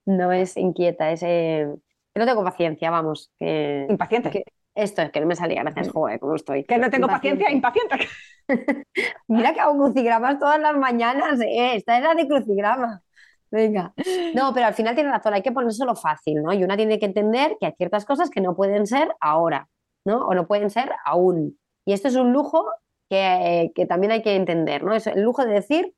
No 0.07 0.33
es 0.33 0.57
inquieta, 0.57 1.13
es. 1.13 1.23
eh, 1.23 1.67
que 2.15 2.21
no 2.21 2.27
tengo 2.27 2.45
paciencia, 2.45 2.91
vamos. 2.91 3.31
Que... 3.39 3.87
Impaciente. 3.91 4.31
que- 4.31 4.45
Esto 4.75 5.03
es 5.03 5.11
que 5.11 5.21
no 5.21 5.27
me 5.27 5.37
salía, 5.37 5.63
gracias, 5.63 5.91
joder, 5.91 6.19
cómo 6.19 6.35
estoy. 6.37 6.65
Que 6.65 6.79
no 6.79 6.91
tengo 6.91 7.07
paciencia, 7.09 7.51
Impaciente. 7.51 8.09
Mira 9.29 9.53
que 9.53 9.61
hago 9.61 9.77
crucigramas 9.77 10.39
todas 10.39 10.61
las 10.61 10.77
mañanas, 10.77 11.41
eh. 11.41 11.77
Esta 11.77 11.99
es 11.99 12.05
la 12.05 12.15
de 12.15 12.27
crucigrama. 12.27 13.03
Venga. 13.51 13.93
No, 14.35 14.53
pero 14.53 14.67
al 14.67 14.75
final 14.75 14.95
tiene 14.97 15.11
razón, 15.11 15.35
hay 15.35 15.43
que 15.43 15.53
ponérselo 15.53 15.95
fácil, 15.95 16.43
¿no? 16.43 16.53
Y 16.53 16.65
una 16.65 16.77
tiene 16.77 16.99
que 16.99 17.07
entender 17.07 17.57
que 17.61 17.67
hay 17.67 17.73
ciertas 17.77 18.05
cosas 18.05 18.31
que 18.31 18.41
no 18.41 18.57
pueden 18.57 18.87
ser 18.87 19.15
ahora, 19.21 19.69
¿no? 20.05 20.27
O 20.27 20.35
no 20.35 20.47
pueden 20.49 20.71
ser 20.71 20.91
aún. 21.05 21.59
Y 21.85 21.93
esto 21.93 22.09
es 22.09 22.17
un 22.17 22.33
lujo 22.33 22.65
que, 23.09 23.71
que 23.77 23.87
también 23.87 24.11
hay 24.13 24.23
que 24.23 24.35
entender, 24.35 24.83
¿no? 24.83 24.93
Es 24.95 25.07
el 25.07 25.23
lujo 25.23 25.45
de 25.45 25.53
decir, 25.53 25.95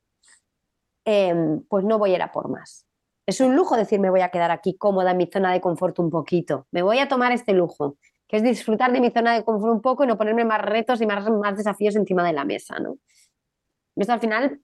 em, 1.05 1.61
pues 1.67 1.83
no 1.83 1.97
voy 1.97 2.11
a 2.11 2.15
ir 2.15 2.21
a 2.21 2.31
por 2.31 2.49
más. 2.49 2.85
Es 3.27 3.41
un 3.41 3.55
lujo 3.55 3.75
decir, 3.75 3.99
me 3.99 4.09
voy 4.09 4.21
a 4.21 4.29
quedar 4.29 4.51
aquí 4.51 4.77
cómoda 4.77 5.11
en 5.11 5.17
mi 5.17 5.27
zona 5.27 5.51
de 5.51 5.59
confort 5.61 5.99
un 5.99 6.09
poquito. 6.09 6.65
Me 6.71 6.81
voy 6.81 6.99
a 6.99 7.07
tomar 7.09 7.31
este 7.33 7.53
lujo, 7.53 7.97
que 8.27 8.37
es 8.37 8.43
disfrutar 8.43 8.91
de 8.93 9.01
mi 9.01 9.11
zona 9.11 9.33
de 9.33 9.43
confort 9.43 9.73
un 9.73 9.81
poco 9.81 10.03
y 10.03 10.07
no 10.07 10.17
ponerme 10.17 10.45
más 10.45 10.61
retos 10.61 11.01
y 11.01 11.05
más, 11.05 11.29
más 11.29 11.57
desafíos 11.57 11.95
encima 11.97 12.25
de 12.25 12.33
la 12.33 12.45
mesa, 12.45 12.79
¿no? 12.79 12.95
Esto 13.97 14.13
al 14.13 14.19
final 14.21 14.61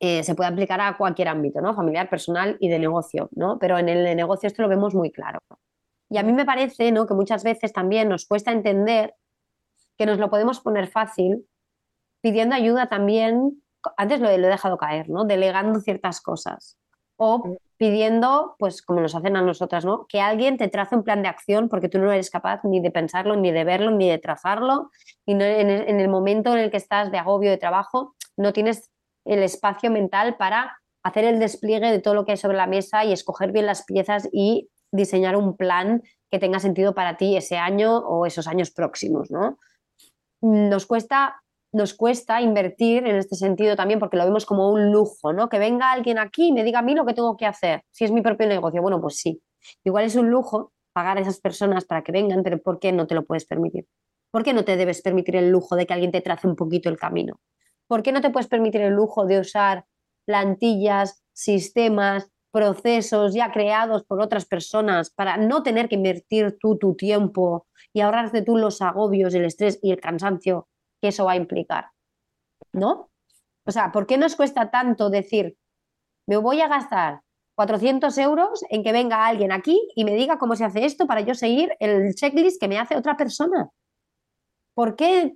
eh, 0.00 0.22
se 0.22 0.34
puede 0.34 0.50
aplicar 0.50 0.80
a 0.80 0.96
cualquier 0.96 1.28
ámbito, 1.28 1.60
¿no? 1.60 1.74
Familiar, 1.74 2.08
personal 2.08 2.56
y 2.60 2.68
de 2.68 2.78
negocio, 2.78 3.28
¿no? 3.32 3.58
Pero 3.58 3.78
en 3.78 3.88
el 3.88 4.04
de 4.04 4.14
negocio 4.14 4.46
esto 4.46 4.62
lo 4.62 4.68
vemos 4.68 4.94
muy 4.94 5.10
claro. 5.12 5.40
Y 6.10 6.18
a 6.18 6.22
mí 6.22 6.32
me 6.32 6.46
parece, 6.46 6.92
¿no? 6.92 7.06
Que 7.06 7.14
muchas 7.14 7.44
veces 7.44 7.72
también 7.72 8.08
nos 8.08 8.26
cuesta 8.26 8.52
entender 8.52 9.14
que 9.98 10.06
nos 10.06 10.18
lo 10.18 10.30
podemos 10.30 10.60
poner 10.60 10.88
fácil 10.88 11.46
pidiendo 12.22 12.54
ayuda 12.56 12.88
también, 12.88 13.62
antes 13.98 14.20
lo, 14.20 14.30
he- 14.30 14.38
dejado 14.38 14.78
caer, 14.78 15.10
¿no? 15.10 15.24
Delegando 15.26 15.80
ciertas 15.80 16.22
cosas. 16.22 16.77
O 17.18 17.42
pidiendo, 17.76 18.56
pues 18.58 18.82
como 18.82 19.00
nos 19.00 19.14
hacen 19.14 19.36
a 19.36 19.42
nosotras, 19.42 19.84
¿no? 19.84 20.06
Que 20.08 20.20
alguien 20.20 20.56
te 20.56 20.68
trace 20.68 20.96
un 20.96 21.04
plan 21.04 21.22
de 21.22 21.28
acción 21.28 21.68
porque 21.68 21.88
tú 21.88 21.98
no 21.98 22.10
eres 22.10 22.30
capaz 22.30 22.60
ni 22.64 22.80
de 22.80 22.90
pensarlo, 22.90 23.36
ni 23.36 23.52
de 23.52 23.64
verlo, 23.64 23.90
ni 23.90 24.08
de 24.08 24.18
trazarlo. 24.18 24.90
Y 25.26 25.32
en 25.32 25.42
el- 25.42 25.88
en 25.88 26.00
el 26.00 26.08
momento 26.08 26.52
en 26.52 26.58
el 26.58 26.70
que 26.70 26.76
estás 26.76 27.12
de 27.12 27.18
agobio 27.18 27.50
de 27.50 27.56
trabajo, 27.58 28.14
no 28.36 28.52
tienes 28.52 28.90
el 29.24 29.42
espacio 29.42 29.90
mental 29.90 30.36
para 30.36 30.78
hacer 31.04 31.24
el 31.24 31.38
despliegue 31.38 31.90
de 31.92 32.00
todo 32.00 32.14
lo 32.14 32.24
que 32.24 32.32
hay 32.32 32.36
sobre 32.38 32.56
la 32.56 32.66
mesa 32.66 33.04
y 33.04 33.12
escoger 33.12 33.52
bien 33.52 33.66
las 33.66 33.84
piezas 33.84 34.28
y 34.32 34.68
diseñar 34.92 35.36
un 35.36 35.56
plan 35.56 36.02
que 36.30 36.38
tenga 36.38 36.58
sentido 36.60 36.94
para 36.94 37.16
ti 37.16 37.36
ese 37.36 37.58
año 37.58 37.98
o 37.98 38.26
esos 38.26 38.48
años 38.48 38.70
próximos, 38.70 39.30
¿no? 39.30 39.58
Nos 40.40 40.86
cuesta, 40.86 41.42
nos 41.72 41.94
cuesta 41.94 42.40
invertir 42.40 43.06
en 43.06 43.16
este 43.16 43.36
sentido 43.36 43.76
también 43.76 44.00
porque 44.00 44.16
lo 44.16 44.24
vemos 44.24 44.46
como 44.46 44.70
un 44.70 44.90
lujo, 44.90 45.32
¿no? 45.32 45.48
Que 45.48 45.58
venga 45.58 45.92
alguien 45.92 46.18
aquí 46.18 46.48
y 46.48 46.52
me 46.52 46.64
diga 46.64 46.80
a 46.80 46.82
mí 46.82 46.94
lo 46.94 47.04
que 47.04 47.14
tengo 47.14 47.36
que 47.36 47.46
hacer. 47.46 47.82
Si 47.90 48.04
es 48.04 48.10
mi 48.10 48.22
propio 48.22 48.46
negocio, 48.46 48.80
bueno, 48.80 49.00
pues 49.00 49.16
sí. 49.16 49.42
Igual 49.84 50.04
es 50.04 50.16
un 50.16 50.30
lujo 50.30 50.72
pagar 50.92 51.18
a 51.18 51.20
esas 51.20 51.40
personas 51.40 51.84
para 51.84 52.02
que 52.02 52.12
vengan, 52.12 52.42
pero 52.42 52.60
¿por 52.60 52.78
qué 52.78 52.92
no 52.92 53.06
te 53.06 53.14
lo 53.14 53.24
puedes 53.24 53.44
permitir? 53.44 53.86
¿Por 54.30 54.42
qué 54.42 54.52
no 54.52 54.64
te 54.64 54.76
debes 54.76 55.02
permitir 55.02 55.36
el 55.36 55.50
lujo 55.50 55.76
de 55.76 55.86
que 55.86 55.94
alguien 55.94 56.12
te 56.12 56.20
trace 56.20 56.46
un 56.46 56.56
poquito 56.56 56.88
el 56.88 56.98
camino? 56.98 57.40
¿Por 57.86 58.02
qué 58.02 58.12
no 58.12 58.20
te 58.20 58.30
puedes 58.30 58.48
permitir 58.48 58.80
el 58.82 58.94
lujo 58.94 59.24
de 59.26 59.40
usar 59.40 59.84
plantillas, 60.24 61.22
sistemas, 61.32 62.30
procesos 62.50 63.34
ya 63.34 63.52
creados 63.52 64.04
por 64.04 64.20
otras 64.20 64.46
personas 64.46 65.10
para 65.10 65.36
no 65.36 65.62
tener 65.62 65.88
que 65.88 65.94
invertir 65.94 66.56
tú 66.58 66.76
tu 66.76 66.94
tiempo 66.94 67.66
y 67.92 68.00
ahorrarte 68.00 68.42
tú 68.42 68.56
los 68.56 68.82
agobios, 68.82 69.34
el 69.34 69.44
estrés 69.44 69.78
y 69.82 69.92
el 69.92 70.00
cansancio 70.00 70.68
que 71.00 71.08
eso 71.08 71.24
va 71.24 71.32
a 71.32 71.36
implicar? 71.36 71.90
¿No? 72.72 73.10
O 73.64 73.70
sea, 73.70 73.92
¿por 73.92 74.06
qué 74.06 74.16
nos 74.16 74.36
cuesta 74.36 74.70
tanto 74.70 75.10
decir, 75.10 75.56
me 76.26 76.36
voy 76.36 76.60
a 76.60 76.68
gastar 76.68 77.22
400 77.54 78.16
euros 78.18 78.64
en 78.70 78.82
que 78.82 78.92
venga 78.92 79.26
alguien 79.26 79.52
aquí 79.52 79.90
y 79.94 80.04
me 80.04 80.14
diga 80.14 80.38
cómo 80.38 80.56
se 80.56 80.64
hace 80.64 80.84
esto 80.84 81.06
para 81.06 81.22
yo 81.22 81.34
seguir 81.34 81.76
el 81.80 82.14
checklist 82.14 82.60
que 82.60 82.68
me 82.68 82.78
hace 82.78 82.96
otra 82.96 83.16
persona? 83.16 83.68
¿Por 84.74 84.96
qué 84.96 85.34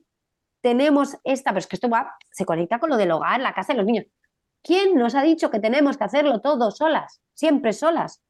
tenemos 0.61 1.17
esta? 1.25 1.51
Pero 1.51 1.59
es 1.59 1.67
que 1.67 1.77
esto 1.77 1.89
va, 1.89 2.17
se 2.31 2.45
conecta 2.45 2.79
con 2.79 2.91
lo 2.91 2.97
del 2.97 3.11
hogar, 3.11 3.41
la 3.41 3.53
casa 3.53 3.73
y 3.73 3.77
los 3.77 3.87
niños. 3.87 4.07
¿Quién 4.63 4.95
nos 4.95 5.15
ha 5.15 5.23
dicho 5.23 5.51
que 5.51 5.59
tenemos 5.59 5.97
que 5.97 6.05
hacerlo 6.05 6.41
todo 6.41 6.71
solas? 6.71 7.21
Siempre 7.35 7.73
solas. 7.73 8.23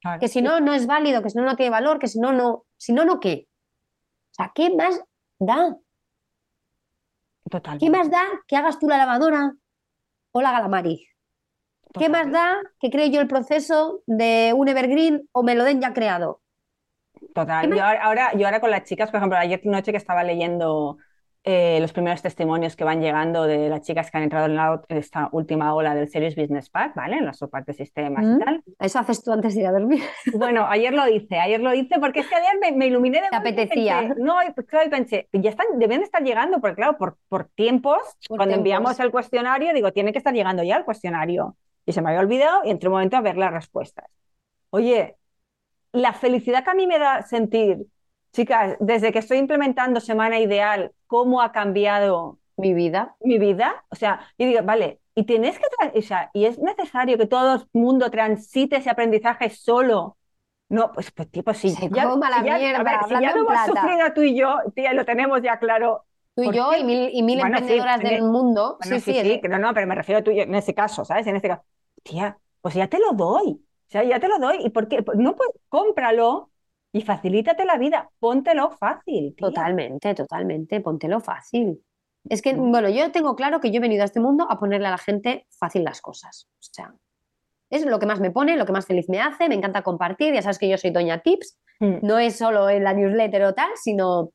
Claro. 0.00 0.20
Que 0.20 0.28
si 0.28 0.42
no, 0.42 0.60
no 0.60 0.74
es 0.74 0.86
válido, 0.86 1.22
que 1.22 1.30
si 1.30 1.38
no, 1.38 1.44
no 1.44 1.56
tiene 1.56 1.70
valor, 1.70 1.98
que 1.98 2.08
si 2.08 2.20
no, 2.20 2.32
no. 2.32 2.66
Si 2.76 2.92
no, 2.92 3.04
no, 3.04 3.20
¿qué? 3.20 3.48
O 4.30 4.34
sea, 4.34 4.52
¿qué 4.54 4.68
más 4.74 5.00
da? 5.38 5.76
Total. 7.50 7.78
¿Qué 7.78 7.90
más 7.90 8.10
da 8.10 8.22
que 8.46 8.56
hagas 8.56 8.78
tú 8.78 8.88
la 8.88 8.96
lavadora 8.98 9.54
o 10.32 10.42
la 10.42 10.52
galamari? 10.52 11.06
¿Qué 11.92 12.06
Total. 12.06 12.10
más 12.10 12.32
da 12.32 12.56
que 12.78 12.90
cree 12.90 13.10
yo 13.10 13.20
el 13.20 13.26
proceso 13.28 14.02
de 14.06 14.52
un 14.56 14.68
evergreen 14.68 15.28
o 15.32 15.42
me 15.42 15.54
lo 15.54 15.64
den 15.64 15.80
ya 15.80 15.92
creado? 15.92 16.40
Total. 17.34 17.68
¿Qué? 17.68 17.76
Yo 17.76 17.82
ahora, 17.84 18.02
ahora- 18.02 18.32
yo 18.34 18.46
ahora 18.46 18.60
con 18.60 18.70
las 18.70 18.84
chicas, 18.84 19.10
por 19.10 19.18
ejemplo, 19.18 19.38
ayer 19.38 19.60
noche 19.64 19.90
que 19.92 19.98
estaba 19.98 20.22
leyendo 20.24 20.98
eh, 21.42 21.78
los 21.80 21.92
primeros 21.94 22.20
testimonios 22.20 22.76
que 22.76 22.84
van 22.84 23.00
llegando 23.00 23.44
de 23.44 23.70
las 23.70 23.80
chicas 23.80 24.10
que 24.10 24.18
han 24.18 24.24
entrado 24.24 24.46
en, 24.46 24.56
la- 24.56 24.82
en 24.88 24.96
esta 24.98 25.28
última 25.32 25.74
ola 25.74 25.94
del 25.94 26.08
Serious 26.08 26.36
Business 26.36 26.68
Pack, 26.68 26.94
¿vale? 26.94 27.16
En 27.16 27.24
la 27.24 27.32
parte 27.50 27.72
de 27.72 27.78
sistemas 27.78 28.24
Mm. 28.26 28.36
y 28.36 28.44
tal. 28.44 28.64
Eso 28.78 28.98
haces 28.98 29.22
tú 29.24 29.32
antes 29.32 29.54
de 29.54 29.62
ir 29.62 29.66
a 29.66 29.72
dormir. 29.72 30.02
Bueno, 30.34 30.66
ayer 30.68 30.92
lo 30.92 31.08
hice, 31.08 31.38
ayer 31.38 31.60
lo 31.60 31.72
hice 31.72 31.98
porque 31.98 32.20
es 32.20 32.28
que 32.28 32.34
ayer 32.34 32.58
me, 32.60 32.72
me 32.72 32.86
iluminé 32.88 33.22
de 33.22 33.28
Te 33.30 33.36
apetecía. 33.36 34.00
pensé, 34.00 34.20
no, 34.20 34.34
pues, 34.54 34.66
claro, 34.66 34.86
y 34.86 34.90
pensé, 34.90 35.28
ya 35.32 35.50
están, 35.50 35.66
deben 35.78 35.98
de 36.00 36.04
estar 36.04 36.22
llegando, 36.22 36.60
porque 36.60 36.76
claro, 36.76 36.98
por, 36.98 37.16
por 37.28 37.46
tiempos, 37.54 37.98
Por 38.28 38.36
cuando 38.36 38.52
tiempos. 38.54 38.58
enviamos 38.58 39.00
el 39.00 39.10
cuestionario, 39.10 39.72
digo, 39.72 39.92
tiene 39.92 40.12
que 40.12 40.18
estar 40.18 40.34
llegando 40.34 40.62
ya 40.62 40.76
el 40.76 40.84
cuestionario. 40.84 41.56
Y 41.86 41.92
se 41.92 42.02
me 42.02 42.10
había 42.10 42.20
olvidado 42.20 42.60
y 42.64 42.70
entré 42.70 42.88
un 42.90 42.94
momento 42.94 43.16
a 43.16 43.22
ver 43.22 43.38
las 43.38 43.50
respuestas. 43.52 44.04
Oye, 44.68 45.16
la 45.92 46.12
felicidad 46.12 46.62
que 46.64 46.70
a 46.70 46.74
mí 46.74 46.86
me 46.86 46.98
da 46.98 47.22
sentir, 47.22 47.78
chicas, 48.32 48.76
desde 48.80 49.12
que 49.12 49.18
estoy 49.20 49.38
implementando 49.38 50.00
Semana 50.00 50.38
Ideal, 50.38 50.92
cómo 51.06 51.42
ha 51.42 51.52
cambiado 51.52 52.38
Mi 52.56 52.74
vida. 52.74 53.16
mi 53.20 53.38
vida. 53.38 53.84
O 53.90 53.96
sea, 53.96 54.20
y 54.36 54.46
digo, 54.46 54.60
vale, 54.64 55.00
Y 55.14 55.24
tienes 55.24 55.58
que, 55.58 55.64
o 55.98 56.02
sea, 56.02 56.30
y 56.32 56.44
es 56.46 56.58
necesario 56.58 57.18
que 57.18 57.26
todo 57.26 57.54
el 57.56 57.68
mundo 57.72 58.10
transite 58.10 58.76
ese 58.76 58.90
aprendizaje 58.90 59.50
solo. 59.50 60.16
No, 60.68 60.92
pues, 60.92 61.10
pues 61.10 61.30
tipo, 61.30 61.52
sí. 61.52 61.70
Se 61.74 61.90
coma 61.90 62.30
la 62.30 62.42
mierda, 62.42 62.78
a 62.78 62.82
ver, 62.84 63.04
si 63.08 63.14
ya 63.20 63.32
lo 63.32 63.40
hemos 63.40 63.60
sufrido 63.66 64.12
tú 64.14 64.22
y 64.22 64.36
yo, 64.36 64.58
tía, 64.74 64.92
lo 64.94 65.04
tenemos 65.04 65.42
ya 65.42 65.58
claro. 65.58 66.04
Tú 66.34 66.42
y 66.42 66.46
¿Por 66.46 66.54
yo 66.54 66.70
qué? 66.70 66.78
y 66.78 66.84
mil, 66.84 67.10
y 67.12 67.22
mil 67.22 67.40
Bueno, 67.40 67.58
sí, 67.58 67.64
emprendedoras 67.64 68.00
en 68.00 68.06
del 68.06 68.14
el- 68.16 68.22
mundo. 68.22 68.76
Bueno, 68.78 68.98
sí, 68.98 69.00
sí, 69.00 69.14
sí, 69.14 69.20
sí, 69.34 69.40
que 69.40 69.48
no, 69.48 69.58
no, 69.58 69.74
pero 69.74 69.86
me 69.86 69.94
refiero 69.96 70.20
a 70.20 70.24
tú 70.24 70.30
y 70.30 70.36
yo 70.36 70.42
en 70.44 70.54
ese 70.54 70.74
caso, 70.74 71.04
¿sabes? 71.04 71.26
En 71.26 71.36
este 71.36 71.48
caso, 71.48 71.64
tía, 72.02 72.38
pues 72.60 72.74
ya 72.74 72.88
te 72.88 72.98
lo 72.98 73.12
doy. 73.12 73.60
O 73.88 73.90
sea, 73.90 74.04
ya 74.04 74.20
te 74.20 74.28
lo 74.28 74.38
doy. 74.38 74.58
¿Y 74.64 74.70
por 74.70 74.88
qué? 74.88 75.02
Pues 75.02 75.18
no, 75.18 75.34
pues 75.36 75.50
cómpralo 75.68 76.50
y 76.92 77.02
facilítate 77.02 77.64
la 77.64 77.78
vida. 77.78 78.10
Póntelo 78.18 78.70
fácil, 78.70 79.34
tía. 79.36 79.48
Totalmente, 79.48 80.14
totalmente, 80.14 80.80
póntelo 80.80 81.20
fácil. 81.20 81.82
Es 82.28 82.42
que, 82.42 82.54
Mm. 82.54 82.70
bueno, 82.70 82.88
yo 82.88 83.10
tengo 83.12 83.34
claro 83.36 83.60
que 83.60 83.70
yo 83.70 83.78
he 83.78 83.80
venido 83.80 84.02
a 84.02 84.06
este 84.06 84.20
mundo 84.20 84.46
a 84.50 84.58
ponerle 84.58 84.88
a 84.88 84.90
la 84.92 84.98
gente 84.98 85.46
fácil 85.50 85.84
las 85.84 86.00
cosas. 86.00 86.48
O 86.54 86.62
sea, 86.72 86.92
es 87.70 87.86
lo 87.86 87.98
que 87.98 88.06
más 88.06 88.20
me 88.20 88.30
pone, 88.30 88.56
lo 88.56 88.66
que 88.66 88.72
más 88.72 88.86
feliz 88.86 89.08
me 89.08 89.20
hace, 89.20 89.48
me 89.48 89.54
encanta 89.54 89.82
compartir, 89.82 90.34
ya 90.34 90.42
sabes 90.42 90.58
que 90.58 90.68
yo 90.68 90.76
soy 90.76 90.90
Doña 90.90 91.20
Tips, 91.22 91.58
Mm. 91.80 91.98
no 92.02 92.18
es 92.18 92.36
solo 92.36 92.68
en 92.68 92.84
la 92.84 92.92
newsletter 92.92 93.42
o 93.44 93.54
tal, 93.54 93.70
sino, 93.76 94.32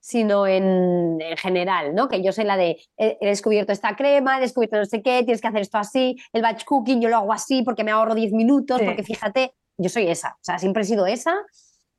sino 0.00 0.46
en, 0.48 1.18
en 1.20 1.36
general, 1.36 1.94
¿no? 1.94 2.08
Que 2.08 2.22
yo 2.24 2.32
soy 2.32 2.44
la 2.44 2.56
de, 2.56 2.78
he, 2.96 3.18
he 3.20 3.26
descubierto 3.28 3.72
esta 3.72 3.94
crema, 3.94 4.38
he 4.38 4.40
descubierto 4.40 4.78
no 4.78 4.84
sé 4.86 5.02
qué, 5.02 5.22
tienes 5.22 5.40
que 5.40 5.46
hacer 5.48 5.60
esto 5.60 5.78
así, 5.78 6.16
el 6.32 6.42
batch 6.42 6.64
cooking 6.64 7.00
yo 7.00 7.08
lo 7.08 7.16
hago 7.18 7.32
así 7.32 7.62
porque 7.62 7.84
me 7.84 7.90
ahorro 7.92 8.14
10 8.16 8.32
minutos, 8.32 8.78
Sí. 8.80 8.84
porque 8.86 9.02
fíjate, 9.04 9.52
yo 9.76 9.88
soy 9.90 10.08
esa, 10.08 10.30
o 10.30 10.38
sea, 10.42 10.58
siempre 10.58 10.82
he 10.82 10.86
sido 10.86 11.06
esa 11.06 11.36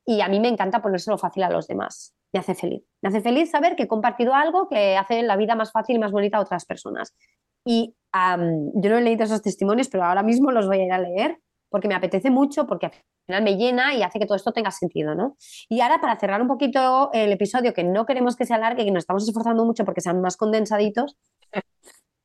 y 0.10 0.22
a 0.22 0.28
mí 0.28 0.39
me 0.39 0.48
encanta 0.48 0.82
ponérselo 0.82 1.19
fácil 1.19 1.43
a 1.43 1.52
los 1.52 1.67
demás. 1.67 2.15
Me 2.34 2.39
hace 2.39 2.56
feliz. 2.56 2.82
Me 3.00 3.10
hace 3.10 3.22
feliz 3.22 3.52
saber 3.52 3.76
que 3.76 3.84
he 3.84 3.88
compartido 3.88 4.34
algo 4.34 4.67
que 4.67 4.98
hace 4.98 5.22
la 5.22 5.36
vida 5.36 5.54
más 5.54 5.72
fácil 5.72 5.98
y 5.98 6.00
más 6.00 6.12
bonita 6.12 6.39
a 6.39 6.41
otras 6.41 6.65
personas. 6.65 7.15
Y 7.63 7.95
yo 8.15 8.89
no 8.89 8.98
he 8.98 9.02
leído 9.02 9.26
esos 9.26 9.43
testimonios, 9.43 9.88
pero 9.88 10.06
ahora 10.06 10.24
mismo 10.24 10.50
los 10.50 10.65
voy 10.65 10.80
a 10.80 10.86
ir 10.86 10.91
a 10.91 10.98
leer 10.98 11.38
porque 11.69 11.88
me 11.88 11.93
apetece 11.93 12.32
mucho, 12.32 12.65
porque 12.65 12.88
al 12.88 12.93
final 13.28 13.43
me 13.43 13.56
llena 13.56 13.93
y 13.93 14.02
hace 14.02 14.17
que 14.17 14.26
todo 14.26 14.36
esto 14.36 14.52
tenga 14.52 14.72
sentido, 14.72 15.13
¿no? 15.13 15.38
Y 15.69 15.80
ahora, 15.82 16.02
para 16.02 16.17
cerrar 16.17 16.41
un 16.41 16.48
poquito 16.48 17.12
el 17.13 17.32
episodio, 17.32 17.76
que 17.76 17.84
no 17.84 18.08
queremos 18.08 18.36
que 18.36 18.48
se 18.48 18.56
alargue, 18.56 18.86
que 18.86 18.91
nos 18.91 19.04
estamos 19.04 19.30
esforzando 19.30 19.63
mucho 19.63 19.86
porque 19.86 20.02
sean 20.02 20.22
más 20.22 20.38
condensaditos, 20.38 21.17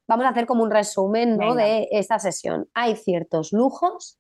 vamos 0.08 0.24
a 0.24 0.30
hacer 0.30 0.46
como 0.46 0.62
un 0.62 0.70
resumen, 0.70 1.36
¿no? 1.36 1.54
De 1.54 1.86
esta 1.90 2.18
sesión. 2.18 2.66
Hay 2.72 2.96
ciertos 2.96 3.52
lujos 3.52 4.18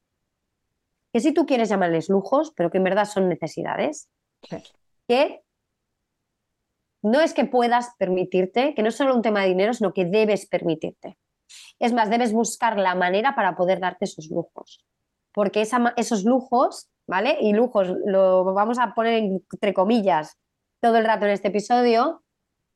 que 1.14 1.20
si 1.20 1.32
tú 1.32 1.46
quieres 1.46 1.68
llamarles 1.68 2.08
lujos, 2.08 2.52
pero 2.56 2.72
que 2.72 2.78
en 2.78 2.84
verdad 2.84 3.04
son 3.04 3.28
necesidades, 3.28 4.10
Sí. 4.42 4.56
que 5.08 5.42
no 7.04 7.20
es 7.20 7.34
que 7.34 7.44
puedas 7.44 7.94
permitirte, 7.98 8.74
que 8.74 8.82
no 8.82 8.88
es 8.88 8.96
solo 8.96 9.14
un 9.14 9.22
tema 9.22 9.42
de 9.42 9.48
dinero, 9.48 9.72
sino 9.74 9.92
que 9.92 10.06
debes 10.06 10.46
permitirte. 10.48 11.16
Es 11.78 11.92
más, 11.92 12.10
debes 12.10 12.32
buscar 12.32 12.78
la 12.78 12.96
manera 12.96 13.36
para 13.36 13.54
poder 13.54 13.78
darte 13.78 14.06
esos 14.06 14.28
lujos. 14.28 14.84
Porque 15.32 15.60
esa 15.60 15.94
esos 15.96 16.24
lujos, 16.24 16.90
¿vale? 17.06 17.38
Y 17.40 17.52
lujos, 17.52 17.94
lo 18.04 18.52
vamos 18.52 18.80
a 18.80 18.92
poner 18.94 19.22
entre 19.22 19.72
comillas 19.72 20.36
todo 20.80 20.96
el 20.96 21.04
rato 21.04 21.26
en 21.26 21.30
este 21.30 21.48
episodio, 21.48 22.24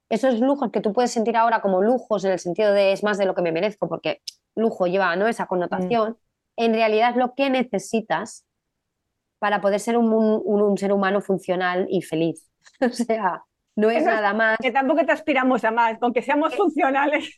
esos 0.09 0.38
lujos 0.38 0.70
que 0.70 0.81
tú 0.81 0.92
puedes 0.92 1.11
sentir 1.11 1.37
ahora 1.37 1.61
como 1.61 1.83
lujos 1.83 2.24
en 2.24 2.31
el 2.33 2.38
sentido 2.38 2.72
de 2.72 2.92
es 2.92 3.03
más 3.03 3.18
de 3.18 3.27
lo 3.27 3.35
que 3.35 3.42
me 3.42 3.51
merezco, 3.51 3.88
porque 3.88 4.22
lujo 4.55 4.87
lleva 4.87 5.14
¿no? 5.16 5.27
esa 5.27 5.46
connotación, 5.46 6.16
en 6.59 6.75
realidad 6.75 7.14
lo 7.16 7.35
que 7.35 7.49
necesitas 7.51 8.44
para 9.38 9.61
poder 9.61 9.81
ser 9.81 9.97
un, 9.97 10.12
un- 10.12 10.62
un 10.62 10.77
ser 10.77 10.92
humano 10.92 11.21
funcional 11.21 11.87
y 11.90 12.03
feliz. 12.03 12.44
O 12.81 12.88
sea, 12.90 13.42
no 13.77 13.90
es 13.90 14.03
Eso 14.03 14.11
nada 14.11 14.35
más 14.35 14.59
Que 14.61 14.73
tampoco 14.73 15.07
te 15.07 15.12
aspiramos 15.12 15.64
a 15.64 15.71
más, 15.71 15.99
con 15.99 16.12
que 16.12 16.21
seamos 16.23 16.55
funcionales. 16.57 17.35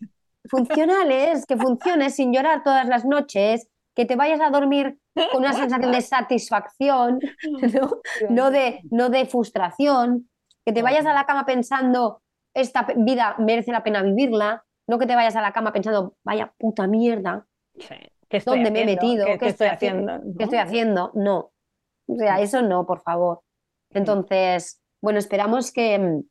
funcionales, 0.49 1.47
que 1.47 1.57
funciones 1.57 2.17
sin 2.17 2.33
llorar 2.33 2.63
todas 2.63 2.87
las 2.89 3.05
noches, 3.05 3.69
que 3.95 4.05
te 4.07 4.17
vayas 4.17 4.41
a 4.41 4.51
dormir 4.51 4.99
con 5.33 5.43
una 5.43 5.53
sensación 5.53 5.93
de 5.93 6.01
satisfacción, 6.01 7.21
¿no? 7.75 7.91
No 8.31 8.51
de, 8.51 8.81
no 8.91 9.11
de 9.11 9.27
frustración, 9.27 10.29
que 10.65 10.73
te 10.73 10.83
vayas 10.83 11.05
a 11.07 11.13
la 11.13 11.27
cama 11.27 11.45
pensando, 11.45 12.23
esta 12.55 12.87
vida 12.97 13.35
merece 13.39 13.73
la 13.73 13.83
pena 13.83 14.03
vivirla, 14.03 14.65
no 14.89 14.99
que 14.99 15.07
te 15.07 15.15
vayas 15.15 15.37
a 15.37 15.43
la 15.43 15.53
cama 15.53 15.73
pensando, 15.73 16.17
vaya 16.25 16.53
puta 16.59 16.87
mierda, 16.87 17.47
Sí. 17.79 17.95
¿Qué 18.31 18.37
estoy 18.37 18.59
¿dónde 18.59 18.71
me 18.71 18.83
he 18.83 18.87
metido? 18.87 19.27
¿Qué, 19.27 19.39
qué 19.39 19.49
estoy 19.49 19.67
haciendo? 19.67 20.21
¿Qué 20.23 20.29
¿no? 20.39 20.45
estoy 20.45 20.59
haciendo? 20.59 21.11
No. 21.15 21.53
O 22.07 22.17
sea, 22.17 22.41
eso 22.41 22.63
no, 22.63 22.87
por 22.87 23.03
favor. 23.03 23.41
Entonces, 23.91 24.81
bueno, 25.03 25.19
esperamos 25.19 25.73
que 25.73 25.99
mm, 25.99 26.23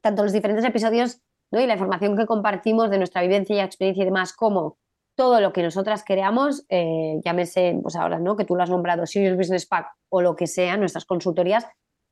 tanto 0.00 0.22
los 0.22 0.32
diferentes 0.32 0.64
episodios 0.64 1.20
¿no? 1.50 1.60
y 1.60 1.66
la 1.66 1.74
información 1.74 2.16
que 2.16 2.26
compartimos 2.26 2.88
de 2.90 2.98
nuestra 2.98 3.22
vivencia 3.22 3.56
y 3.56 3.60
experiencia 3.60 4.02
y 4.02 4.06
demás, 4.06 4.32
como 4.32 4.78
todo 5.16 5.40
lo 5.40 5.52
que 5.52 5.62
nosotras 5.62 6.04
creamos, 6.06 6.64
eh, 6.68 7.20
llámese, 7.24 7.78
pues 7.82 7.96
ahora, 7.96 8.18
¿no? 8.18 8.36
Que 8.36 8.44
tú 8.44 8.56
lo 8.56 8.62
has 8.62 8.70
nombrado, 8.70 9.04
Serious 9.06 9.36
Business 9.36 9.66
Pack 9.66 9.88
o 10.08 10.22
lo 10.22 10.36
que 10.36 10.46
sea, 10.46 10.76
nuestras 10.76 11.04
consultorías, 11.04 11.66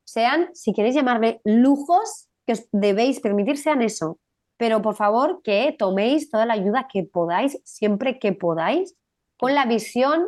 sean, 0.05 0.51
si 0.53 0.73
queréis 0.73 0.95
llamarle 0.95 1.41
lujos, 1.45 2.29
que 2.45 2.53
os 2.53 2.69
debéis 2.73 3.21
permitir, 3.21 3.57
sean 3.57 3.83
eso. 3.83 4.19
Pero 4.59 4.83
por 4.83 4.97
favor, 4.97 5.41
que 5.43 5.75
toméis 5.79 6.29
toda 6.29 6.45
la 6.45 6.55
ayuda 6.55 6.89
que 6.93 7.05
podáis, 7.05 7.61
siempre 7.65 8.19
que 8.19 8.33
podáis, 8.33 8.97
con 9.39 9.55
la 9.55 9.67
visión 9.67 10.27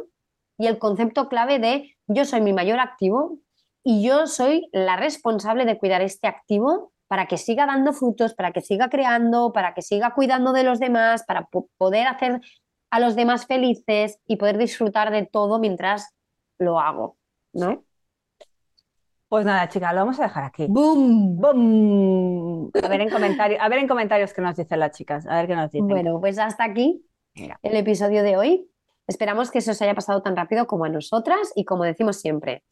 y 0.59 0.67
el 0.67 0.79
concepto 0.79 1.29
clave 1.29 1.59
de 1.59 1.97
yo 2.07 2.25
soy 2.25 2.41
mi 2.41 2.53
mayor 2.53 2.79
activo 2.81 3.39
y 3.83 4.03
yo 4.07 4.27
soy 4.27 4.69
la 4.73 4.97
responsable 4.97 5.65
de 5.65 5.79
cuidar 5.79 6.03
este 6.03 6.27
activo 6.27 6.93
para 7.09 7.27
que 7.27 7.39
siga 7.39 7.67
dando 7.67 7.93
frutos, 7.93 8.35
para 8.35 8.53
que 8.53 8.61
siga 8.61 8.89
creando, 8.89 9.53
para 9.53 9.75
que 9.75 9.83
siga 9.83 10.15
cuidando 10.15 10.53
de 10.53 10.63
los 10.65 10.79
demás, 10.79 11.25
para 11.27 11.47
po- 11.47 11.69
poder 11.77 12.07
hacer 12.07 12.41
a 12.91 13.01
los 13.01 13.17
demás 13.17 13.47
felices 13.47 14.19
y 14.27 14.37
poder 14.37 14.59
disfrutar 14.59 15.11
de 15.11 15.27
todo 15.27 15.59
mientras 15.59 16.15
lo 16.59 16.79
hago, 16.79 17.17
¿no? 17.53 17.85
Pues 19.29 19.45
nada, 19.45 19.69
chicas, 19.69 19.93
lo 19.95 20.01
vamos 20.01 20.19
a 20.21 20.25
dejar 20.25 20.45
aquí. 20.45 20.67
¡Boom! 20.69 21.37
¡Bum! 21.37 22.71
A 22.85 22.89
ver 22.89 23.01
en 23.01 23.11
comentarios, 23.11 23.61
a 23.61 23.69
ver 23.69 23.79
en 23.79 23.89
comentarios 23.89 24.33
qué 24.33 24.43
nos 24.43 24.57
dicen 24.57 24.79
las 24.81 24.91
chicas, 24.97 25.27
a 25.27 25.37
ver 25.37 25.47
qué 25.47 25.57
nos 25.57 25.71
dicen. 25.71 25.89
Bueno, 25.89 26.21
pues 26.21 26.39
hasta 26.39 26.65
aquí 26.65 27.05
Mira. 27.35 27.59
el 27.63 27.77
episodio 27.77 28.23
de 28.23 28.37
hoy. 28.37 28.70
Esperamos 29.11 29.51
que 29.51 29.61
se 29.61 29.73
os 29.73 29.83
haya 29.83 29.97
pasado 29.97 30.23
tan 30.23 30.37
rápido 30.37 30.69
como 30.69 30.85
a 30.85 30.89
nosotras 30.89 31.51
y 31.57 31.65
como 31.65 31.83
decimos 31.83 32.21
siempre, 32.21 32.63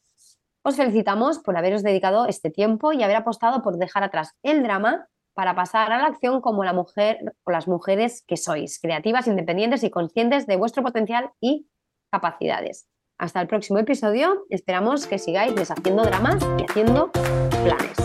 os 0.63 0.77
felicitamos 0.77 1.39
por 1.39 1.57
haberos 1.57 1.83
dedicado 1.83 2.27
este 2.27 2.49
tiempo 2.49 2.93
y 2.93 3.03
haber 3.03 3.17
apostado 3.17 3.61
por 3.61 3.77
dejar 3.77 4.05
atrás 4.05 4.31
el 4.41 4.63
drama 4.63 5.09
para 5.33 5.53
pasar 5.53 5.91
a 5.91 5.97
la 5.97 6.05
acción 6.05 6.39
como 6.39 6.63
la 6.63 6.71
mujer 6.71 7.19
o 7.43 7.51
las 7.51 7.67
mujeres 7.67 8.23
que 8.25 8.37
sois, 8.37 8.79
creativas, 8.79 9.27
independientes 9.27 9.83
y 9.83 9.89
conscientes 9.89 10.47
de 10.47 10.55
vuestro 10.55 10.81
potencial 10.81 11.29
y 11.41 11.67
capacidades. 12.09 12.87
Hasta 13.17 13.41
el 13.41 13.47
próximo 13.47 13.79
episodio, 13.79 14.45
esperamos 14.49 15.07
que 15.07 15.19
sigáis 15.19 15.53
deshaciendo 15.55 16.03
dramas 16.03 16.41
y 16.57 16.63
haciendo 16.63 17.11
planes. 17.11 17.97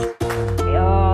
Adiós. 0.60 1.13